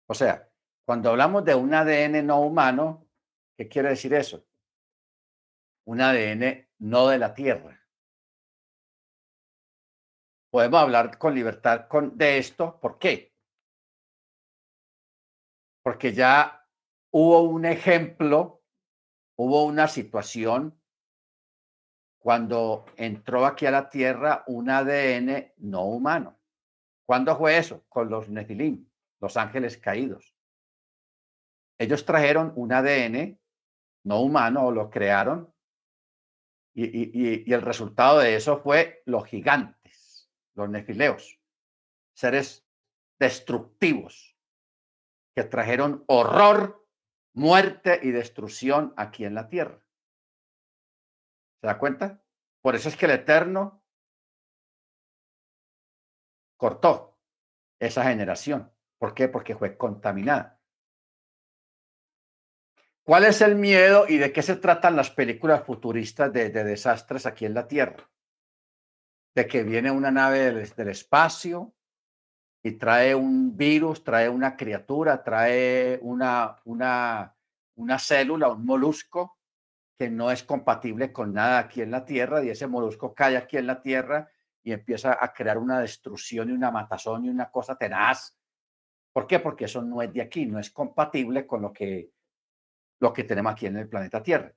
O 0.08 0.14
sea, 0.14 0.50
Cuando 0.86 1.10
hablamos 1.10 1.44
de 1.44 1.56
un 1.56 1.74
ADN 1.74 2.24
no 2.28 2.42
humano, 2.42 3.08
¿qué 3.58 3.68
quiere 3.68 3.90
decir 3.90 4.14
eso? 4.14 4.46
Un 5.86 6.00
ADN 6.00 6.70
no 6.78 7.08
de 7.08 7.18
la 7.18 7.34
Tierra. 7.34 7.82
Podemos 10.52 10.80
hablar 10.80 11.18
con 11.18 11.34
libertad 11.34 11.88
con, 11.88 12.16
de 12.16 12.38
esto. 12.38 12.80
¿Por 12.80 13.00
qué? 13.00 13.36
Porque 15.82 16.14
ya 16.14 16.70
hubo 17.10 17.42
un 17.42 17.66
ejemplo, 17.66 18.64
hubo 19.38 19.66
una 19.66 19.88
situación 19.88 20.80
cuando 22.26 22.88
entró 22.98 23.46
aquí 23.46 23.68
a 23.68 23.72
la 23.72 23.88
Tierra 23.88 24.44
un 24.48 24.68
ADN 24.68 25.54
no 25.58 25.84
humano. 25.86 26.40
¿Cuándo 27.06 27.38
fue 27.38 27.56
eso? 27.56 27.86
Con 27.88 28.10
los 28.10 28.30
Nefilim, 28.30 28.90
los 29.22 29.38
ángeles 29.38 29.78
caídos. 29.78 30.36
Ellos 31.78 32.04
trajeron 32.04 32.52
un 32.56 32.74
ADN 32.74 33.40
no 34.06 34.22
humano 34.22 34.66
o 34.66 34.72
lo 34.72 34.90
crearon 34.90 35.54
y, 36.74 37.54
el 37.54 37.62
resultado 37.62 38.18
de 38.18 38.36
eso 38.36 38.58
fue 38.58 39.04
los 39.06 39.28
gigantes, 39.28 40.28
los 40.56 40.68
nefileos, 40.68 41.40
seres 42.16 42.68
destructivos 43.20 44.36
que 45.36 45.44
trajeron 45.44 46.04
horror, 46.08 46.88
muerte 47.34 48.00
y 48.02 48.10
destrucción 48.10 48.96
aquí 48.98 49.26
en 49.26 49.36
la 49.36 49.48
tierra. 49.48 49.85
¿Se 51.66 51.70
da 51.70 51.80
cuenta? 51.80 52.22
Por 52.62 52.76
eso 52.76 52.90
es 52.90 52.96
que 52.96 53.08
el 53.08 53.14
Eterno 53.14 53.84
cortó 56.58 57.18
esa 57.80 58.04
generación. 58.04 58.72
¿Por 59.00 59.16
qué? 59.16 59.30
Porque 59.30 59.56
fue 59.56 59.76
contaminada. 59.76 60.62
¿Cuál 63.04 63.24
es 63.24 63.42
el 63.42 63.56
miedo 63.56 64.06
y 64.08 64.18
de 64.18 64.32
qué 64.32 64.44
se 64.44 64.58
tratan 64.58 64.96
las 64.96 65.10
películas 65.10 65.64
futuristas 65.64 66.32
de, 66.32 66.52
desastres 66.52 67.26
aquí 67.26 67.48
en 67.48 67.56
la 67.56 67.68
Tierra? 67.68 68.12
De 69.34 69.48
que 69.48 69.64
viene 69.64 69.90
una 69.90 70.12
nave 70.12 70.54
del, 70.54 70.88
espacio 70.88 71.74
y 72.62 72.74
trae 72.74 73.16
un 73.16 73.58
virus, 73.58 74.04
trae 74.04 74.30
una 74.30 74.56
criatura, 74.56 75.24
trae 75.24 75.98
una, 76.04 76.62
una, 76.66 77.36
una 77.74 77.98
célula, 77.98 78.50
un 78.50 78.64
molusco 78.64 79.35
que 79.98 80.10
no 80.10 80.32
es 80.32 80.44
compatible 80.44 81.12
con 81.12 81.34
nada 81.34 81.60
aquí 81.60 81.82
en 81.82 81.92
la 81.92 82.06
Tierra 82.06 82.44
y 82.44 82.50
ese 82.50 82.68
molusco 82.68 83.14
cae 83.14 83.38
aquí 83.38 83.58
en 83.58 83.68
la 83.68 83.82
Tierra 83.82 84.30
y 84.64 84.74
empieza 84.74 85.18
a 85.20 85.32
crear 85.32 85.58
una 85.58 85.80
destrucción 85.80 86.50
y 86.50 86.54
una 86.54 86.72
matazón 86.72 87.26
y 87.26 87.30
una 87.30 87.50
cosa 87.50 87.78
tenaz. 87.78 88.38
¿Por 89.14 89.28
qué? 89.28 89.40
Porque 89.40 89.66
eso 89.66 89.82
no 89.82 90.02
es 90.02 90.12
de 90.12 90.22
aquí, 90.22 90.46
no 90.46 90.60
es 90.60 90.72
compatible 90.72 91.48
con 91.48 91.62
lo 91.62 91.72
que, 91.72 92.12
lo 93.00 93.14
que 93.14 93.24
tenemos 93.24 93.54
aquí 93.54 93.68
en 93.68 93.78
el 93.78 93.88
planeta 93.88 94.22
Tierra. 94.22 94.52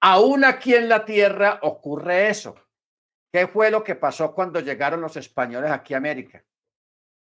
Aún 0.00 0.44
aquí 0.44 0.74
en 0.74 0.88
la 0.88 1.04
Tierra 1.04 1.60
ocurre 1.62 2.28
eso. 2.28 2.54
¿Qué 3.32 3.46
fue 3.46 3.70
lo 3.70 3.84
que 3.84 3.94
pasó 3.94 4.34
cuando 4.34 4.60
llegaron 4.60 5.00
los 5.00 5.16
españoles 5.16 5.70
aquí 5.70 5.94
a 5.94 5.98
América? 5.98 6.44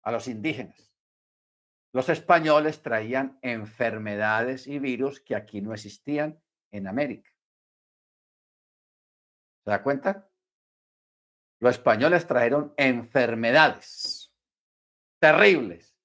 A 0.03 0.12
los 0.12 0.29
indígenas. 0.29 0.93
Los 1.93 2.09
españoles 2.09 2.83
traían 2.83 3.39
enfermedades 3.43 4.67
y 4.67 4.79
virus 4.79 5.21
que 5.21 5.37
aquí 5.37 5.61
no 5.61 5.73
existían 5.73 6.43
en 6.75 6.89
América. 6.89 7.31
¿Se 9.64 9.70
da 9.70 9.83
cuenta? 9.83 10.29
Los 11.61 11.77
españoles 11.77 12.27
trajeron 12.27 12.75
enfermedades 12.77 14.35
terribles, 15.20 15.97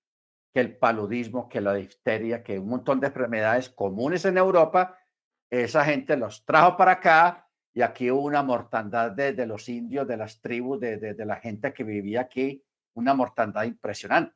que 0.54 0.62
el 0.62 0.78
paludismo, 0.78 1.50
que 1.50 1.60
la 1.60 1.74
difteria, 1.74 2.44
que 2.44 2.60
un 2.60 2.70
montón 2.70 3.00
de 3.00 3.08
enfermedades 3.08 3.70
comunes 3.70 4.24
en 4.26 4.38
Europa, 4.38 4.98
esa 5.50 5.84
gente 5.84 6.16
los 6.16 6.46
trajo 6.46 6.78
para 6.78 6.94
acá 6.94 7.50
y 7.74 7.82
aquí 7.82 8.12
hubo 8.12 8.22
una 8.22 8.44
mortandad 8.44 9.12
de, 9.12 9.46
los 9.46 9.68
indios, 9.68 10.08
de 10.08 10.18
las 10.18 10.40
tribus, 10.40 10.80
de, 10.80 10.98
de 10.98 11.26
la 11.26 11.38
gente 11.38 11.74
que 11.74 11.84
vivía 11.84 12.22
aquí, 12.22 12.64
una 12.94 13.14
mortandad 13.14 13.64
impresionante. 13.64 14.36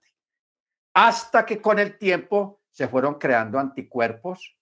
Hasta 0.95 1.45
que 1.45 1.61
con 1.61 1.79
el 1.79 1.97
tiempo 1.97 2.63
se 2.71 2.87
fueron 2.87 3.15
creando 3.15 3.59
anticuerpos 3.59 4.57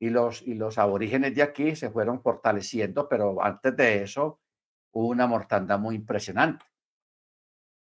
y 0.00 0.10
los, 0.10 0.42
y 0.42 0.54
los 0.54 0.78
aborígenes 0.78 1.34
de 1.34 1.42
aquí 1.42 1.74
se 1.74 1.90
fueron 1.90 2.22
fortaleciendo, 2.22 3.08
pero 3.08 3.42
antes 3.42 3.76
de 3.76 4.02
eso 4.02 4.40
hubo 4.92 5.08
una 5.08 5.26
mortandad 5.26 5.78
muy 5.78 5.96
impresionante. 5.96 6.64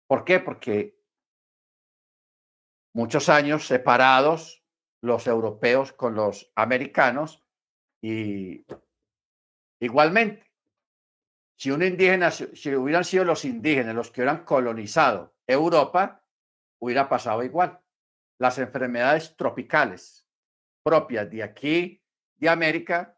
¿Por 0.07 0.23
qué? 0.25 0.39
Porque 0.39 0.99
muchos 2.95 3.29
años 3.29 3.67
separados 3.67 4.63
los 5.01 5.27
europeos 5.27 5.93
con 5.93 6.15
los 6.15 6.51
americanos 6.55 7.45
y 8.01 8.65
igualmente, 9.79 10.51
si 11.57 11.71
un 11.71 11.83
indígena, 11.83 12.31
si 12.31 12.75
hubieran 12.75 13.03
sido 13.03 13.25
los 13.25 13.45
indígenas 13.45 13.95
los 13.95 14.11
que 14.11 14.21
hubieran 14.21 14.45
colonizado 14.45 15.35
Europa, 15.45 16.25
hubiera 16.81 17.07
pasado 17.07 17.43
igual. 17.43 17.79
Las 18.39 18.57
enfermedades 18.57 19.35
tropicales 19.35 20.25
propias 20.83 21.29
de 21.29 21.43
aquí, 21.43 21.98
de 22.39 22.49
América, 22.49 23.17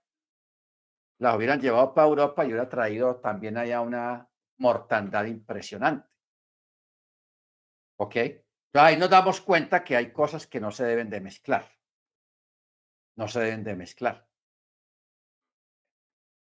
las 1.19 1.35
hubieran 1.35 1.61
llevado 1.61 1.93
para 1.93 2.07
Europa 2.07 2.43
y 2.43 2.47
hubiera 2.47 2.67
traído 2.67 3.17
también 3.17 3.57
allá 3.57 3.81
una 3.81 4.27
mortandad 4.57 5.25
impresionante. 5.25 6.09
¿Ok? 7.97 8.15
ahí 8.73 8.97
nos 8.97 9.09
damos 9.09 9.41
cuenta 9.41 9.83
que 9.83 9.97
hay 9.97 10.11
cosas 10.13 10.47
que 10.47 10.59
no 10.59 10.71
se 10.71 10.85
deben 10.85 11.09
de 11.09 11.21
mezclar. 11.21 11.69
No 13.17 13.27
se 13.27 13.41
deben 13.41 13.63
de 13.63 13.75
mezclar. 13.75 14.27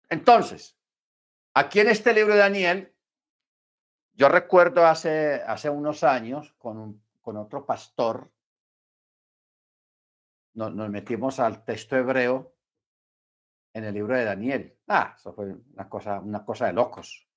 Entonces, 0.09 0.77
aquí 1.53 1.79
en 1.79 1.87
este 1.87 2.13
libro 2.13 2.33
de 2.33 2.39
Daniel, 2.41 2.95
yo 4.13 4.27
recuerdo 4.27 4.85
hace, 4.85 5.35
hace 5.35 5.69
unos 5.69 6.03
años 6.03 6.53
con, 6.57 7.01
con 7.21 7.37
otro 7.37 7.65
pastor 7.65 8.31
nos, 10.53 10.89
metimos 10.89 11.39
al 11.39 11.63
texto 11.63 11.95
hebreo 11.95 12.53
en 13.73 13.83
el 13.83 13.93
libro 13.93 14.15
de 14.15 14.25
Daniel. 14.25 14.77
Ah, 14.87 15.13
eso 15.17 15.33
fue 15.33 15.55
una 15.73 15.89
cosa, 15.89 16.19
una 16.19 16.45
cosa 16.45 16.67
de 16.67 16.73
locos. 16.73 17.27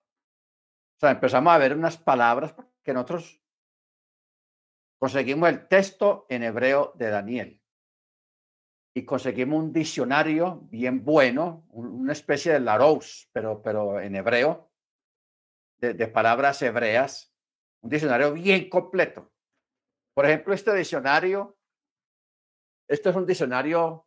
O 0.96 1.00
sea, 1.00 1.10
empezamos 1.10 1.52
a 1.52 1.58
ver 1.58 1.76
unas 1.76 1.96
palabras 1.96 2.54
que 2.82 2.92
nosotros 2.92 3.42
conseguimos 4.98 5.48
el 5.48 5.68
texto 5.68 6.26
en 6.28 6.44
hebreo 6.44 6.92
de 6.96 7.10
Daniel 7.10 7.62
y 8.94 9.04
conseguimos 9.04 9.58
un 9.58 9.72
diccionario 9.72 10.60
bien 10.70 11.04
bueno, 11.04 11.66
una 11.70 12.12
especie 12.12 12.52
de 12.52 12.60
Larousse, 12.60 13.28
pero, 13.32 13.62
pero 13.62 14.00
en 14.00 14.14
hebreo, 14.14 14.70
de, 15.80 15.94
de 15.94 16.06
palabras 16.08 16.62
hebreas, 16.62 17.34
un 17.80 17.90
diccionario 17.90 18.32
bien 18.32 18.68
completo. 18.68 19.32
Por 20.14 20.26
ejemplo, 20.26 20.54
este 20.54 20.74
diccionario 20.74 21.56
esto 22.92 23.08
es 23.08 23.16
un 23.16 23.24
diccionario 23.24 24.06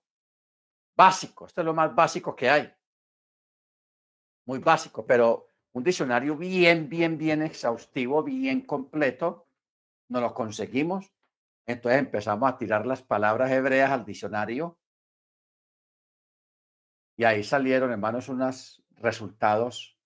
básico, 0.95 1.45
esto 1.45 1.61
es 1.61 1.65
lo 1.65 1.73
más 1.73 1.93
básico 1.93 2.35
que 2.35 2.49
hay. 2.49 2.73
Muy 4.45 4.59
básico, 4.59 5.05
pero 5.05 5.49
un 5.73 5.83
diccionario 5.83 6.37
bien, 6.37 6.87
bien, 6.87 7.17
bien 7.17 7.41
exhaustivo, 7.41 8.23
bien 8.23 8.61
completo. 8.61 9.49
No 10.09 10.21
lo 10.21 10.33
conseguimos. 10.33 11.11
Entonces 11.65 11.99
empezamos 11.99 12.49
a 12.49 12.57
tirar 12.57 12.85
las 12.85 13.01
palabras 13.01 13.51
hebreas 13.51 13.91
al 13.91 14.05
diccionario. 14.05 14.79
Y 17.17 17.23
ahí 17.23 17.43
salieron, 17.43 17.91
hermanos, 17.91 18.29
unos 18.29 18.83
resultados. 18.91 19.97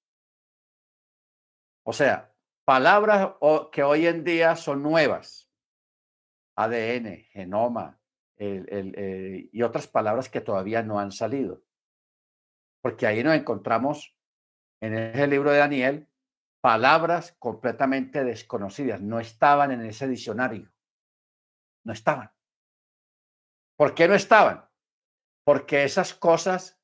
O 1.84 1.94
sea, 1.94 2.34
palabras 2.66 3.34
que 3.72 3.84
hoy 3.84 4.08
en 4.08 4.24
día 4.24 4.56
son 4.56 4.82
nuevas. 4.82 5.52
ADN, 6.56 7.26
genoma, 7.32 7.99
eh, 8.40 9.50
y 9.52 9.62
otras 9.62 9.88
palabras 9.88 10.30
que 10.30 10.42
todavía 10.42 10.82
no 10.82 11.00
han 11.00 11.12
salido. 11.12 11.62
Porque 12.82 13.06
ahí 13.06 13.22
nos 13.22 13.36
encontramos 13.36 14.16
en 14.82 14.94
ese 14.94 15.28
libro 15.28 15.52
de 15.52 15.58
Daniel 15.58 16.10
palabras 16.62 17.36
completamente 17.40 18.24
desconocidas, 18.24 19.02
no 19.02 19.20
estaban 19.20 19.72
en 19.72 19.82
ese 19.86 20.08
diccionario, 20.08 20.72
no 21.86 21.94
estaban. 21.94 22.32
¿Por 23.78 23.94
qué 23.96 24.08
no 24.08 24.14
estaban? 24.14 24.68
Porque 25.46 25.84
esas 25.84 26.14
cosas 26.14 26.82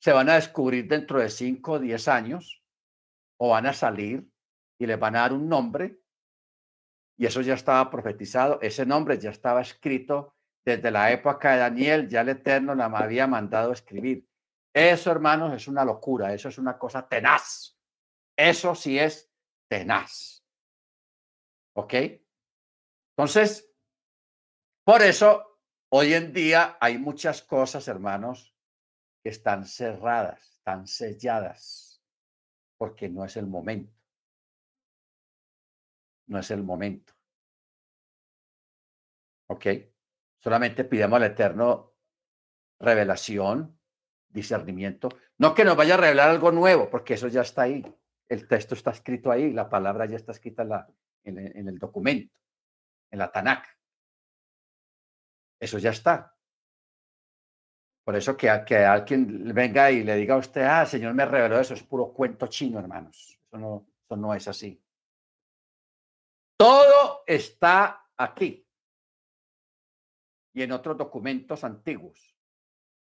se 0.00 0.12
van 0.12 0.28
a 0.28 0.34
descubrir 0.34 0.88
dentro 0.88 1.20
de 1.20 1.30
5 1.30 1.72
o 1.72 1.78
10 1.78 2.08
años 2.08 2.64
o 3.38 3.50
van 3.50 3.66
a 3.66 3.72
salir 3.72 4.30
y 4.78 4.86
les 4.86 4.98
van 4.98 5.16
a 5.16 5.20
dar 5.20 5.32
un 5.32 5.48
nombre 5.48 6.00
y 7.18 7.24
eso 7.26 7.40
ya 7.40 7.54
estaba 7.54 7.88
profetizado, 7.90 8.60
ese 8.60 8.84
nombre 8.84 9.18
ya 9.18 9.30
estaba 9.30 9.62
escrito 9.62 10.35
desde 10.66 10.90
la 10.90 11.12
época 11.12 11.52
de 11.52 11.58
Daniel, 11.58 12.08
ya 12.08 12.22
el 12.22 12.30
Eterno 12.30 12.74
la 12.74 12.86
había 12.86 13.28
mandado 13.28 13.72
escribir. 13.72 14.28
Eso, 14.74 15.12
hermanos, 15.12 15.54
es 15.54 15.68
una 15.68 15.84
locura, 15.84 16.34
eso 16.34 16.48
es 16.48 16.58
una 16.58 16.76
cosa 16.76 17.08
tenaz. 17.08 17.78
Eso 18.36 18.74
sí 18.74 18.98
es 18.98 19.32
tenaz. 19.70 20.44
¿Ok? 21.76 21.94
Entonces, 23.16 23.72
Por 24.84 25.02
eso, 25.02 25.58
hoy 25.88 26.14
en 26.14 26.32
día 26.32 26.78
hay 26.80 26.96
muchas 26.96 27.42
cosas, 27.42 27.88
hermanos, 27.88 28.54
que 29.22 29.30
están 29.30 29.64
cerradas, 29.64 30.48
están 30.58 30.86
selladas, 30.86 32.00
porque 32.78 33.08
no 33.08 33.24
es 33.24 33.36
el 33.36 33.48
momento. 33.48 33.92
No 36.28 36.38
es 36.38 36.50
el 36.52 36.62
momento. 36.62 37.14
¿Ok? 39.48 39.66
Solamente 40.46 40.84
pidamos 40.84 41.16
al 41.16 41.24
Eterno 41.24 41.96
revelación, 42.78 43.80
discernimiento. 44.28 45.08
No 45.38 45.52
que 45.52 45.64
nos 45.64 45.76
vaya 45.76 45.94
a 45.94 45.96
revelar 45.96 46.30
algo 46.30 46.52
nuevo, 46.52 46.88
porque 46.88 47.14
eso 47.14 47.26
ya 47.26 47.40
está 47.40 47.62
ahí. 47.62 47.84
El 48.28 48.46
texto 48.46 48.76
está 48.76 48.92
escrito 48.92 49.32
ahí, 49.32 49.52
la 49.52 49.68
palabra 49.68 50.06
ya 50.06 50.14
está 50.14 50.30
escrita 50.30 50.62
en, 51.24 51.38
en, 51.38 51.66
el 51.66 51.80
documento, 51.80 52.38
en 53.10 53.18
la 53.18 53.32
Tanakh. 53.32 53.66
Eso 55.58 55.78
ya 55.78 55.90
está. 55.90 56.32
Por 58.04 58.14
eso 58.14 58.36
que, 58.36 58.48
que 58.64 58.76
alguien 58.76 59.52
venga 59.52 59.90
y 59.90 60.04
le 60.04 60.14
diga 60.14 60.36
a 60.36 60.38
usted, 60.38 60.62
ah, 60.62 60.86
Señor 60.86 61.12
me 61.12 61.26
reveló 61.26 61.58
eso, 61.58 61.74
es 61.74 61.82
puro 61.82 62.12
cuento 62.12 62.46
chino, 62.46 62.78
hermanos. 62.78 63.36
Eso 63.48 63.58
no, 63.58 63.88
eso 64.04 64.16
no 64.16 64.32
es 64.32 64.46
así. 64.46 64.80
Todo 66.56 67.24
está 67.26 68.06
aquí 68.16 68.65
y 70.56 70.62
en 70.62 70.72
otros 70.72 70.96
documentos 70.96 71.64
antiguos. 71.64 72.34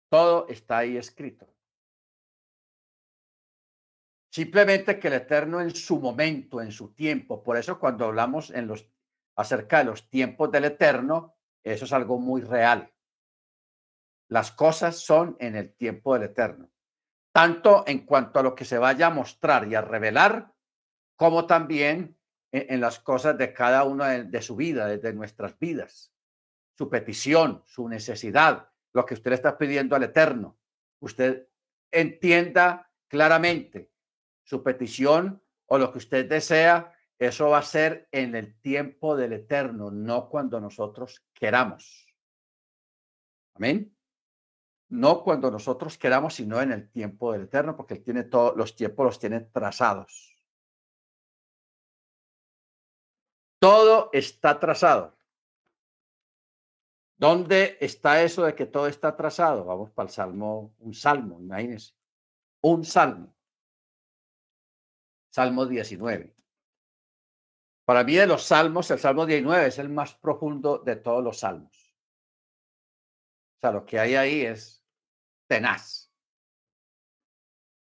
Todo 0.10 0.46
está 0.50 0.80
ahí 0.80 0.98
escrito. 0.98 1.48
Simplemente 4.30 5.00
que 5.00 5.08
el 5.08 5.14
Eterno 5.14 5.62
en 5.62 5.74
su 5.74 6.02
momento, 6.02 6.62
en 6.62 6.74
su 6.74 6.94
tiempo, 6.94 7.42
por 7.42 7.56
eso 7.56 7.80
cuando 7.80 8.06
hablamos 8.06 8.50
en 8.50 8.68
los, 8.68 8.86
acerca 9.38 9.78
de 9.78 9.86
los 9.86 10.10
tiempos 10.10 10.52
del 10.52 10.66
Eterno, 10.66 11.38
eso 11.64 11.86
es 11.86 11.94
algo 11.94 12.20
muy 12.20 12.42
real. 12.42 12.92
Las 14.28 14.52
cosas 14.52 14.98
son 14.98 15.38
en 15.40 15.56
el 15.56 15.74
tiempo 15.74 16.16
del 16.16 16.24
Eterno, 16.24 16.70
tanto 17.32 17.86
en 17.88 18.06
cuanto 18.06 18.40
a 18.40 18.44
lo 18.44 18.54
que 18.54 18.66
se 18.66 18.78
vaya 18.78 19.08
a 19.08 19.12
mostrar 19.12 19.66
y 19.70 19.76
a 19.76 19.82
revelar, 19.82 20.54
como 21.16 21.48
también 21.48 22.18
en, 22.52 22.82
las 22.82 23.00
cosas 23.00 23.38
de 23.38 23.54
cada 23.54 23.86
uno 23.86 24.04
de, 24.04 24.42
su 24.42 24.58
vida, 24.58 24.88
de 24.88 25.14
nuestras 25.14 25.58
vidas 25.58 26.12
su 26.80 26.90
petición, 26.90 27.62
su 27.68 27.90
necesidad, 27.90 28.70
lo 28.94 29.06
que 29.06 29.14
usted 29.14 29.32
le 29.32 29.36
está 29.36 29.58
pidiendo 29.58 29.98
al 29.98 30.04
Eterno. 30.04 30.58
Usted 31.02 31.50
entienda 31.92 32.90
claramente 33.10 33.92
su 34.46 34.64
petición 34.64 35.44
o 35.66 35.78
lo 35.78 35.92
que 35.92 35.98
usted 35.98 36.30
desea, 36.30 36.96
eso 37.18 37.50
va 37.50 37.58
a 37.58 37.64
ser 37.64 38.08
en 38.14 38.34
el 38.34 38.58
tiempo 38.62 39.18
del 39.18 39.34
Eterno, 39.34 39.92
no 39.92 40.30
cuando 40.30 40.62
nosotros 40.62 41.22
queramos. 41.34 42.08
Amén. 43.56 43.94
No 44.88 45.22
cuando 45.22 45.52
nosotros 45.52 45.98
queramos, 45.98 46.36
sino 46.36 46.62
en 46.62 46.72
el 46.72 46.90
tiempo 46.90 47.34
del 47.34 47.42
Eterno, 47.42 47.76
porque 47.76 47.96
Él 47.96 48.04
tiene 48.06 48.24
todos 48.24 48.56
los 48.56 48.74
tiempos, 48.78 49.06
los 49.06 49.20
tiene 49.20 49.42
trazados. 49.42 50.34
Todo 53.60 54.10
está 54.14 54.58
trazado. 54.58 55.19
¿Dónde 57.20 57.78
está 57.82 58.24
eso 58.24 58.46
de 58.46 58.56
que 58.56 58.66
todo 58.66 58.88
está 58.88 59.10
atrasado? 59.10 59.66
Vamos 59.66 59.92
para 59.92 60.08
el 60.08 60.14
Salmo, 60.14 60.74
un 60.80 60.94
Salmo, 60.94 61.38
imagínense. 61.42 61.94
Un 62.62 62.86
Salmo. 62.86 63.36
Salmo 65.30 65.66
19. 65.66 66.34
Para 67.84 68.06
mí 68.06 68.16
de 68.16 68.26
los 68.26 68.44
salmos, 68.44 68.90
el 68.92 69.00
Salmo 69.00 69.26
19 69.26 69.68
es 69.68 69.80
el 69.80 69.90
más 69.90 70.16
profundo 70.16 70.78
de 70.78 70.96
todos 70.96 71.22
los 71.22 71.40
salmos. 71.40 71.94
O 73.58 73.60
sea, 73.60 73.72
lo 73.74 73.86
que 73.86 74.00
hay 74.00 74.16
ahí 74.16 74.42
es 74.46 74.82
tenaz. 75.50 76.14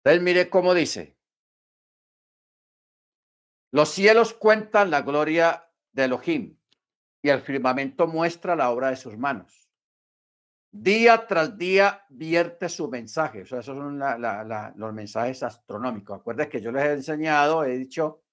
Entonces, 0.03 0.21
mire 0.21 0.47
cómo 0.47 0.75
dice. 0.75 1.17
Los 3.71 3.89
cielos 3.89 4.35
cuentan 4.35 4.91
la 4.91 5.01
gloria 5.01 5.71
de 5.91 6.03
Elohim 6.03 6.62
y 7.23 7.29
el 7.29 7.41
firmamento 7.41 8.05
muestra 8.05 8.55
la 8.55 8.69
obra 8.69 8.89
de 8.89 8.97
sus 8.97 9.17
manos. 9.17 9.71
Día 10.69 11.25
tras 11.25 11.57
día 11.57 12.05
vierte 12.09 12.67
su 12.67 12.89
mensaje. 12.89 13.43
O 13.43 13.45
sea, 13.45 13.59
esos 13.59 13.77
son 13.77 13.97
los 13.97 14.93
mensajes 14.93 15.41
astronómicos. 15.41 16.19
Acuérdense 16.19 16.49
que 16.49 16.61
yo 16.61 16.71
les 16.71 16.83
he 16.83 16.93
enseñado, 16.93 17.63
he 17.63 17.77
dicho 17.77 18.23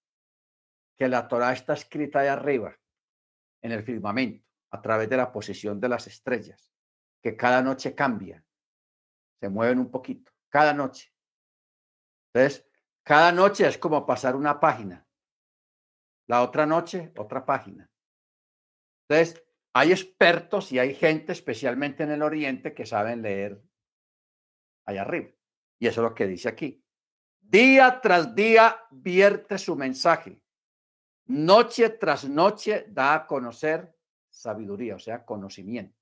que 0.96 1.08
la 1.08 1.28
Torah 1.28 1.52
está 1.52 1.74
escrita 1.74 2.20
de 2.20 2.30
arriba, 2.30 2.76
en 3.62 3.72
el 3.72 3.84
firmamento, 3.84 4.44
a 4.70 4.82
través 4.82 5.08
de 5.08 5.16
la 5.16 5.30
posición 5.30 5.80
de 5.80 5.88
las 5.88 6.06
estrellas, 6.06 6.72
que 7.22 7.36
cada 7.36 7.62
noche 7.62 7.94
cambia, 7.94 8.44
se 9.38 9.48
mueven 9.48 9.78
un 9.78 9.90
poquito, 9.90 10.32
cada 10.48 10.74
noche. 10.74 11.12
Entonces, 12.32 12.66
cada 13.02 13.32
noche 13.32 13.66
es 13.66 13.78
como 13.78 14.04
pasar 14.04 14.34
una 14.34 14.58
página. 14.58 15.06
La 16.26 16.42
otra 16.42 16.66
noche, 16.66 17.12
otra 17.16 17.44
página. 17.44 17.89
Entonces, 19.10 19.44
hay 19.72 19.90
expertos 19.90 20.70
y 20.70 20.78
hay 20.78 20.94
gente, 20.94 21.32
especialmente 21.32 22.04
en 22.04 22.12
el 22.12 22.22
Oriente, 22.22 22.72
que 22.72 22.86
saben 22.86 23.22
leer 23.22 23.60
allá 24.86 25.02
arriba. 25.02 25.30
Y 25.80 25.88
eso 25.88 26.00
es 26.00 26.10
lo 26.10 26.14
que 26.14 26.28
dice 26.28 26.48
aquí. 26.48 26.84
Día 27.40 28.00
tras 28.00 28.36
día 28.36 28.86
vierte 28.92 29.58
su 29.58 29.74
mensaje. 29.74 30.40
Noche 31.26 31.88
tras 31.90 32.28
noche 32.28 32.86
da 32.88 33.14
a 33.14 33.26
conocer 33.26 33.92
sabiduría, 34.28 34.94
o 34.94 35.00
sea, 35.00 35.24
conocimiento. 35.24 35.98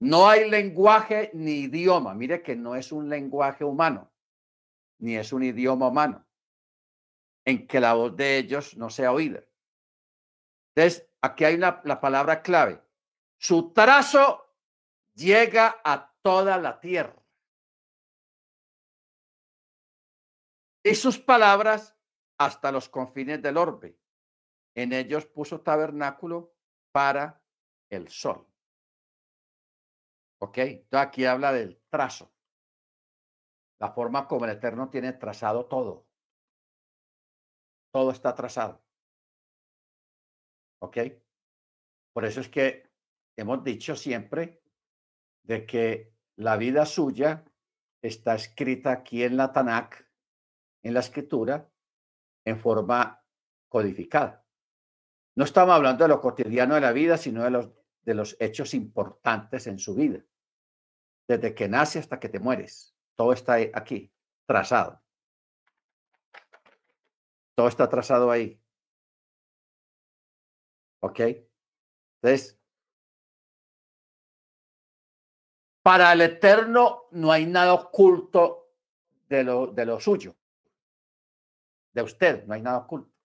No 0.00 0.28
hay 0.28 0.50
lenguaje 0.50 1.30
ni 1.34 1.60
idioma. 1.60 2.14
Mire 2.14 2.42
que 2.42 2.56
no 2.56 2.74
es 2.74 2.90
un 2.90 3.08
lenguaje 3.08 3.62
humano, 3.62 4.12
ni 4.98 5.16
es 5.16 5.32
un 5.32 5.44
idioma 5.44 5.86
humano, 5.86 6.26
en 7.44 7.68
que 7.68 7.78
la 7.78 7.94
voz 7.94 8.16
de 8.16 8.38
ellos 8.38 8.76
no 8.76 8.90
sea 8.90 9.12
oída. 9.12 9.44
Entonces, 10.74 11.07
aquí 11.22 11.44
hay 11.44 11.56
la 11.56 12.00
palabra 12.00 12.42
clave. 12.42 12.82
Su 13.38 13.72
trazo 13.72 14.54
llega 15.14 15.80
a 15.84 16.12
toda 16.22 16.58
la 16.58 16.80
tierra. 16.80 17.22
Y 20.82 20.94
sus 20.94 21.18
palabras 21.18 21.94
hasta 22.38 22.72
los 22.72 22.88
confines 22.88 23.42
del 23.42 23.56
orbe. 23.56 23.98
En 24.74 24.92
ellos 24.92 25.26
puso 25.26 25.60
tabernáculo 25.60 26.54
para 26.92 27.42
el 27.90 28.08
sol. 28.08 28.46
¿Ok? 30.40 30.58
Entonces 30.58 31.06
aquí 31.06 31.24
habla 31.24 31.52
del 31.52 31.82
trazo. 31.90 32.32
La 33.80 33.92
forma 33.92 34.26
como 34.26 34.44
el 34.44 34.52
Eterno 34.52 34.88
tiene 34.88 35.12
trazado 35.12 35.66
todo. 35.66 36.06
Todo 37.90 38.10
está 38.10 38.34
trazado. 38.34 38.80
¿Ok? 40.80 40.98
Por 42.12 42.24
eso 42.24 42.40
es 42.40 42.48
que 42.48 42.90
hemos 43.36 43.62
dicho 43.62 43.96
siempre 43.96 44.62
de 45.42 45.66
que 45.66 46.12
la 46.36 46.56
vida 46.56 46.86
suya 46.86 47.44
está 48.02 48.34
escrita 48.34 48.92
aquí 48.92 49.22
en 49.22 49.36
la 49.36 49.52
Tanakh, 49.52 50.06
en 50.82 50.94
la 50.94 51.00
escritura, 51.00 51.70
en 52.44 52.58
forma 52.58 53.24
codificada. 53.68 54.44
No 55.36 55.44
estamos 55.44 55.74
hablando 55.74 56.04
de 56.04 56.08
lo 56.08 56.20
cotidiano 56.20 56.74
de 56.74 56.80
la 56.80 56.92
vida, 56.92 57.16
sino 57.16 57.44
de 57.44 57.50
los, 57.50 57.70
de 58.02 58.14
los 58.14 58.36
hechos 58.40 58.74
importantes 58.74 59.66
en 59.66 59.78
su 59.78 59.94
vida. 59.94 60.24
Desde 61.28 61.54
que 61.54 61.68
nace 61.68 61.98
hasta 61.98 62.18
que 62.18 62.28
te 62.28 62.40
mueres. 62.40 62.96
Todo 63.14 63.32
está 63.32 63.54
aquí, 63.74 64.12
trazado. 64.46 65.02
Todo 67.54 67.68
está 67.68 67.88
trazado 67.88 68.30
ahí. 68.30 68.60
¿Ok? 71.00 71.20
Entonces, 72.20 72.58
para 75.82 76.12
el 76.12 76.20
Eterno 76.20 77.04
no 77.12 77.32
hay 77.32 77.46
nada 77.46 77.74
oculto 77.74 78.72
de 79.28 79.44
lo, 79.44 79.68
de 79.68 79.86
lo 79.86 80.00
suyo. 80.00 80.36
De 81.92 82.02
usted, 82.02 82.44
no 82.46 82.54
hay 82.54 82.62
nada 82.62 82.78
oculto. 82.78 83.18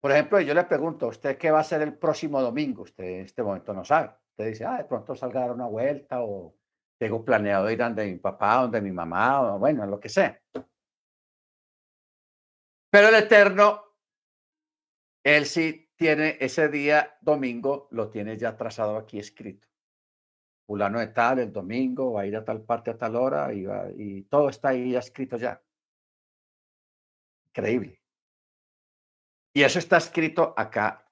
Por 0.00 0.12
ejemplo, 0.12 0.40
yo 0.40 0.54
le 0.54 0.64
pregunto, 0.64 1.08
¿usted 1.08 1.36
qué 1.36 1.50
va 1.50 1.58
a 1.58 1.60
hacer 1.60 1.82
el 1.82 1.98
próximo 1.98 2.40
domingo? 2.40 2.82
Usted 2.82 3.04
en 3.04 3.20
este 3.26 3.42
momento 3.42 3.74
no 3.74 3.84
sabe. 3.84 4.10
Usted 4.30 4.46
dice, 4.46 4.64
ah, 4.64 4.78
de 4.78 4.84
pronto 4.84 5.14
salga 5.14 5.40
a 5.40 5.46
dar 5.48 5.54
una 5.54 5.66
vuelta 5.66 6.22
o 6.22 6.54
tengo 6.98 7.22
planeado 7.22 7.70
ir 7.70 7.78
donde 7.78 8.06
mi 8.06 8.16
papá, 8.16 8.62
donde 8.62 8.80
mi 8.80 8.92
mamá, 8.92 9.42
o 9.42 9.58
bueno, 9.58 9.84
lo 9.84 10.00
que 10.00 10.08
sea. 10.08 10.40
Pero 12.90 13.08
el 13.08 13.14
Eterno, 13.14 13.84
Él 15.22 15.46
sí 15.46 15.92
tiene 15.96 16.36
ese 16.40 16.68
día 16.68 17.16
domingo, 17.20 17.88
lo 17.92 18.10
tiene 18.10 18.36
ya 18.36 18.56
trazado 18.56 18.96
aquí 18.96 19.18
escrito. 19.18 19.68
Fulano 20.66 20.98
de 20.98 21.08
tal, 21.08 21.38
el 21.38 21.52
domingo, 21.52 22.12
va 22.12 22.22
a 22.22 22.26
ir 22.26 22.36
a 22.36 22.44
tal 22.44 22.62
parte 22.62 22.90
a 22.90 22.98
tal 22.98 23.16
hora 23.16 23.52
y, 23.52 24.22
todo 24.22 24.48
está 24.48 24.70
ahí 24.70 24.96
escrito 24.96 25.36
ya. 25.36 25.62
Increíble. 27.48 28.00
Y 29.52 29.62
eso 29.62 29.78
está 29.78 29.96
escrito 29.98 30.54
acá 30.56 31.08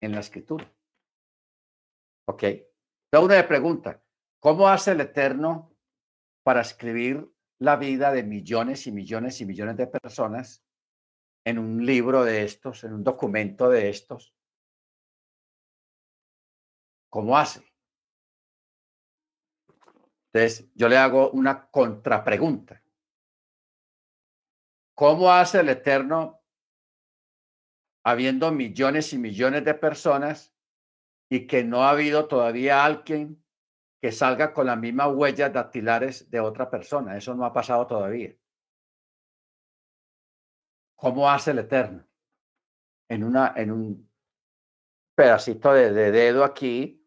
en 0.00 0.12
la 0.12 0.20
escritura. 0.20 0.70
¿Ok? 2.26 2.42
Entonces 2.42 3.40
uno 3.40 3.48
pregunta, 3.48 4.02
¿cómo 4.38 4.68
hace 4.68 4.92
el 4.92 5.00
Eterno 5.00 5.74
para 6.42 6.60
escribir 6.60 7.30
la 7.58 7.76
vida 7.76 8.12
de 8.12 8.22
millones 8.22 8.86
y 8.86 8.92
millones 8.92 9.40
y 9.40 9.46
millones 9.46 9.76
de 9.78 9.86
personas 9.86 10.67
en 11.48 11.58
un 11.58 11.86
libro 11.86 12.24
de 12.24 12.44
estos, 12.44 12.84
en 12.84 12.92
un 12.92 13.02
documento 13.02 13.70
de 13.70 13.88
estos? 13.88 14.34
¿Cómo 17.08 17.38
hace? 17.38 17.64
Entonces, 20.30 20.70
yo 20.74 20.90
le 20.90 20.98
hago 20.98 21.30
una 21.30 21.70
contrapregunta. 21.70 22.82
¿Cómo 24.94 25.32
hace 25.32 25.60
el 25.60 25.70
Eterno 25.70 26.42
habiendo 28.04 28.52
millones 28.52 29.14
y 29.14 29.18
millones 29.18 29.64
de 29.64 29.72
personas 29.72 30.54
y 31.30 31.46
que 31.46 31.64
no 31.64 31.84
ha 31.84 31.90
habido 31.90 32.28
todavía 32.28 32.84
alguien 32.84 33.42
que 34.02 34.12
salga 34.12 34.52
con 34.52 34.66
las 34.66 34.78
mismas 34.78 35.08
huellas 35.14 35.50
dactilares 35.50 36.30
de 36.30 36.40
otra 36.40 36.68
persona? 36.68 37.16
Eso 37.16 37.34
no 37.34 37.46
ha 37.46 37.54
pasado 37.54 37.86
todavía. 37.86 38.36
¿Cómo 40.98 41.30
hace 41.30 41.52
el 41.52 41.60
Eterno? 41.60 42.04
En, 43.08 43.22
una, 43.22 43.52
en 43.54 43.70
un 43.70 44.10
pedacito 45.14 45.72
de, 45.72 45.92
de 45.92 46.10
dedo 46.10 46.42
aquí 46.42 47.06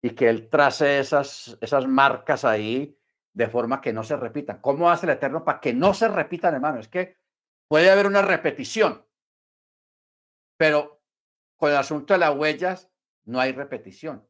y 0.00 0.10
que 0.10 0.28
él 0.28 0.48
trace 0.48 1.00
esas, 1.00 1.58
esas 1.60 1.88
marcas 1.88 2.44
ahí 2.44 2.96
de 3.32 3.48
forma 3.48 3.80
que 3.80 3.92
no 3.92 4.04
se 4.04 4.16
repitan. 4.16 4.60
¿Cómo 4.60 4.88
hace 4.88 5.06
el 5.06 5.12
Eterno 5.12 5.44
para 5.44 5.58
que 5.58 5.74
no 5.74 5.94
se 5.94 6.06
repitan, 6.06 6.54
hermano? 6.54 6.78
Es 6.78 6.86
que 6.86 7.16
puede 7.66 7.90
haber 7.90 8.06
una 8.06 8.22
repetición, 8.22 9.04
pero 10.56 11.02
con 11.56 11.72
el 11.72 11.78
asunto 11.78 12.14
de 12.14 12.20
las 12.20 12.36
huellas 12.36 12.88
no 13.24 13.40
hay 13.40 13.50
repetición. 13.50 14.28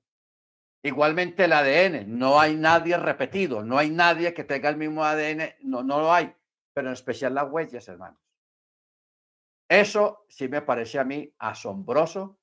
Igualmente 0.83 1.45
el 1.45 1.53
ADN, 1.53 2.19
no 2.19 2.41
hay 2.41 2.57
nadie 2.57 2.97
repetido, 2.97 3.63
no 3.63 3.77
hay 3.77 3.91
nadie 3.91 4.33
que 4.33 4.45
tenga 4.45 4.71
el 4.71 4.79
mismo 4.79 5.05
ADN, 5.05 5.57
no, 5.61 5.83
no 5.83 6.01
lo 6.01 6.13
hay, 6.13 6.35
pero 6.73 6.89
en 6.89 6.95
especial 6.95 7.35
las 7.35 7.51
huellas, 7.51 7.87
hermanos. 7.87 8.32
Eso 9.73 10.27
sí 10.29 10.49
me 10.49 10.61
parece 10.61 10.99
a 10.99 11.05
mí 11.05 11.35
asombroso, 11.39 12.39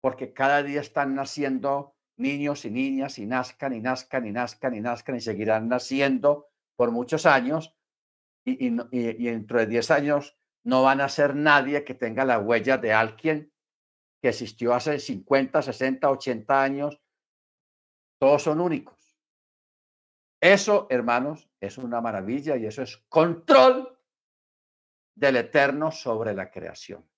porque 0.00 0.32
cada 0.32 0.62
día 0.62 0.80
están 0.80 1.14
naciendo 1.14 1.94
niños 2.16 2.64
y 2.64 2.70
niñas 2.70 3.18
y 3.18 3.26
nazcan 3.26 3.74
y 3.74 3.82
nazcan 3.82 4.26
y 4.26 4.32
nazcan 4.32 4.74
y 4.74 4.80
nazcan 4.80 5.16
y 5.16 5.20
seguirán 5.20 5.68
naciendo 5.68 6.48
por 6.76 6.90
muchos 6.90 7.26
años 7.26 7.76
y, 8.46 8.68
y, 8.68 9.24
dentro 9.26 9.58
de 9.58 9.66
10 9.66 9.90
años 9.90 10.38
no 10.64 10.82
van 10.82 11.02
a 11.02 11.10
ser 11.10 11.36
nadie 11.36 11.84
que 11.84 11.92
tenga 11.92 12.24
la 12.24 12.38
huella 12.38 12.78
de 12.78 12.94
alguien 12.94 13.52
que 14.22 14.30
existió 14.30 14.72
hace 14.72 14.98
50, 14.98 15.60
60, 15.60 16.10
80 16.10 16.62
años. 16.62 16.98
Todos 18.18 18.44
son 18.44 18.58
únicos. 18.58 19.18
Eso, 20.40 20.86
hermanos, 20.88 21.46
es 21.60 21.76
una 21.76 22.00
maravilla 22.00 22.56
y 22.56 22.64
eso 22.64 22.80
es 22.80 22.96
control 23.10 23.99
del 25.14 25.36
eterno 25.36 25.90
sobre 25.90 26.34
la 26.34 26.50
creación 26.50 27.10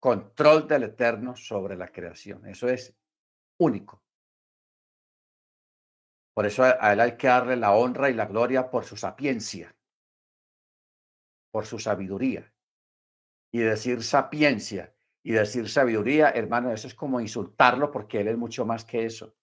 control 0.00 0.66
del 0.66 0.84
Eterno 0.84 1.36
sobre 1.36 1.76
la 1.76 1.92
creación. 1.92 2.46
Eso 2.46 2.68
es 2.68 2.96
único. 3.58 4.02
Por 6.34 6.46
eso 6.46 6.64
a 6.64 6.92
él 6.92 7.00
hay 7.00 7.16
que 7.16 7.26
darle 7.26 7.56
la 7.56 7.72
honra 7.72 8.08
y 8.08 8.14
la 8.14 8.24
gloria 8.24 8.70
por 8.70 8.84
su 8.84 8.96
sapiencia, 8.96 9.76
por 11.50 11.66
su 11.66 11.78
sabiduría. 11.78 12.50
Y 13.52 13.58
decir 13.58 14.02
sapiencia 14.02 14.94
y 15.22 15.32
decir 15.32 15.68
sabiduría, 15.68 16.30
hermano, 16.30 16.72
eso 16.72 16.86
es 16.86 16.94
como 16.94 17.20
insultarlo 17.20 17.90
porque 17.90 18.20
él 18.20 18.28
es 18.28 18.38
mucho 18.38 18.64
más 18.64 18.84
que 18.84 19.04
eso. 19.04 19.36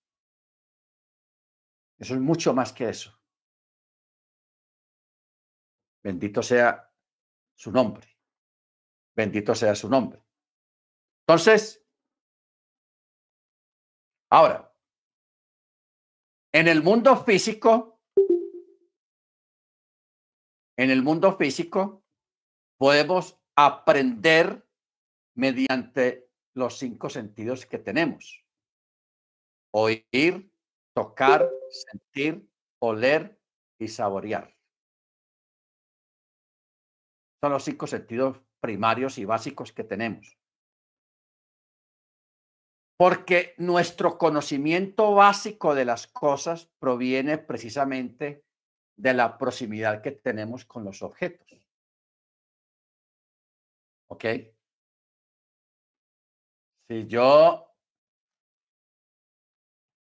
Eso 1.99 2.15
es 2.15 2.19
mucho 2.19 2.53
más 2.53 2.73
que 2.73 2.89
eso. 2.89 3.16
Bendito 6.07 6.41
sea 6.41 6.89
su 7.53 7.69
nombre. 7.69 8.07
Bendito 9.13 9.53
sea 9.53 9.75
su 9.75 9.89
nombre. 9.89 10.23
Entonces, 11.27 11.85
ahora, 14.31 14.73
en 16.53 16.69
el 16.69 16.81
mundo 16.81 17.17
físico, 17.25 17.99
en 20.77 20.91
el 20.91 21.03
mundo 21.03 21.35
físico, 21.35 22.05
podemos 22.77 23.37
aprender 23.57 24.65
mediante 25.35 26.31
los 26.53 26.77
cinco 26.77 27.09
sentidos 27.09 27.65
que 27.65 27.79
tenemos. 27.79 28.45
Oír, 29.71 30.53
tocar, 30.93 31.49
sentir, 31.69 32.49
oler 32.79 33.37
y 33.77 33.89
saborear. 33.89 34.56
Son 37.41 37.51
los 37.51 37.63
cinco 37.63 37.87
sentidos 37.87 38.41
primarios 38.59 39.17
y 39.17 39.25
básicos 39.25 39.71
que 39.71 39.83
tenemos. 39.83 40.37
Porque 42.97 43.53
nuestro 43.57 44.17
conocimiento 44.17 45.13
básico 45.13 45.75
de 45.75 45.85
las 45.85 46.07
cosas 46.07 46.67
proviene 46.79 47.37
precisamente 47.37 48.43
de 48.97 49.13
la 49.13 49.37
proximidad 49.37 50.01
que 50.01 50.11
tenemos 50.11 50.65
con 50.65 50.83
los 50.83 51.03
objetos. 51.03 51.47
¿Ok? 54.09 54.25
Si 56.89 57.05
yo 57.05 57.67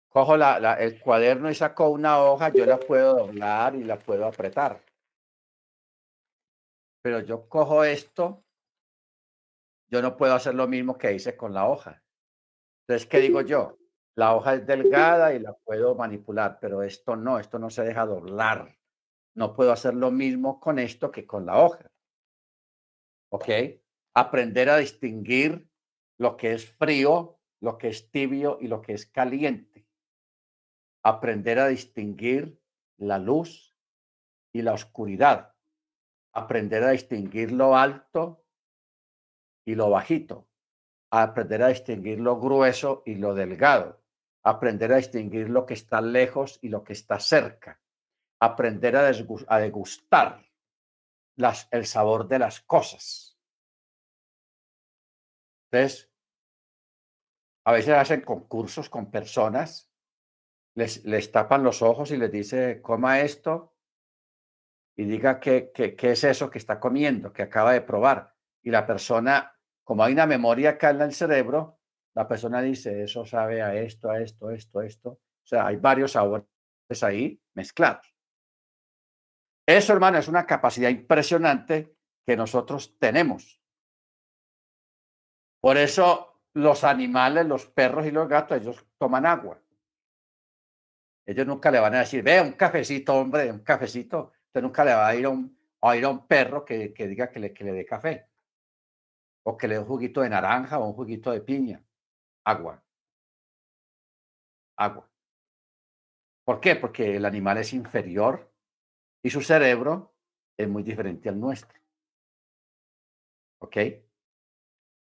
cojo 0.09 0.37
el 0.37 1.01
cuaderno 1.01 1.51
y 1.51 1.55
saco 1.55 1.91
una 1.91 2.23
hoja, 2.23 2.49
yo 2.51 2.65
la 2.65 2.79
puedo 2.79 3.19
doblar 3.19 3.75
y 3.75 3.85
la 3.85 3.99
puedo 3.99 4.25
apretar. 4.25 4.88
Pero 7.03 7.21
yo 7.21 7.49
cojo 7.49 7.85
esto, 7.85 8.45
yo 9.91 10.03
no 10.03 10.17
puedo 10.17 10.35
hacer 10.35 10.55
lo 10.55 10.67
mismo 10.67 10.99
que 10.99 11.15
hice 11.15 11.37
con 11.37 11.55
la 11.55 11.69
hoja. 11.69 12.03
Entonces, 12.87 13.09
¿qué 13.09 13.21
digo 13.21 13.41
yo? 13.43 13.79
La 14.15 14.35
hoja 14.35 14.55
es 14.55 14.67
delgada 14.67 15.33
y 15.33 15.39
la 15.39 15.53
puedo 15.53 15.95
manipular, 15.95 16.59
pero 16.61 16.83
esto 16.83 17.15
no, 17.15 17.39
esto 17.39 17.59
no 17.59 17.71
se 17.71 17.85
deja 17.85 18.05
doblar. 18.05 18.77
No 19.37 19.55
puedo 19.55 19.71
hacer 19.71 19.95
lo 19.95 20.11
mismo 20.11 20.59
con 20.59 20.81
esto 20.81 21.13
que 21.13 21.25
con 21.25 21.47
la 21.47 21.63
hoja. 21.63 21.89
¿Ok? 23.31 23.49
Aprender 24.15 24.71
a 24.71 24.79
distinguir 24.79 25.69
lo 26.19 26.37
que 26.37 26.53
es 26.53 26.69
frío, 26.69 27.39
lo 27.61 27.79
que 27.79 27.89
es 27.89 28.11
tibio 28.11 28.59
y 28.61 28.67
lo 28.67 28.81
que 28.81 28.95
es 28.95 29.07
caliente. 29.07 29.87
Aprender 31.05 31.61
a 31.61 31.69
distinguir 31.69 32.61
la 32.97 33.19
luz 33.19 33.77
y 34.53 34.63
la 34.63 34.73
oscuridad. 34.73 35.55
Aprender 36.39 36.83
a 36.85 36.91
distinguir 36.91 37.53
lo 37.53 37.77
alto 37.77 38.45
y 39.67 39.75
lo 39.75 39.91
bajito 39.91 40.49
aprender 41.11 41.63
a 41.63 41.69
distinguir 41.69 42.21
lo 42.21 42.39
grueso 42.39 43.03
y 43.07 43.15
lo 43.15 43.35
delgado, 43.35 44.03
aprender 44.43 44.93
a 44.93 44.97
distinguir 44.97 45.49
lo 45.49 45.65
que 45.65 45.75
está 45.75 46.01
lejos 46.01 46.59
y 46.63 46.69
lo 46.69 46.85
que 46.85 46.93
está 46.93 47.19
cerca, 47.19 47.81
aprender 48.41 48.97
a, 48.97 49.59
degustar 49.59 50.45
el 51.71 51.87
sabor 51.87 52.29
de 52.29 52.39
las 52.39 52.61
cosas. 52.61 53.39
Entonces, 55.71 56.11
a 57.65 57.73
veces 57.73 57.95
hacen 57.95 58.23
concursos 58.23 58.89
con 58.89 59.11
personas, 59.11 59.91
les, 60.75 61.05
les 61.05 61.31
tapan 61.31 61.63
los 61.63 61.83
ojos 61.83 62.11
y 62.11 62.17
les 62.17 62.31
dice, 62.31 62.81
coma 62.81 63.21
esto 63.21 63.75
y 64.99 65.05
diga 65.05 65.41
qué, 65.41 65.71
qué, 65.73 65.97
qué 65.97 66.11
es 66.11 66.25
eso 66.25 66.51
que 66.51 66.59
está 66.59 66.79
comiendo, 66.79 67.33
que 67.33 67.43
acaba 67.43 67.73
de 67.73 67.81
probar. 67.81 68.35
Y 68.63 68.71
la 68.71 68.87
persona 68.87 69.55
como 69.89 70.05
hay 70.05 70.13
una 70.13 70.27
memoria 70.27 70.73
acá 70.73 70.91
en 70.91 71.01
el 71.01 71.15
cerebro, 71.15 71.79
la 72.15 72.29
persona 72.29 72.61
dice, 72.61 73.05
eso 73.05 73.25
sabe 73.25 73.63
a 73.63 73.75
esto, 73.75 74.11
a 74.11 74.21
esto, 74.21 74.49
a 74.49 74.55
esto, 74.55 74.81
a 74.81 74.87
esto. 74.87 75.11
O 75.13 75.47
sea, 75.47 75.67
hay 75.67 75.77
varios 75.77 76.13
sabores 76.13 76.45
ahí 77.01 77.41
mezclados. 77.55 78.15
Eso, 79.67 79.95
hermano, 79.95 80.19
es 80.19 80.29
una 80.29 80.45
capacidad 80.45 80.91
impresionante 80.91 81.97
que 82.27 82.37
nosotros 82.37 82.99
tenemos. 82.99 83.63
Por 85.59 85.79
eso 85.79 86.43
los 86.53 86.85
animales, 86.85 87.47
los 87.47 87.65
perros 87.65 88.05
y 88.05 88.11
los 88.11 88.29
gatos, 88.29 88.61
ellos 88.61 88.87
toman 88.99 89.25
agua. 89.25 89.59
Ellos 91.25 91.47
nunca 91.47 91.71
le 91.71 91.81
van 91.81 91.95
a 91.95 92.01
decir, 92.01 92.23
ve, 92.23 92.43
un 92.43 92.53
cafecito, 92.53 93.15
hombre, 93.15 93.51
un 93.51 93.61
cafecito. 93.61 94.33
Usted 94.49 94.63
nunca 94.63 94.85
le 94.85 94.95
va 94.95 95.09
a 95.09 95.15
ir 95.15 95.27
a 95.27 95.29
un, 95.29 95.57
a, 95.83 95.97
ir 95.97 96.05
a 96.05 96.09
un 96.09 96.27
perro 96.27 96.65
que, 96.65 96.93
que 96.93 97.07
diga 97.07 97.31
que 97.31 97.39
le, 97.39 97.53
que 97.53 97.65
le 97.65 97.73
dé 97.73 97.85
café 97.85 98.29
o 99.45 99.57
que 99.57 99.67
le 99.67 99.75
dé 99.75 99.81
un 99.81 99.87
juguito 99.87 100.21
de 100.21 100.29
naranja 100.29 100.79
o 100.79 100.87
un 100.87 100.93
juguito 100.93 101.31
de 101.31 101.41
piña. 101.41 101.83
Agua. 102.45 102.83
Agua. 104.77 105.11
¿Por 106.45 106.61
qué? 106.61 106.77
Porque 106.77 107.17
el 107.17 107.25
animal 107.25 107.59
es 107.59 107.73
inferior 107.73 108.53
y 109.23 109.31
su 109.31 109.41
cerebro 109.41 110.15
es 110.57 110.69
muy 110.69 110.83
diferente 110.83 111.29
al 111.29 111.41
nuestro. 111.41 111.79
¿Ok? 113.61 113.77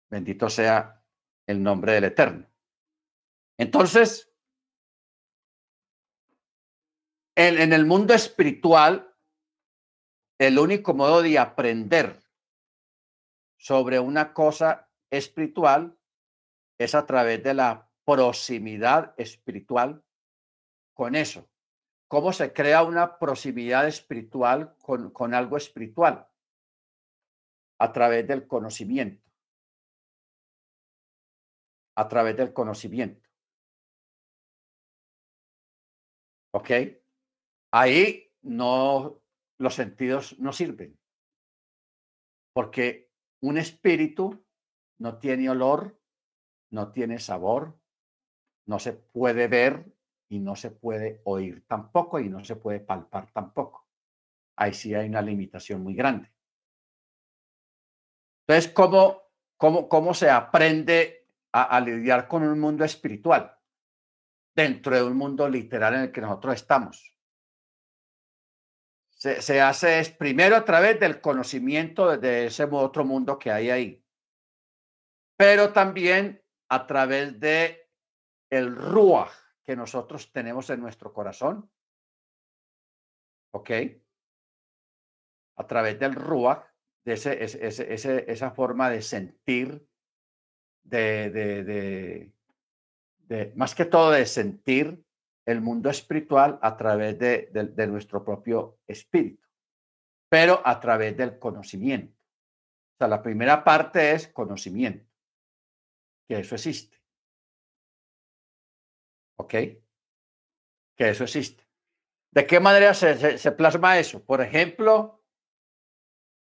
Bendito 0.10 0.50
sea 0.50 1.04
el 1.48 1.62
nombre 1.62 1.94
del 1.94 2.06
Eterno. 2.06 2.48
Entonces, 3.58 4.32
en, 7.36 7.60
en 7.60 7.74
el 7.74 7.86
mundo 7.86 8.14
espiritual, 8.14 9.09
el 10.40 10.58
único 10.58 10.94
modo 10.94 11.22
de 11.22 11.38
aprender 11.38 12.24
sobre 13.58 14.00
una 14.00 14.34
cosa 14.34 14.90
espiritual 15.12 15.98
es 16.78 16.96
a 16.96 17.06
través 17.06 17.44
de 17.44 17.54
la 17.54 17.92
proximidad 18.06 19.14
espiritual 19.18 20.02
con 20.94 21.16
eso. 21.16 21.50
¿Cómo 22.08 22.32
se 22.32 22.54
crea 22.54 22.84
una 22.84 23.20
proximidad 23.20 23.86
espiritual 23.86 24.76
con, 24.82 25.12
con 25.12 25.34
algo 25.34 25.58
espiritual? 25.58 26.28
A 27.78 27.92
través 27.92 28.26
del 28.26 28.48
conocimiento. 28.48 29.30
A 31.96 32.08
través 32.08 32.38
del 32.38 32.54
conocimiento. 32.54 33.30
¿Ok? 36.52 36.72
Ahí 37.72 38.34
no, 38.42 39.19
los 39.60 39.76
sentidos 39.76 40.40
no 40.40 40.52
sirven. 40.54 40.98
Porque 42.54 43.12
un 43.42 43.58
espíritu 43.58 44.44
no 44.98 45.20
tiene 45.20 45.50
olor, 45.50 46.00
no 46.72 46.92
tiene 46.92 47.20
sabor, 47.20 47.80
no 48.66 48.80
se 48.80 48.94
puede 48.94 49.48
ver 49.48 49.86
y 50.30 50.40
no 50.40 50.56
se 50.56 50.72
puede 50.72 51.22
oír 51.26 51.66
tampoco 51.68 52.20
y 52.20 52.30
no 52.30 52.44
se 52.44 52.56
puede 52.56 52.80
palpar 52.80 53.32
tampoco. 53.32 53.88
Ahí 54.56 54.74
sí 54.74 54.94
hay 54.94 55.08
una 55.08 55.22
limitación 55.22 55.82
muy 55.82 55.94
grande. 55.94 56.32
Entonces, 58.48 58.72
¿cómo, 58.74 59.22
cómo, 59.58 59.88
cómo 59.88 60.14
se 60.14 60.30
aprende 60.30 61.28
a, 61.52 61.64
a 61.64 61.82
lidiar 61.82 62.28
con 62.28 62.44
un 62.44 62.60
mundo 62.60 62.84
espiritual 62.84 63.58
dentro 64.56 64.96
de 64.96 65.04
un 65.04 65.16
mundo 65.16 65.48
literal 65.50 65.96
en 65.96 66.02
el 66.02 66.12
que 66.12 66.22
nosotros 66.22 66.56
estamos? 66.56 67.19
Se, 69.20 69.60
hace 69.60 70.00
es 70.00 70.10
primero 70.12 70.56
a 70.56 70.64
través 70.64 70.98
del 71.00 71.20
conocimiento 71.20 72.18
de 72.18 72.46
ese 72.46 72.64
otro 72.64 73.04
mundo 73.04 73.38
que 73.38 73.52
hay 73.52 73.70
ahí, 73.70 74.06
pero 75.38 75.74
también 75.74 76.42
a 76.70 76.88
través 76.88 77.38
de 77.38 77.90
el 78.50 78.76
ruach 78.76 79.32
que 79.66 79.76
nosotros 79.76 80.32
tenemos 80.32 80.70
en 80.70 80.80
nuestro 80.80 81.12
corazón. 81.14 81.70
¿Ok? 83.52 83.72
A 85.58 85.68
través 85.68 86.00
del 86.00 86.16
ruach, 86.16 86.66
de 87.04 87.14
ese, 87.14 87.44
ese, 87.44 88.32
esa 88.32 88.52
forma 88.52 88.90
de 88.90 89.02
sentir, 89.02 89.86
de, 90.84 91.30
de, 91.30 92.34
de, 93.28 93.54
más 93.56 93.76
que 93.76 93.86
todo 93.86 94.12
de 94.12 94.26
sentir 94.26 95.04
el 95.50 95.62
mundo 95.62 95.90
espiritual 95.90 96.60
a 96.62 96.78
través 96.78 97.18
de, 97.18 97.88
nuestro 97.88 98.24
propio 98.24 98.80
espíritu, 98.88 99.48
pero 100.30 100.62
a 100.64 100.80
través 100.80 101.18
del 101.18 101.40
conocimiento. 101.40 102.16
O 102.16 102.98
sea, 103.00 103.08
la 103.08 103.24
primera 103.24 103.64
parte 103.64 104.12
es 104.12 104.28
conocimiento, 104.28 105.10
que 106.28 106.40
eso 106.40 106.54
existe. 106.54 107.02
¿Ok? 109.38 109.54
Que 110.96 111.10
eso 111.10 111.24
existe. 111.24 111.64
¿De 112.32 112.46
qué 112.46 112.60
manera 112.60 112.94
se, 112.94 113.40
se 113.40 113.52
plasma 113.52 113.98
eso? 113.98 114.24
Por 114.24 114.42
ejemplo, 114.42 115.24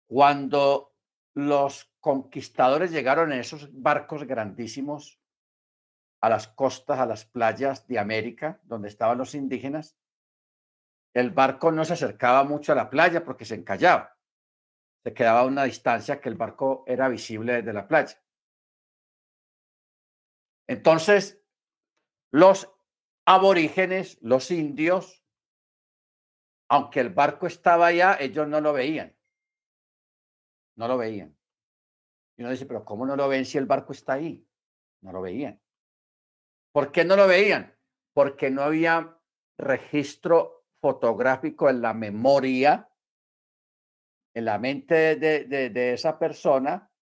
cuando 0.09 0.95
los 1.35 1.93
conquistadores 2.01 2.91
llegaron 2.91 3.31
en 3.33 3.41
esos 3.41 3.69
barcos 3.75 4.25
grandísimos 4.25 5.21
a 6.27 6.29
las 6.29 6.49
costas, 6.49 6.99
a 6.99 7.07
las 7.07 7.24
playas 7.24 7.87
de 7.87 8.01
América, 8.01 8.61
donde 8.64 8.89
estaban 8.89 9.16
los 9.16 9.37
indígenas, 9.37 9.97
el 11.14 11.31
barco 11.31 11.70
no 11.70 11.85
se 11.85 11.93
acercaba 11.93 12.43
mucho 12.43 12.72
a 12.72 12.74
la 12.74 12.91
playa 12.91 13.24
porque 13.24 13.45
se 13.45 13.55
encallaba. 13.55 14.18
Se 15.05 15.14
quedaba 15.14 15.41
a 15.41 15.47
una 15.47 15.62
distancia 15.62 16.20
que 16.20 16.29
el 16.29 16.35
barco 16.35 16.83
era 16.89 17.09
visible 17.09 17.55
desde 17.55 17.72
la 17.72 17.87
playa. 17.87 18.20
Entonces, 20.66 21.41
los 22.33 22.74
aborígenes, 23.24 24.18
los 24.20 24.51
indios, 24.51 25.24
aunque 26.68 26.99
el 26.99 27.11
barco 27.11 27.47
estaba 27.47 27.87
allá, 27.87 28.16
ellos 28.18 28.49
no 28.49 28.61
lo 28.61 28.72
veían. 28.72 29.16
No 30.74 30.89
lo 30.89 30.99
veían. 30.99 31.39
Y 32.37 32.43
uno 32.43 32.51
dice, 32.51 32.66
pero 32.66 32.85
¿cómo 32.85 33.07
no 33.07 33.14
lo 33.14 33.29
ven 33.29 33.45
si 33.45 33.59
el 33.59 33.66
barco 33.66 33.93
está 33.93 34.14
ahí? 34.14 34.45
No 35.03 35.12
lo 35.12 35.22
veían. 35.22 35.62
¿Por 36.77 36.93
qué 36.93 37.07
no 37.07 37.16
lo 37.16 37.27
veían? 37.27 37.74
Porque 38.12 38.51
no 38.51 38.61
había 38.61 39.16
registro 39.57 40.66
fotográfico 40.83 41.70
en 41.70 41.81
la 41.81 41.95
memoria, 41.95 42.91
en 44.35 44.45
la 44.45 44.59
mente 44.59 45.16
de, 45.16 45.93
esa 45.95 46.18
persona, 46.18 46.93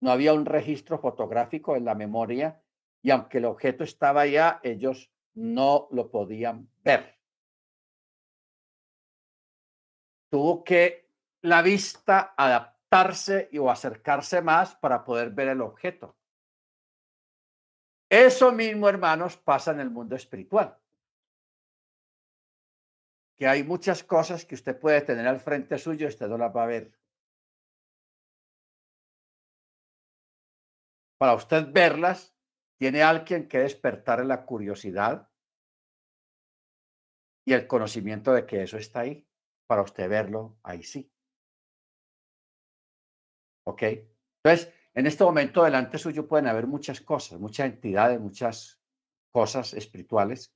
no 0.00 0.12
había 0.12 0.34
un 0.34 0.46
registro 0.46 1.00
fotográfico 1.00 1.74
en 1.74 1.84
la 1.84 1.96
memoria 1.96 2.62
y 3.02 3.10
aunque 3.10 3.38
el 3.38 3.46
objeto 3.46 3.82
estaba 3.82 4.20
allá, 4.20 4.60
ellos 4.62 5.10
no 5.34 5.88
lo 5.90 6.12
podían 6.12 6.68
ver. 6.84 7.18
Tuvo 10.30 10.62
que 10.62 11.10
la 11.42 11.60
vista 11.60 12.34
adaptarse 12.36 13.50
o 13.58 13.68
acercarse 13.68 14.42
más 14.42 14.76
para 14.76 15.02
poder 15.02 15.30
ver 15.30 15.48
el 15.48 15.60
objeto. 15.60 16.16
Eso 18.14 18.52
mismo, 18.52 18.88
hermanos, 18.88 19.36
pasa 19.36 19.72
en 19.72 19.80
el 19.80 19.90
mundo 19.90 20.14
espiritual. 20.14 20.78
Que 23.36 23.48
hay 23.48 23.64
muchas 23.64 24.04
cosas 24.04 24.46
que 24.46 24.54
usted 24.54 24.78
puede 24.78 25.00
tener 25.00 25.26
al 25.26 25.40
frente 25.40 25.76
suyo 25.78 26.06
usted 26.06 26.28
no 26.28 26.38
las 26.38 26.54
va 26.54 26.62
a 26.62 26.66
ver. 26.66 26.96
Para 31.18 31.34
usted 31.34 31.72
verlas, 31.72 32.36
tiene 32.78 33.02
alguien 33.02 33.48
que 33.48 33.58
despertar 33.58 34.24
la 34.24 34.46
curiosidad 34.46 35.28
y 37.44 37.52
el 37.52 37.66
conocimiento 37.66 38.32
de 38.32 38.46
que 38.46 38.62
eso 38.62 38.76
está 38.76 39.00
ahí. 39.00 39.26
Para 39.66 39.82
usted 39.82 40.08
verlo, 40.08 40.56
ahí 40.62 40.84
sí. 40.84 41.10
¿Ok? 43.66 43.82
Entonces, 43.82 44.72
en 44.94 45.06
este 45.06 45.24
momento 45.24 45.64
delante 45.64 45.98
suyo 45.98 46.26
pueden 46.28 46.46
haber 46.46 46.66
muchas 46.66 47.00
cosas, 47.00 47.40
muchas 47.40 47.66
entidades, 47.66 48.20
muchas 48.20 48.80
cosas 49.32 49.74
espirituales 49.74 50.54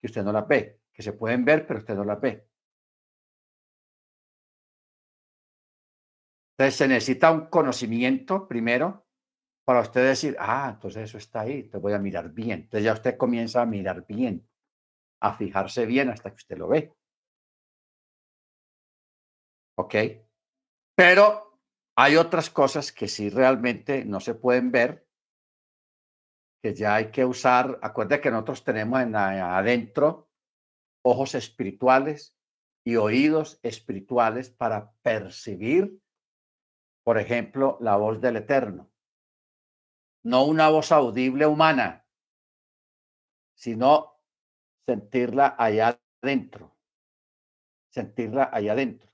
que 0.00 0.08
usted 0.08 0.22
no 0.22 0.32
las 0.32 0.46
ve, 0.46 0.80
que 0.92 1.02
se 1.02 1.14
pueden 1.14 1.44
ver, 1.44 1.66
pero 1.66 1.80
usted 1.80 1.94
no 1.94 2.04
las 2.04 2.20
ve. 2.20 2.46
Entonces 6.52 6.76
se 6.76 6.88
necesita 6.88 7.30
un 7.30 7.46
conocimiento 7.46 8.46
primero 8.46 9.06
para 9.64 9.80
usted 9.80 10.06
decir, 10.06 10.36
ah, 10.38 10.70
entonces 10.74 11.04
eso 11.04 11.18
está 11.18 11.40
ahí, 11.40 11.64
te 11.64 11.78
voy 11.78 11.92
a 11.92 11.98
mirar 11.98 12.32
bien. 12.32 12.60
Entonces 12.60 12.84
ya 12.84 12.92
usted 12.92 13.16
comienza 13.16 13.62
a 13.62 13.66
mirar 13.66 14.06
bien, 14.06 14.46
a 15.20 15.34
fijarse 15.34 15.86
bien 15.86 16.08
hasta 16.10 16.30
que 16.30 16.36
usted 16.36 16.56
lo 16.56 16.68
ve. 16.68 16.94
¿Ok? 19.78 19.94
Pero 20.94 21.45
hay 21.98 22.16
otras 22.16 22.50
cosas 22.50 22.92
que 22.92 23.08
sí 23.08 23.30
realmente 23.30 24.04
no 24.04 24.20
se 24.20 24.34
pueden 24.34 24.70
ver, 24.70 25.08
que 26.62 26.74
ya 26.74 26.94
hay 26.96 27.10
que 27.10 27.24
usar. 27.24 27.78
Acuérdate 27.82 28.20
que 28.20 28.30
nosotros 28.30 28.64
tenemos 28.64 29.00
en 29.00 29.16
adentro 29.16 30.28
ojos 31.02 31.34
espirituales 31.34 32.36
y 32.84 32.96
oídos 32.96 33.58
espirituales 33.62 34.50
para 34.50 34.92
percibir, 35.02 36.02
por 37.02 37.18
ejemplo, 37.18 37.78
la 37.80 37.96
voz 37.96 38.20
del 38.20 38.36
Eterno. 38.36 38.90
No 40.22 40.44
una 40.44 40.68
voz 40.68 40.92
audible 40.92 41.46
humana, 41.46 42.06
sino 43.54 44.20
sentirla 44.86 45.54
allá 45.58 45.98
adentro. 46.22 46.76
Sentirla 47.90 48.50
allá 48.52 48.72
adentro. 48.72 49.10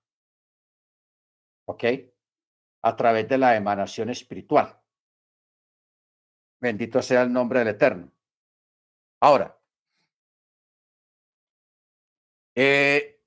¿Ok? 1.66 1.84
A 2.82 2.96
través 2.96 3.28
de 3.28 3.38
la 3.38 3.56
emanación 3.56 4.10
espiritual. 4.10 4.80
Bendito 6.60 7.02
sea 7.02 7.22
el 7.22 7.32
nombre 7.32 7.60
del 7.60 7.68
Eterno. 7.68 8.12
Ahora, 9.20 9.56
eh, 12.54 13.20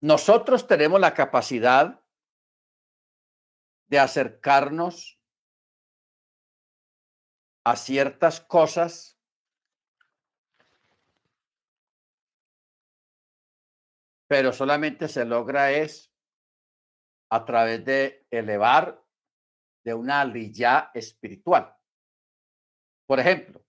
nosotros 0.00 0.66
tenemos 0.66 1.00
la 1.00 1.14
capacidad 1.14 2.00
de 3.88 3.98
acercarnos 3.98 5.20
a 7.64 7.76
ciertas 7.76 8.40
cosas 8.40 9.18
pero 14.32 14.50
solamente 14.50 15.08
se 15.08 15.26
logra 15.26 15.72
es 15.72 16.11
a 17.32 17.46
través 17.46 17.82
de 17.82 18.26
elevar 18.30 19.02
de 19.82 19.94
una 19.94 20.20
aliyá 20.20 20.90
espiritual. 20.92 21.74
Por 23.06 23.20
ejemplo, 23.20 23.64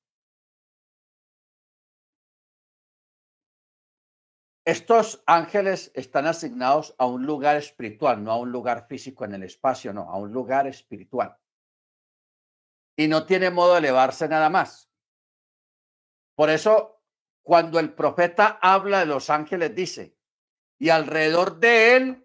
estos 4.66 5.24
ángeles 5.26 5.94
están 5.96 6.26
asignados 6.26 6.94
a 6.98 7.06
un 7.06 7.26
lugar 7.26 7.56
espiritual, 7.56 8.22
no 8.22 8.34
a 8.34 8.38
un 8.38 8.52
lugar 8.52 8.86
físico 8.88 9.24
en 9.24 9.36
el 9.36 9.44
espacio, 9.44 9.94
no, 9.94 10.10
a 10.10 10.18
un 10.18 10.34
lugar 10.34 10.68
espiritual. 10.68 11.38
Y 12.98 13.08
no 13.08 13.26
tiene 13.26 13.50
modo 13.50 13.74
de 13.74 13.80
elevarse 13.80 14.28
nada 14.28 14.50
más. 14.50 14.92
Por 16.36 16.50
eso, 16.50 17.02
cuando 17.44 17.80
el 17.80 17.94
profeta 17.94 18.60
habla 18.62 19.00
de 19.00 19.06
los 19.06 19.30
ángeles, 19.30 19.74
dice, 19.74 20.18
y 20.78 20.90
alrededor 20.90 21.62
de 21.62 21.96
él 21.96 22.23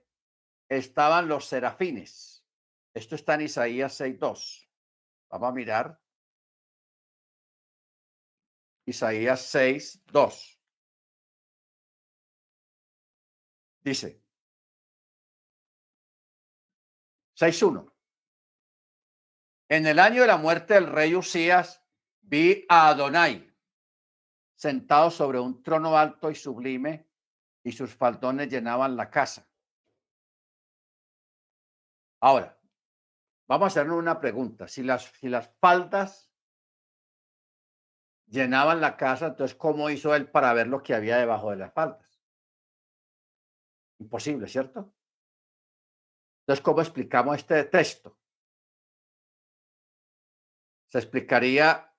estaban 0.69 1.28
los 1.28 1.47
serafines. 1.47 2.45
Esto 2.95 3.15
está 3.15 3.35
en 3.35 3.43
Isaías 3.43 4.01
6.2. 4.01 4.69
Vamos 5.31 5.49
a 5.49 5.53
mirar. 5.53 6.01
Isaías 8.86 9.55
6.2. 9.55 10.59
Dice 13.81 14.23
6.1. 17.36 17.93
En 19.70 19.86
el 19.86 19.99
año 19.99 20.23
de 20.23 20.27
la 20.27 20.39
muerte 20.39 20.74
del 20.74 20.86
rey 20.86 21.15
Usías, 21.15 21.82
vi 22.20 22.65
a 22.69 22.89
Adonai 22.89 23.49
sentado 24.59 25.09
sobre 25.12 25.39
un 25.39 25.62
trono 25.62 25.97
alto 25.97 26.32
y 26.32 26.35
sublime, 26.35 27.09
y 27.62 27.70
sus 27.70 27.95
faldones 27.95 28.49
llenaban 28.49 28.97
la 28.97 29.09
casa. 29.09 29.48
Ahora, 32.20 32.59
vamos 33.49 33.65
a 33.65 33.69
hacernos 33.69 33.99
una 33.99 34.20
pregunta. 34.20 34.69
Si 34.69 34.82
las, 34.82 35.05
si 35.20 35.28
las 35.28 35.51
faldas 35.61 36.31
llenaban 38.27 38.81
la 38.81 38.97
casa, 38.97 39.28
entonces, 39.28 39.57
¿cómo 39.57 39.90
hizo 39.90 40.15
él 40.15 40.31
para 40.31 40.53
ver 40.53 40.66
lo 40.66 40.82
que 40.82 40.95
había 40.95 41.16
debajo 41.16 41.51
de 41.51 41.57
las 41.57 41.73
faldas? 41.73 42.20
Imposible, 43.99 44.49
¿cierto? 44.49 44.95
Entonces, 46.43 46.62
¿cómo 46.62 46.81
explicamos 46.81 47.36
este 47.36 47.65
texto? 47.65 48.19
Se 50.90 50.99
explicaría 50.99 51.95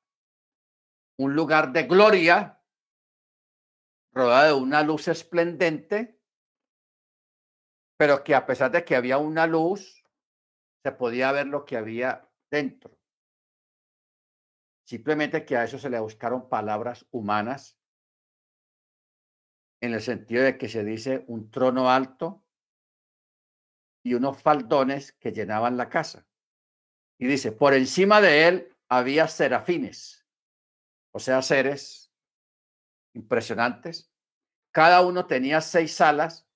un 1.18 1.36
lugar 1.36 1.72
de 1.72 1.84
gloria 1.84 2.64
rodeado 4.12 4.56
de 4.56 4.64
una 4.64 4.82
luz 4.82 5.08
esplendente, 5.08 6.20
pero 7.98 8.24
que 8.24 8.34
a 8.34 8.46
pesar 8.46 8.72
de 8.72 8.84
que 8.84 8.96
había 8.96 9.18
una 9.18 9.46
luz, 9.46 9.99
se 10.84 10.92
podía 10.92 11.32
ver 11.32 11.48
lo 11.48 11.66
que 11.66 11.78
había 11.78 12.30
dentro. 12.50 12.98
Simplemente 14.86 15.46
que 15.46 15.56
a 15.56 15.64
eso 15.64 15.78
se 15.78 15.90
le 15.90 16.00
buscaron 16.00 16.50
palabras 16.50 17.06
humanas 17.12 17.78
en 19.82 19.94
el 19.94 20.02
sentido 20.02 20.44
de 20.44 20.58
que 20.58 20.68
se 20.68 20.84
dice 20.84 21.24
un 21.28 21.52
trono 21.52 21.90
alto 21.90 22.44
y 24.04 24.14
unos 24.16 24.42
faldones 24.42 25.12
que 25.14 25.32
llenaban 25.32 25.78
la 25.78 25.90
casa. 25.90 26.26
Y 27.20 27.28
dice, 27.28 27.52
por 27.52 27.74
encima 27.74 28.22
de 28.22 28.48
él 28.48 28.78
había 28.88 29.28
serafines, 29.28 30.26
o 31.12 31.20
sea, 31.20 31.42
seres 31.42 32.12
impresionantes. 33.14 34.12
Cada 34.72 35.02
uno 35.02 35.28
tenía 35.28 35.62
seis 35.62 36.02
alas, 36.02 36.48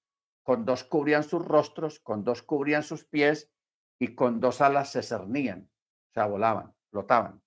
con 0.41 0.65
dos 0.65 0.83
cubrían 0.83 1.23
sus 1.23 1.45
rostros, 1.45 1.99
con 1.99 2.23
dos 2.23 2.41
cubrían 2.41 2.83
sus 2.83 3.05
pies 3.05 3.52
y 4.03 4.15
con 4.15 4.41
dos 4.41 4.59
alas 4.59 4.91
se 4.91 5.01
cernían, 5.01 5.71
o 6.09 6.13
sea, 6.13 6.25
volaban, 6.25 6.75
flotaban. 6.89 7.41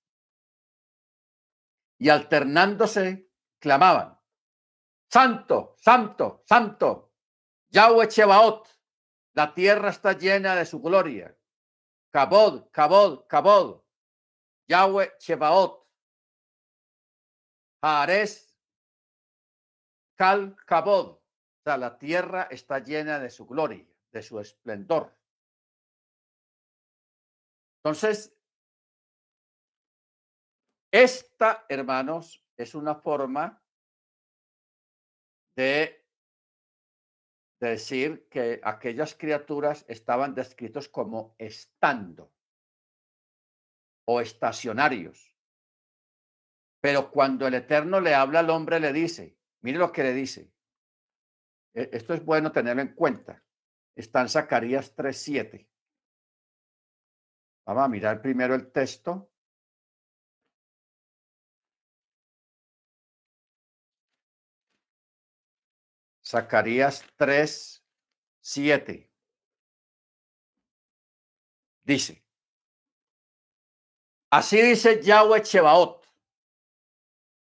Y 1.99 2.09
alternándose, 2.09 3.31
clamaban, 3.59 4.19
Santo, 5.13 5.77
Santo, 5.79 6.43
Santo, 6.47 7.13
Yahweh 7.69 8.09
Chebaot, 8.09 8.67
la 9.35 9.53
tierra 9.53 9.91
está 9.91 10.15
llena 10.15 10.57
de 10.57 10.65
su 10.65 10.81
gloria. 10.81 11.37
Cabod, 12.11 12.71
Cabod, 12.71 13.27
Cabod, 13.27 13.83
Yahweh 14.67 15.13
Chebaot, 15.19 15.87
Ares, 17.83 18.57
Cal, 20.17 20.57
Cabod, 20.65 21.19
la 21.67 21.99
tierra 21.99 22.49
está 22.51 22.79
llena 22.79 23.19
de 23.19 23.29
su 23.29 23.45
gloria, 23.45 23.87
de 24.11 24.23
su 24.23 24.41
esplendor. 24.41 25.15
Entonces, 27.87 28.37
esta, 30.93 31.67
hermanos, 31.69 32.45
es 32.57 32.75
una 32.75 32.97
forma 32.97 33.63
de, 35.57 36.05
decir 37.61 38.27
que 38.29 38.61
aquellas 38.65 39.15
criaturas 39.15 39.85
estaban 39.87 40.35
descritos 40.35 40.89
como 40.89 41.37
estando 41.39 42.35
o 44.05 44.21
estacionarios. 44.21 45.33
Pero 46.81 47.13
cuando 47.13 47.47
el 47.47 47.55
Eterno 47.55 48.01
le 48.01 48.17
habla 48.17 48.41
al 48.41 48.51
hombre, 48.51 48.81
le 48.81 48.93
dice, 48.93 49.39
mire 49.61 49.79
lo 49.79 49.93
que 49.93 50.03
le 50.03 50.13
dice. 50.13 50.53
E, 51.73 51.89
esto 51.93 52.15
es 52.15 52.25
bueno 52.25 52.51
tenerlo 52.51 52.83
en 52.83 52.97
cuenta. 52.97 53.45
Está 53.95 54.23
en 54.23 54.29
Zacarías 54.29 54.97
3.7. 54.97 55.69
Vamos 57.67 57.85
a 57.85 57.89
mirar 57.89 58.23
primero 58.23 58.55
el 58.55 58.71
texto. 58.71 59.29
Zacarías 66.25 67.05
3, 67.17 67.85
7. 68.41 69.11
Dice, 71.85 72.25
así 74.31 74.61
dice 74.61 75.01
Yahweh 75.01 75.43
Chebaot, 75.43 76.05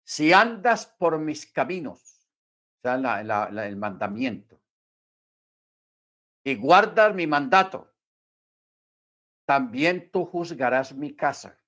si 0.04 0.32
andas 0.32 0.86
por 0.86 1.18
mis 1.20 1.46
caminos, 1.46 2.28
o 2.78 2.82
sea, 2.82 3.20
el 3.66 3.76
mandamiento, 3.76 4.60
y 6.44 6.56
guardas 6.56 7.14
mi 7.14 7.28
mandato, 7.28 7.93
también 9.44 10.10
tú 10.10 10.24
juzgarás 10.24 10.94
mi 10.94 11.14
casa 11.14 11.60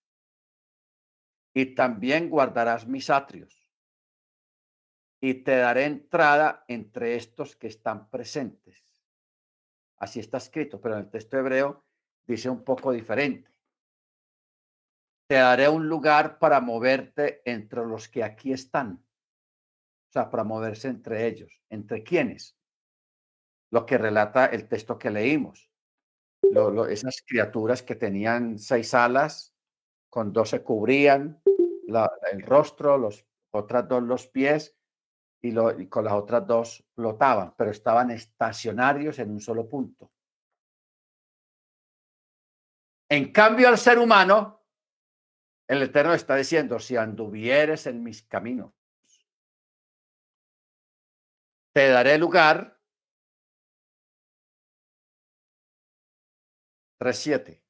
y 1.54 1.74
también 1.74 2.28
guardarás 2.28 2.86
mis 2.86 3.10
atrios 3.10 3.66
y 5.20 5.34
te 5.34 5.56
daré 5.56 5.84
entrada 5.84 6.64
entre 6.68 7.16
estos 7.16 7.56
que 7.56 7.66
están 7.66 8.10
presentes. 8.10 8.82
Así 9.98 10.20
está 10.20 10.38
escrito, 10.38 10.80
pero 10.80 10.94
en 10.94 11.04
el 11.04 11.10
texto 11.10 11.38
hebreo 11.38 11.84
dice 12.26 12.50
un 12.50 12.62
poco 12.62 12.92
diferente. 12.92 13.50
Te 15.26 15.36
daré 15.36 15.68
un 15.68 15.88
lugar 15.88 16.38
para 16.38 16.60
moverte 16.60 17.42
entre 17.44 17.84
los 17.84 18.08
que 18.08 18.22
aquí 18.22 18.52
están. 18.52 19.04
O 20.08 20.12
sea, 20.12 20.30
para 20.30 20.44
moverse 20.44 20.88
entre 20.88 21.26
ellos. 21.26 21.60
¿Entre 21.68 22.04
quiénes? 22.04 22.56
Lo 23.70 23.84
que 23.86 23.98
relata 23.98 24.46
el 24.46 24.68
texto 24.68 24.98
que 24.98 25.10
leímos 25.10 25.70
esas 26.88 27.22
criaturas 27.26 27.82
que 27.82 27.94
tenían 27.94 28.58
seis 28.58 28.94
alas, 28.94 29.54
con 30.08 30.32
dos 30.32 30.50
se 30.50 30.62
cubrían 30.62 31.42
el 32.32 32.42
rostro, 32.42 32.98
los 32.98 33.26
otras 33.50 33.88
dos 33.88 34.02
los 34.02 34.26
pies 34.26 34.76
y, 35.42 35.50
y 35.50 35.86
con 35.88 36.04
las 36.04 36.14
otras 36.14 36.46
dos 36.46 36.84
flotaban, 36.94 37.54
pero 37.56 37.70
estaban 37.70 38.10
estacionarios 38.10 39.18
en 39.18 39.30
un 39.30 39.40
solo 39.40 39.68
punto. 39.68 40.10
En 43.08 43.32
cambio, 43.32 43.68
al 43.68 43.78
ser 43.78 43.98
humano, 43.98 44.64
el 45.68 45.82
Eterno 45.82 46.14
está 46.14 46.36
diciendo, 46.36 46.78
si 46.78 46.96
anduvieres 46.96 47.86
en 47.86 48.02
mis 48.02 48.22
caminos, 48.22 48.72
te 51.72 51.88
daré 51.88 52.18
lugar 52.18 52.75
3.7. 56.98 57.62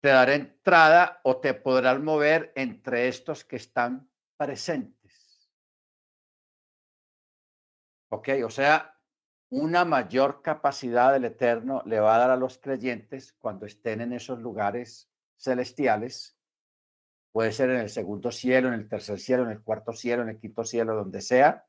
Te 0.00 0.08
daré 0.08 0.34
entrada 0.34 1.20
o 1.22 1.38
te 1.38 1.54
podrás 1.54 2.00
mover 2.00 2.52
entre 2.56 3.08
estos 3.08 3.44
que 3.44 3.56
están 3.56 4.10
presentes. 4.36 5.50
Ok, 8.10 8.30
o 8.44 8.50
sea, 8.50 8.98
una 9.50 9.84
mayor 9.84 10.42
capacidad 10.42 11.12
del 11.12 11.26
Eterno 11.26 11.82
le 11.86 12.00
va 12.00 12.16
a 12.16 12.18
dar 12.18 12.30
a 12.30 12.36
los 12.36 12.58
creyentes 12.58 13.32
cuando 13.34 13.66
estén 13.66 14.00
en 14.00 14.12
esos 14.12 14.40
lugares 14.40 15.08
celestiales. 15.36 16.36
Puede 17.30 17.52
ser 17.52 17.70
en 17.70 17.80
el 17.80 17.88
segundo 17.88 18.32
cielo, 18.32 18.68
en 18.68 18.74
el 18.74 18.88
tercer 18.88 19.20
cielo, 19.20 19.44
en 19.44 19.50
el 19.50 19.62
cuarto 19.62 19.92
cielo, 19.92 20.22
en 20.22 20.30
el 20.30 20.40
quinto 20.40 20.64
cielo, 20.64 20.96
donde 20.96 21.20
sea 21.20 21.66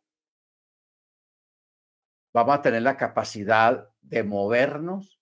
vamos 2.34 2.56
a 2.56 2.62
tener 2.62 2.82
la 2.82 2.98
capacidad 2.98 3.93
de 4.04 4.24
movernos 4.24 5.20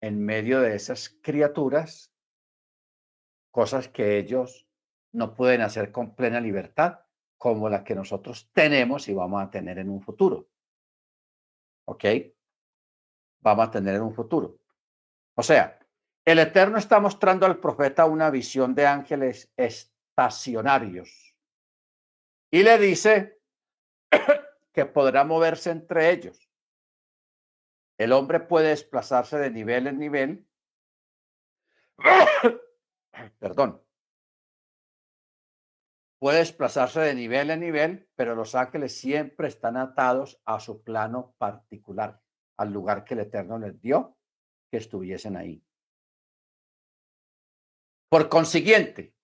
en 0.00 0.24
medio 0.24 0.60
de 0.60 0.74
esas 0.74 1.08
criaturas, 1.22 2.12
cosas 3.50 3.88
que 3.88 4.18
ellos 4.18 4.68
no 5.12 5.34
pueden 5.34 5.60
hacer 5.60 5.92
con 5.92 6.14
plena 6.14 6.40
libertad, 6.40 7.00
como 7.36 7.68
la 7.68 7.84
que 7.84 7.94
nosotros 7.94 8.50
tenemos 8.52 9.08
y 9.08 9.14
vamos 9.14 9.42
a 9.42 9.50
tener 9.50 9.78
en 9.78 9.90
un 9.90 10.00
futuro. 10.00 10.48
¿Ok? 11.86 12.04
Vamos 13.40 13.68
a 13.68 13.70
tener 13.70 13.94
en 13.94 14.02
un 14.02 14.14
futuro. 14.14 14.58
O 15.34 15.42
sea, 15.42 15.78
el 16.24 16.38
Eterno 16.40 16.78
está 16.78 17.00
mostrando 17.00 17.46
al 17.46 17.58
profeta 17.58 18.04
una 18.04 18.30
visión 18.30 18.74
de 18.74 18.86
ángeles 18.86 19.52
estacionarios 19.56 21.36
y 22.50 22.62
le 22.62 22.78
dice 22.78 23.40
que 24.72 24.86
podrá 24.86 25.24
moverse 25.24 25.70
entre 25.70 26.10
ellos. 26.10 26.47
El 27.98 28.12
hombre 28.12 28.38
puede 28.38 28.68
desplazarse 28.68 29.38
de 29.38 29.50
nivel 29.50 29.88
en 29.88 29.98
nivel. 29.98 30.48
Perdón. 33.40 33.82
Puede 36.20 36.38
desplazarse 36.38 37.00
de 37.00 37.14
nivel 37.14 37.50
en 37.50 37.60
nivel, 37.60 38.08
pero 38.14 38.36
los 38.36 38.54
ángeles 38.54 38.98
siempre 38.98 39.48
están 39.48 39.76
atados 39.76 40.40
a 40.44 40.60
su 40.60 40.82
plano 40.82 41.34
particular, 41.38 42.20
al 42.56 42.72
lugar 42.72 43.04
que 43.04 43.14
el 43.14 43.20
Eterno 43.20 43.58
les 43.58 43.80
dio 43.80 44.16
que 44.70 44.76
estuviesen 44.76 45.36
ahí. 45.36 45.64
Por 48.08 48.28
consiguiente, 48.28 49.14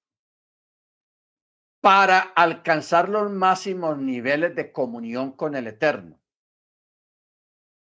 para 1.81 2.21
alcanzar 2.21 3.09
los 3.09 3.31
máximos 3.31 3.99
niveles 3.99 4.55
de 4.55 4.73
comunión 4.73 5.33
con 5.33 5.55
el 5.55 5.67
Eterno 5.69 6.24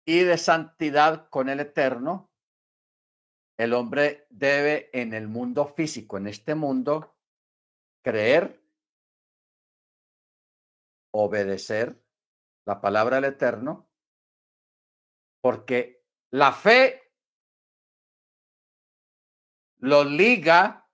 y 0.05 0.21
de 0.21 0.39
santidad 0.39 1.29
con 1.29 1.49
el 1.49 1.61
Eterno, 1.61 2.33
el 3.59 3.75
hombre 3.75 4.27
debe 4.31 4.91
en 4.93 5.15
el 5.15 5.29
mundo 5.29 5.67
físico, 5.67 6.17
en 6.17 6.27
este 6.27 6.55
mundo, 6.55 7.17
creer 8.03 8.61
obedecer 11.15 12.03
la 12.67 12.81
palabra 12.81 13.17
del 13.17 13.27
Eterno, 13.27 13.89
porque 15.41 16.05
la 16.33 16.53
fe 16.53 17.13
lo 19.79 20.05
liga 20.05 20.89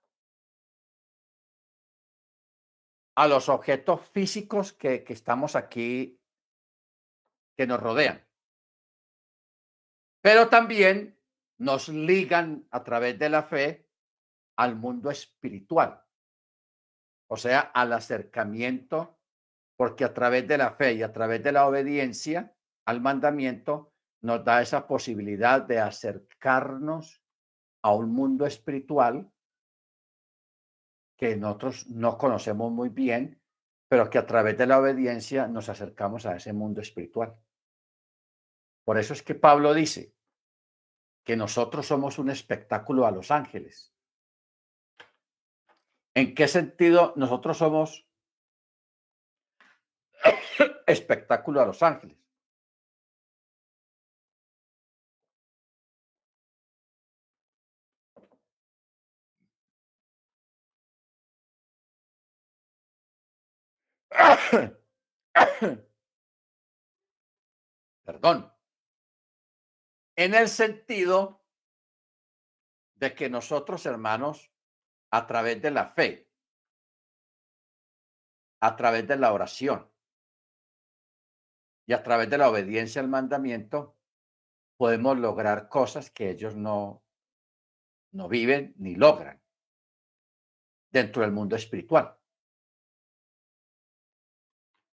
a 3.15 3.27
los 3.27 3.49
objetos 3.49 4.09
físicos 4.09 4.73
que, 4.73 5.03
que 5.03 5.13
estamos 5.13 5.55
aquí, 5.55 6.21
que 7.57 7.67
nos 7.67 7.79
rodean. 7.79 8.28
Pero 10.21 10.49
también 10.49 11.17
nos 11.57 11.89
ligan 11.89 12.67
a 12.71 12.83
través 12.83 13.17
de 13.19 13.29
la 13.29 13.43
fe 13.43 13.87
al 14.57 14.75
mundo 14.75 15.09
espiritual, 15.09 16.03
o 17.27 17.37
sea, 17.37 17.59
al 17.59 17.93
acercamiento 17.93 19.19
porque 19.77 20.03
a 20.03 20.13
través 20.13 20.45
de 20.45 20.57
la 20.57 20.71
fe 20.71 20.95
y 20.95 21.03
a 21.03 21.13
través 21.13 21.41
de 21.41 21.53
la 21.53 21.65
obediencia 21.65 22.53
al 22.85 22.99
mandamiento 22.99 23.93
nos 24.21 24.43
da 24.43 24.61
esa 24.61 24.85
posibilidad 24.85 25.61
de 25.61 25.79
acercarnos 25.79 27.23
a 27.81 27.93
un 27.95 28.11
mundo 28.11 28.45
espiritual 28.45 29.31
que 31.17 31.37
nosotros 31.37 31.87
no 31.87 32.17
conocemos 32.17 32.71
muy 32.73 32.89
bien, 32.89 33.41
pero 33.87 34.09
que 34.09 34.17
a 34.17 34.25
través 34.25 34.57
de 34.57 34.67
la 34.67 34.79
obediencia 34.79 35.47
nos 35.47 35.69
acercamos 35.69 36.25
a 36.25 36.35
ese 36.35 36.51
mundo 36.51 36.81
espiritual. 36.81 37.37
Por 38.89 38.97
eso 38.97 39.13
es 39.13 39.21
que 39.21 39.35
Pablo 39.35 39.75
dice 39.75 40.15
que 41.23 41.35
nosotros 41.35 41.85
somos 41.85 42.17
un 42.17 42.31
espectáculo 42.31 43.05
a 43.05 43.11
los 43.11 43.29
ángeles. 43.29 43.93
¿En 46.15 46.33
qué 46.33 46.47
sentido 46.47 47.13
nosotros 47.15 47.59
somos 47.59 48.07
espectáculo 50.87 51.61
a 51.61 51.67
Los 51.67 51.83
Ángeles. 51.83 52.17
Perdón. 68.03 68.58
En 70.19 70.33
el 70.33 70.49
sentido 70.49 71.41
de 72.95 73.15
que 73.15 73.29
nosotros, 73.29 73.85
hermanos, 73.85 74.51
a 75.11 75.25
través 75.25 75.61
de 75.61 75.71
la 75.71 75.91
fe, 75.91 76.29
a 78.59 78.75
través 78.75 79.07
de 79.07 79.15
la 79.15 79.31
oración, 79.31 79.89
y 81.85 81.93
a 81.93 82.03
través 82.03 82.29
de 82.29 82.37
la 82.37 82.49
obediencia 82.49 83.01
al 83.01 83.07
mandamiento 83.07 83.97
podemos 84.75 85.17
lograr 85.17 85.69
cosas 85.69 86.11
que 86.11 86.31
ellos 86.31 86.53
no, 86.53 87.01
no 88.11 88.27
viven 88.27 88.73
ni 88.77 88.95
logran 88.95 89.41
dentro 90.91 91.21
del 91.21 91.31
mundo 91.31 91.55
espiritual. 91.55 92.19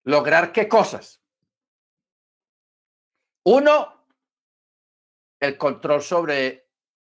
¿Lograr 0.06 0.54
qué 0.54 0.70
cosas? 0.70 1.22
Uno, 3.44 3.98
el 5.40 5.57
control 5.57 6.02
sobre 6.02 6.70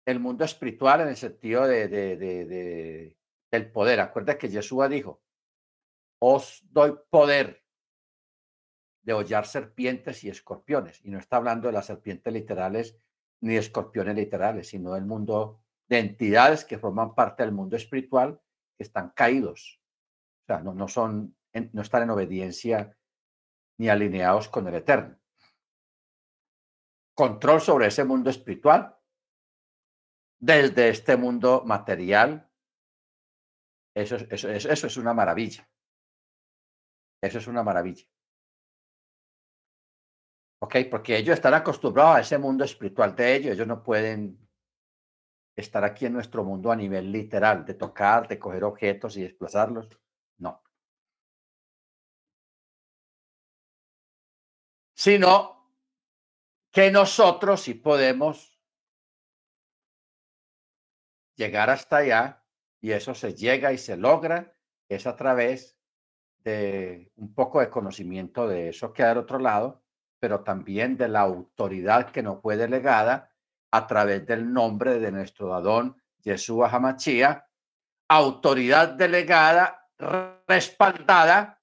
el 0.06 0.20
mundo 0.20 0.44
espiritual 0.44 1.02
en 1.02 1.08
el 1.08 1.16
sentido 1.16 1.66
de, 1.66 1.88
de, 1.88 2.16
de, 2.16 3.16
del 3.50 3.70
poder. 3.70 4.00
Acuerda 4.00 4.38
que 4.38 4.48
Jesús 4.48 4.88
dijo, 4.88 5.22
os 6.20 6.62
doy 6.70 6.94
poder 7.10 7.64
de 9.02 9.12
hollar 9.12 9.46
serpientes 9.46 10.24
y 10.24 10.30
escorpiones. 10.30 11.04
Y 11.04 11.10
no 11.10 11.18
está 11.18 11.36
hablando 11.36 11.68
de 11.68 11.72
las 11.72 11.86
serpientes 11.86 12.32
literales 12.32 12.96
ni 13.40 13.56
escorpiones 13.56 14.14
literales, 14.14 14.68
sino 14.68 14.94
del 14.94 15.04
mundo 15.04 15.60
de 15.86 15.98
entidades 15.98 16.64
que 16.64 16.78
forman 16.78 17.14
parte 17.14 17.42
del 17.42 17.52
mundo 17.52 17.76
espiritual 17.76 18.40
que 18.76 18.84
están 18.84 19.10
caídos. 19.10 19.80
O 20.42 20.46
sea, 20.46 20.60
no, 20.60 20.72
no 20.72 20.86
están 20.86 22.02
en 22.02 22.10
obediencia 22.10 22.96
ni 23.78 23.88
alineados 23.88 24.48
con 24.48 24.66
el 24.68 24.74
Eterno. 24.74 25.18
Control 27.14 27.60
sobre 27.60 27.86
ese 27.86 28.04
mundo 28.04 28.30
espiritual 28.30 28.98
desde 30.40 30.88
este 30.88 31.16
mundo 31.16 31.62
material. 31.64 32.50
Eso, 33.94 34.16
eso, 34.16 34.48
eso 34.48 34.86
es 34.86 34.96
una 34.96 35.14
maravilla. 35.14 35.68
Eso 37.22 37.38
es 37.38 37.46
una 37.46 37.62
maravilla. 37.62 38.04
¿ok? 40.64 40.76
Porque 40.90 41.16
ellos 41.18 41.34
están 41.34 41.54
acostumbrados 41.54 42.16
a 42.16 42.20
ese 42.20 42.38
mundo 42.38 42.64
espiritual 42.64 43.14
de 43.14 43.36
ellos, 43.36 43.52
ellos 43.52 43.66
no 43.66 43.82
pueden 43.82 44.38
estar 45.56 45.84
aquí 45.84 46.06
en 46.06 46.14
nuestro 46.14 46.42
mundo 46.42 46.72
a 46.72 46.76
nivel 46.76 47.12
literal, 47.12 47.64
de 47.64 47.74
tocar, 47.74 48.26
de 48.28 48.38
coger 48.38 48.64
objetos 48.64 49.16
y 49.16 49.22
desplazarlos, 49.22 49.88
no. 50.38 50.62
Sino 54.96 55.53
que 56.74 56.90
nosotros 56.90 57.62
sí 57.62 57.74
podemos 57.74 58.60
llegar 61.36 61.70
hasta 61.70 61.98
allá 61.98 62.44
y 62.80 62.90
eso 62.90 63.14
se 63.14 63.32
llega 63.34 63.72
y 63.72 63.78
se 63.78 63.96
logra, 63.96 64.54
es 64.88 65.06
a 65.06 65.16
través 65.16 65.78
de 66.40 67.12
un 67.16 67.32
poco 67.32 67.60
de 67.60 67.70
conocimiento 67.70 68.46
de 68.46 68.68
eso 68.70 68.92
que 68.92 69.02
hay 69.02 69.12
al 69.12 69.18
otro 69.18 69.38
lado 69.38 69.84
pero 70.24 70.42
también 70.42 70.96
de 70.96 71.06
la 71.06 71.20
autoridad 71.20 72.10
que 72.10 72.22
nos 72.22 72.40
fue 72.40 72.56
delegada 72.56 73.30
a 73.70 73.86
través 73.86 74.26
del 74.26 74.50
nombre 74.50 74.98
de 74.98 75.12
nuestro 75.12 75.54
Adón 75.54 76.00
Yeshua 76.22 76.70
Hamachía, 76.70 77.46
autoridad 78.08 78.88
delegada, 78.88 79.90
respaldada 80.48 81.60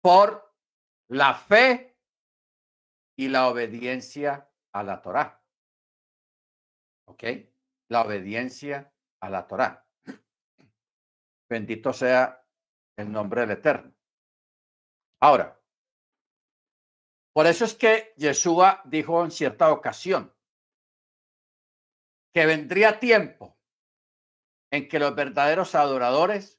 por 0.00 0.54
la 1.08 1.34
fe 1.34 1.89
y 3.20 3.28
la 3.28 3.48
obediencia 3.48 4.50
a 4.72 4.82
la 4.82 5.02
Torá. 5.02 5.44
¿Ok? 7.06 7.22
La 7.90 8.00
obediencia 8.00 8.94
a 9.20 9.28
la 9.28 9.46
Torá. 9.46 9.86
Bendito 11.46 11.92
sea 11.92 12.42
el 12.96 13.12
nombre 13.12 13.42
del 13.42 13.50
Eterno. 13.50 13.94
Ahora, 15.20 15.60
por 17.34 17.46
eso 17.46 17.66
es 17.66 17.74
que 17.74 18.14
Yeshua 18.16 18.80
dijo 18.86 19.22
en 19.22 19.30
cierta 19.30 19.70
ocasión 19.70 20.34
que 22.32 22.46
vendría 22.46 23.00
tiempo 23.00 23.58
en 24.72 24.88
que 24.88 24.98
los 24.98 25.14
verdaderos 25.14 25.74
adoradores 25.74 26.58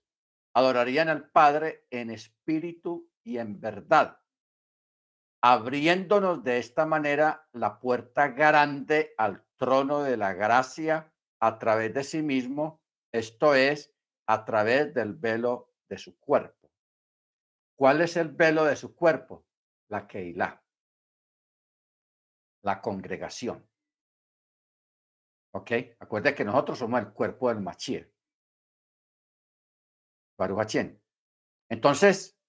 adorarían 0.54 1.10
al 1.10 1.28
Padre 1.32 1.88
en 1.90 2.12
espíritu 2.12 3.12
y 3.24 3.40
en 3.40 3.60
verdad. 3.60 4.21
Abriéndonos 5.42 6.44
de 6.44 6.60
esta 6.60 6.86
manera 6.86 7.48
la 7.52 7.80
puerta 7.80 8.30
grande 8.30 9.14
al 9.18 9.44
trono 9.58 10.04
de 10.04 10.18
la 10.18 10.34
gracia 10.34 11.12
a 11.40 11.58
través 11.58 11.94
de 11.94 12.04
sí 12.04 12.22
mismo, 12.22 12.82
esto 13.12 13.56
es, 13.56 13.94
a 14.28 14.46
través 14.46 14.94
del 14.94 15.14
velo 15.14 15.74
de 15.90 15.98
su 15.98 16.18
cuerpo. 16.20 16.72
¿Cuál 17.76 18.02
es 18.02 18.16
el 18.16 18.30
velo 18.30 18.66
de 18.66 18.76
su 18.76 18.96
cuerpo? 18.96 19.46
La 19.90 20.08
Keilah, 20.08 20.64
la 22.64 22.82
congregación. 22.82 23.68
¿Ok? 25.54 25.72
Acuérdense 26.00 26.36
que 26.36 26.46
nosotros 26.46 26.78
somos 26.80 27.02
el 27.02 27.12
cuerpo 27.12 27.50
del 27.50 27.60
Machir. 27.60 28.14
Entonces, 31.70 32.41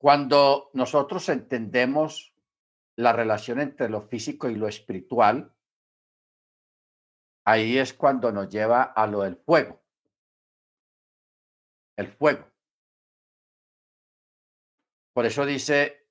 cuando 0.00 0.70
nosotros 0.72 1.28
entendemos 1.28 2.34
la 2.96 3.12
relación 3.12 3.60
entre 3.60 3.90
lo 3.90 4.00
físico 4.00 4.48
y 4.48 4.54
lo 4.54 4.66
espiritual, 4.66 5.54
ahí 7.44 7.76
es 7.76 7.92
cuando 7.92 8.32
nos 8.32 8.48
lleva 8.48 8.82
a 8.82 9.06
lo 9.06 9.20
del 9.20 9.36
fuego. 9.36 9.82
El 11.96 12.08
fuego. 12.08 12.50
Por 15.12 15.26
eso 15.26 15.44
dice 15.44 16.08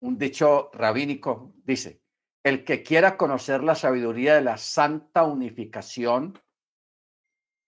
un 0.00 0.18
dicho 0.18 0.70
rabínico, 0.72 1.54
dice, 1.62 2.02
el 2.42 2.64
que 2.64 2.82
quiera 2.82 3.16
conocer 3.16 3.62
la 3.62 3.76
sabiduría 3.76 4.34
de 4.34 4.42
la 4.42 4.56
santa 4.56 5.22
unificación, 5.22 6.42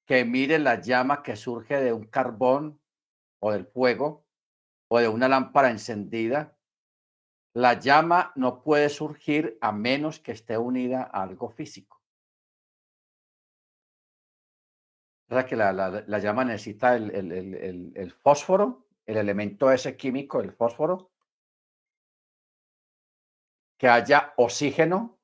que 0.07 0.25
mire 0.25 0.59
la 0.59 0.81
llama 0.81 1.23
que 1.23 1.37
surge 1.37 1.81
de 1.81 1.93
un 1.93 2.09
carbón 2.09 2.81
o 3.39 3.53
del 3.53 3.67
fuego 3.67 4.26
o 4.89 4.99
de 4.99 5.09
una 5.09 5.29
lámpara 5.29 5.71
encendida. 5.71 6.57
La 7.55 7.75
llama 7.75 8.33
no 8.37 8.63
puede 8.63 8.89
surgir 8.89 9.59
a 9.61 9.73
menos 9.73 10.21
que 10.21 10.33
esté 10.33 10.59
unida 10.59 11.11
a 11.13 11.23
algo 11.23 11.49
físico. 11.49 12.03
O 15.29 15.35
sea 15.35 15.45
que 15.45 15.57
la, 15.57 15.73
la, 15.73 16.19
llama 16.19 16.45
necesita 16.45 16.95
el, 16.95 18.15
fósforo, 18.23 18.87
el 19.07 19.17
elemento 19.17 19.73
ese 19.73 19.97
químico, 19.97 20.41
el 20.41 20.53
fósforo, 20.53 21.11
que 23.77 23.89
haya 23.89 24.35
oxígeno 24.37 25.19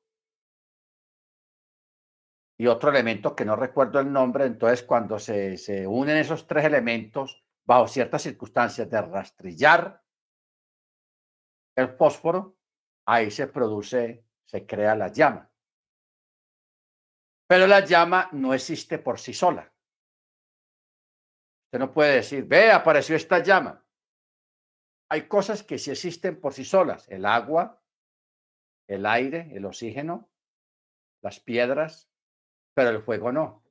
y 2.58 2.66
otro 2.66 2.90
elemento 2.90 3.36
que 3.36 3.44
no 3.44 3.54
recuerdo 3.54 4.00
el 4.00 4.12
nombre. 4.12 4.44
Entonces, 4.44 4.82
cuando 4.82 5.20
se 5.20 5.86
unen 5.86 6.16
esos 6.16 6.48
tres 6.48 6.64
elementos 6.64 7.41
bajo 7.64 7.88
ciertas 7.88 8.22
circunstancias 8.22 8.88
de 8.90 9.00
rastrillar 9.00 10.02
el 11.76 11.88
fósforo, 11.88 12.58
ahí 13.06 13.30
se 13.30 13.46
produce, 13.46 14.24
se 14.44 14.66
crea 14.66 14.94
la 14.94 15.08
llama. 15.08 15.50
Pero 17.46 17.66
la 17.66 17.80
llama 17.80 18.28
no 18.32 18.54
existe 18.54 18.98
por 18.98 19.18
sí 19.18 19.32
sola. 19.32 19.72
Usted 21.66 21.78
no 21.78 21.92
puede 21.92 22.16
decir, 22.16 22.44
ve, 22.44 22.70
apareció 22.70 23.16
esta 23.16 23.38
llama. 23.38 23.84
Hay 25.10 25.28
cosas 25.28 25.62
que 25.62 25.78
sí 25.78 25.90
existen 25.90 26.40
por 26.40 26.54
sí 26.54 26.64
solas, 26.64 27.08
el 27.08 27.26
agua, 27.26 27.82
el 28.86 29.06
aire, 29.06 29.50
el 29.54 29.64
oxígeno, 29.64 30.30
las 31.22 31.40
piedras, 31.40 32.10
pero 32.74 32.90
el 32.90 33.02
fuego 33.02 33.32
no. 33.32 33.61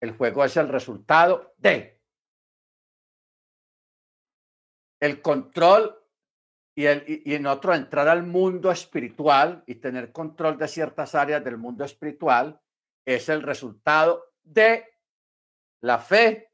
El 0.00 0.14
fuego 0.14 0.44
es 0.44 0.56
el 0.56 0.68
resultado 0.68 1.54
de 1.58 2.00
el 5.00 5.22
control 5.22 5.96
y, 6.74 6.84
el, 6.86 7.04
y, 7.06 7.34
en 7.34 7.46
otro 7.46 7.74
entrar 7.74 8.08
al 8.08 8.22
mundo 8.22 8.70
espiritual 8.70 9.64
y 9.66 9.76
tener 9.76 10.12
control 10.12 10.58
de 10.58 10.68
ciertas 10.68 11.14
áreas 11.14 11.42
del 11.42 11.56
mundo 11.56 11.84
espiritual 11.84 12.60
es 13.04 13.28
el 13.28 13.42
resultado 13.42 14.34
de 14.42 14.86
la 15.82 15.98
fe 15.98 16.52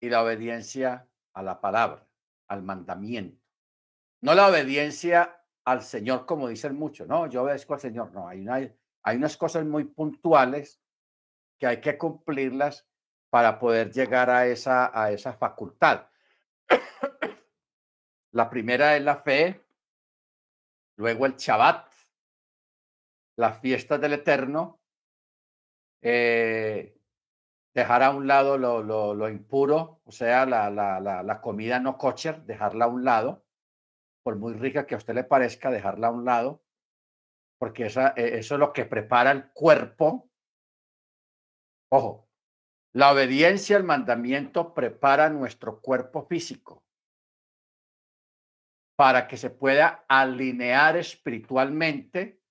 y 0.00 0.08
la 0.08 0.22
obediencia 0.22 1.08
a 1.34 1.42
la 1.42 1.60
palabra, 1.60 2.06
al 2.48 2.62
mandamiento. 2.62 3.44
No 4.22 4.34
la 4.34 4.48
obediencia 4.48 5.44
al 5.64 5.82
Señor, 5.82 6.24
como 6.26 6.48
dicen 6.48 6.76
muchos, 6.76 7.06
no, 7.06 7.26
yo 7.26 7.42
obedezco 7.42 7.74
al 7.74 7.80
Señor. 7.80 8.12
No, 8.12 8.28
hay, 8.28 8.46
hay 9.02 9.16
unas 9.16 9.36
cosas 9.36 9.64
muy 9.64 9.84
puntuales 9.84 10.80
que 11.58 11.66
hay 11.66 11.80
que 11.80 11.98
cumplirlas 11.98 12.86
para 13.30 13.58
poder 13.58 13.92
llegar 13.92 14.30
a 14.30 14.46
esa, 14.46 14.90
a 14.98 15.10
esa 15.10 15.34
facultad. 15.34 16.08
La 18.32 18.48
primera 18.48 18.96
es 18.96 19.02
la 19.02 19.16
fe, 19.16 19.64
luego 20.96 21.26
el 21.26 21.36
Shabbat, 21.36 21.90
las 23.36 23.60
fiestas 23.60 24.00
del 24.00 24.14
Eterno, 24.14 24.80
eh, 26.02 26.96
dejar 27.74 28.02
a 28.02 28.10
un 28.10 28.26
lado 28.26 28.58
lo, 28.58 28.82
lo, 28.82 29.28
impuro, 29.28 30.00
o 30.04 30.12
sea, 30.12 30.46
la, 30.46 30.70
la, 30.70 31.00
la, 31.00 31.22
la, 31.22 31.40
comida 31.40 31.80
no 31.80 31.96
kosher, 31.96 32.42
dejarla 32.42 32.86
a 32.86 32.88
un 32.88 33.04
lado, 33.04 33.44
por 34.22 34.36
muy 34.36 34.54
rica 34.54 34.86
que 34.86 34.94
a 34.94 34.98
usted 34.98 35.14
le 35.14 35.24
parezca, 35.24 35.70
dejarla 35.70 36.08
a 36.08 36.10
un 36.10 36.24
lado, 36.24 36.62
porque 37.58 37.86
esa, 37.86 38.14
e, 38.16 38.38
eso 38.38 38.54
es 38.54 38.60
lo 38.60 38.72
que 38.72 38.84
prepara 38.84 39.30
el 39.30 39.50
cuerpo 39.52 40.27
Ojo, 41.90 42.28
la 42.94 43.12
obediencia 43.12 43.76
al 43.76 43.84
mandamiento 43.84 44.74
prepara 44.74 45.30
nuestro 45.30 45.80
cuerpo 45.80 46.26
físico 46.26 46.84
para 48.96 49.28
que 49.28 49.36
se 49.36 49.50
pueda 49.50 50.04
alinear 50.08 50.96
espiritualmente 50.96 52.42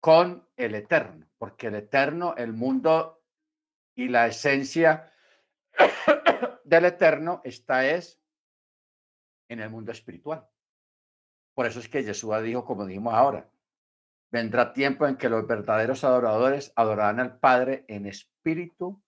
con 0.00 0.48
el 0.56 0.74
eterno, 0.74 1.28
porque 1.36 1.66
el 1.66 1.74
eterno, 1.74 2.34
el 2.36 2.54
mundo 2.54 3.22
y 3.94 4.08
la 4.08 4.26
esencia 4.26 5.12
del 6.64 6.86
eterno 6.86 7.42
está 7.44 7.86
es 7.86 8.18
en 9.48 9.60
el 9.60 9.68
mundo 9.68 9.92
espiritual. 9.92 10.48
Por 11.54 11.66
eso 11.66 11.80
es 11.80 11.88
que 11.88 12.02
Jesús 12.02 12.42
dijo, 12.42 12.64
como 12.64 12.86
dijimos 12.86 13.12
ahora, 13.12 13.50
Vendrá 14.30 14.72
tiempo 14.72 15.06
en 15.06 15.16
que 15.16 15.28
los 15.28 15.46
verdaderos 15.46 16.04
adoradores 16.04 16.72
adorarán 16.76 17.18
al 17.18 17.38
Padre 17.38 17.84
en 17.88 18.06
espíritu 18.06 19.02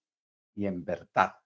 y 0.54 0.66
en 0.66 0.84
verdad. 0.84 1.36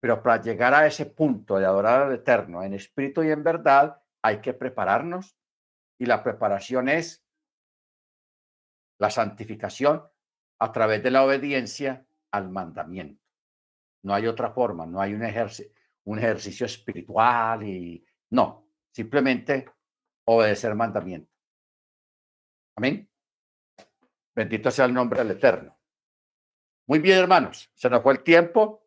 Pero 0.00 0.22
para 0.22 0.42
llegar 0.42 0.74
a 0.74 0.86
ese 0.86 1.06
punto 1.06 1.58
de 1.58 1.66
adorar 1.66 2.02
al 2.02 2.14
Eterno 2.14 2.62
en 2.62 2.74
espíritu 2.74 3.22
y 3.22 3.30
en 3.30 3.42
verdad, 3.42 4.00
hay 4.22 4.40
que 4.40 4.52
prepararnos. 4.52 5.36
Y 6.00 6.06
la 6.06 6.22
preparación 6.22 6.88
es 6.88 7.24
la 8.98 9.10
santificación 9.10 10.02
a 10.60 10.72
través 10.72 11.02
de 11.02 11.10
la 11.10 11.24
obediencia 11.24 12.06
al 12.32 12.50
mandamiento. 12.50 13.22
No 14.02 14.14
hay 14.14 14.26
otra 14.26 14.50
forma, 14.52 14.86
no 14.86 15.00
hay 15.00 15.14
un, 15.14 15.24
ejercicio, 15.24 15.72
un 16.04 16.18
ejercicio 16.18 16.66
espiritual 16.66 17.62
y 17.64 18.04
no, 18.30 18.68
simplemente 18.92 19.66
obedecer 20.24 20.74
mandamiento. 20.74 21.37
Amén. 22.78 23.10
Bendito 24.36 24.70
sea 24.70 24.84
el 24.84 24.94
nombre 24.94 25.18
del 25.18 25.32
Eterno. 25.32 25.76
Muy 26.86 27.00
bien, 27.00 27.18
hermanos. 27.18 27.68
Se 27.74 27.90
nos 27.90 28.04
fue 28.04 28.12
el 28.12 28.22
tiempo. 28.22 28.86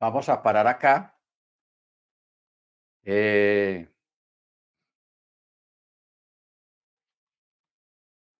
Vamos 0.00 0.28
a 0.28 0.42
parar 0.42 0.66
acá. 0.66 1.16
Eh, 3.04 3.88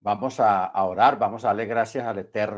vamos 0.01 0.41
a, 0.41 0.65
a 0.65 0.85
orar, 0.85 1.17
vamos 1.17 1.45
a 1.45 1.49
darle 1.49 1.67
gracias 1.67 2.05
al 2.05 2.19
Eterno. 2.19 2.55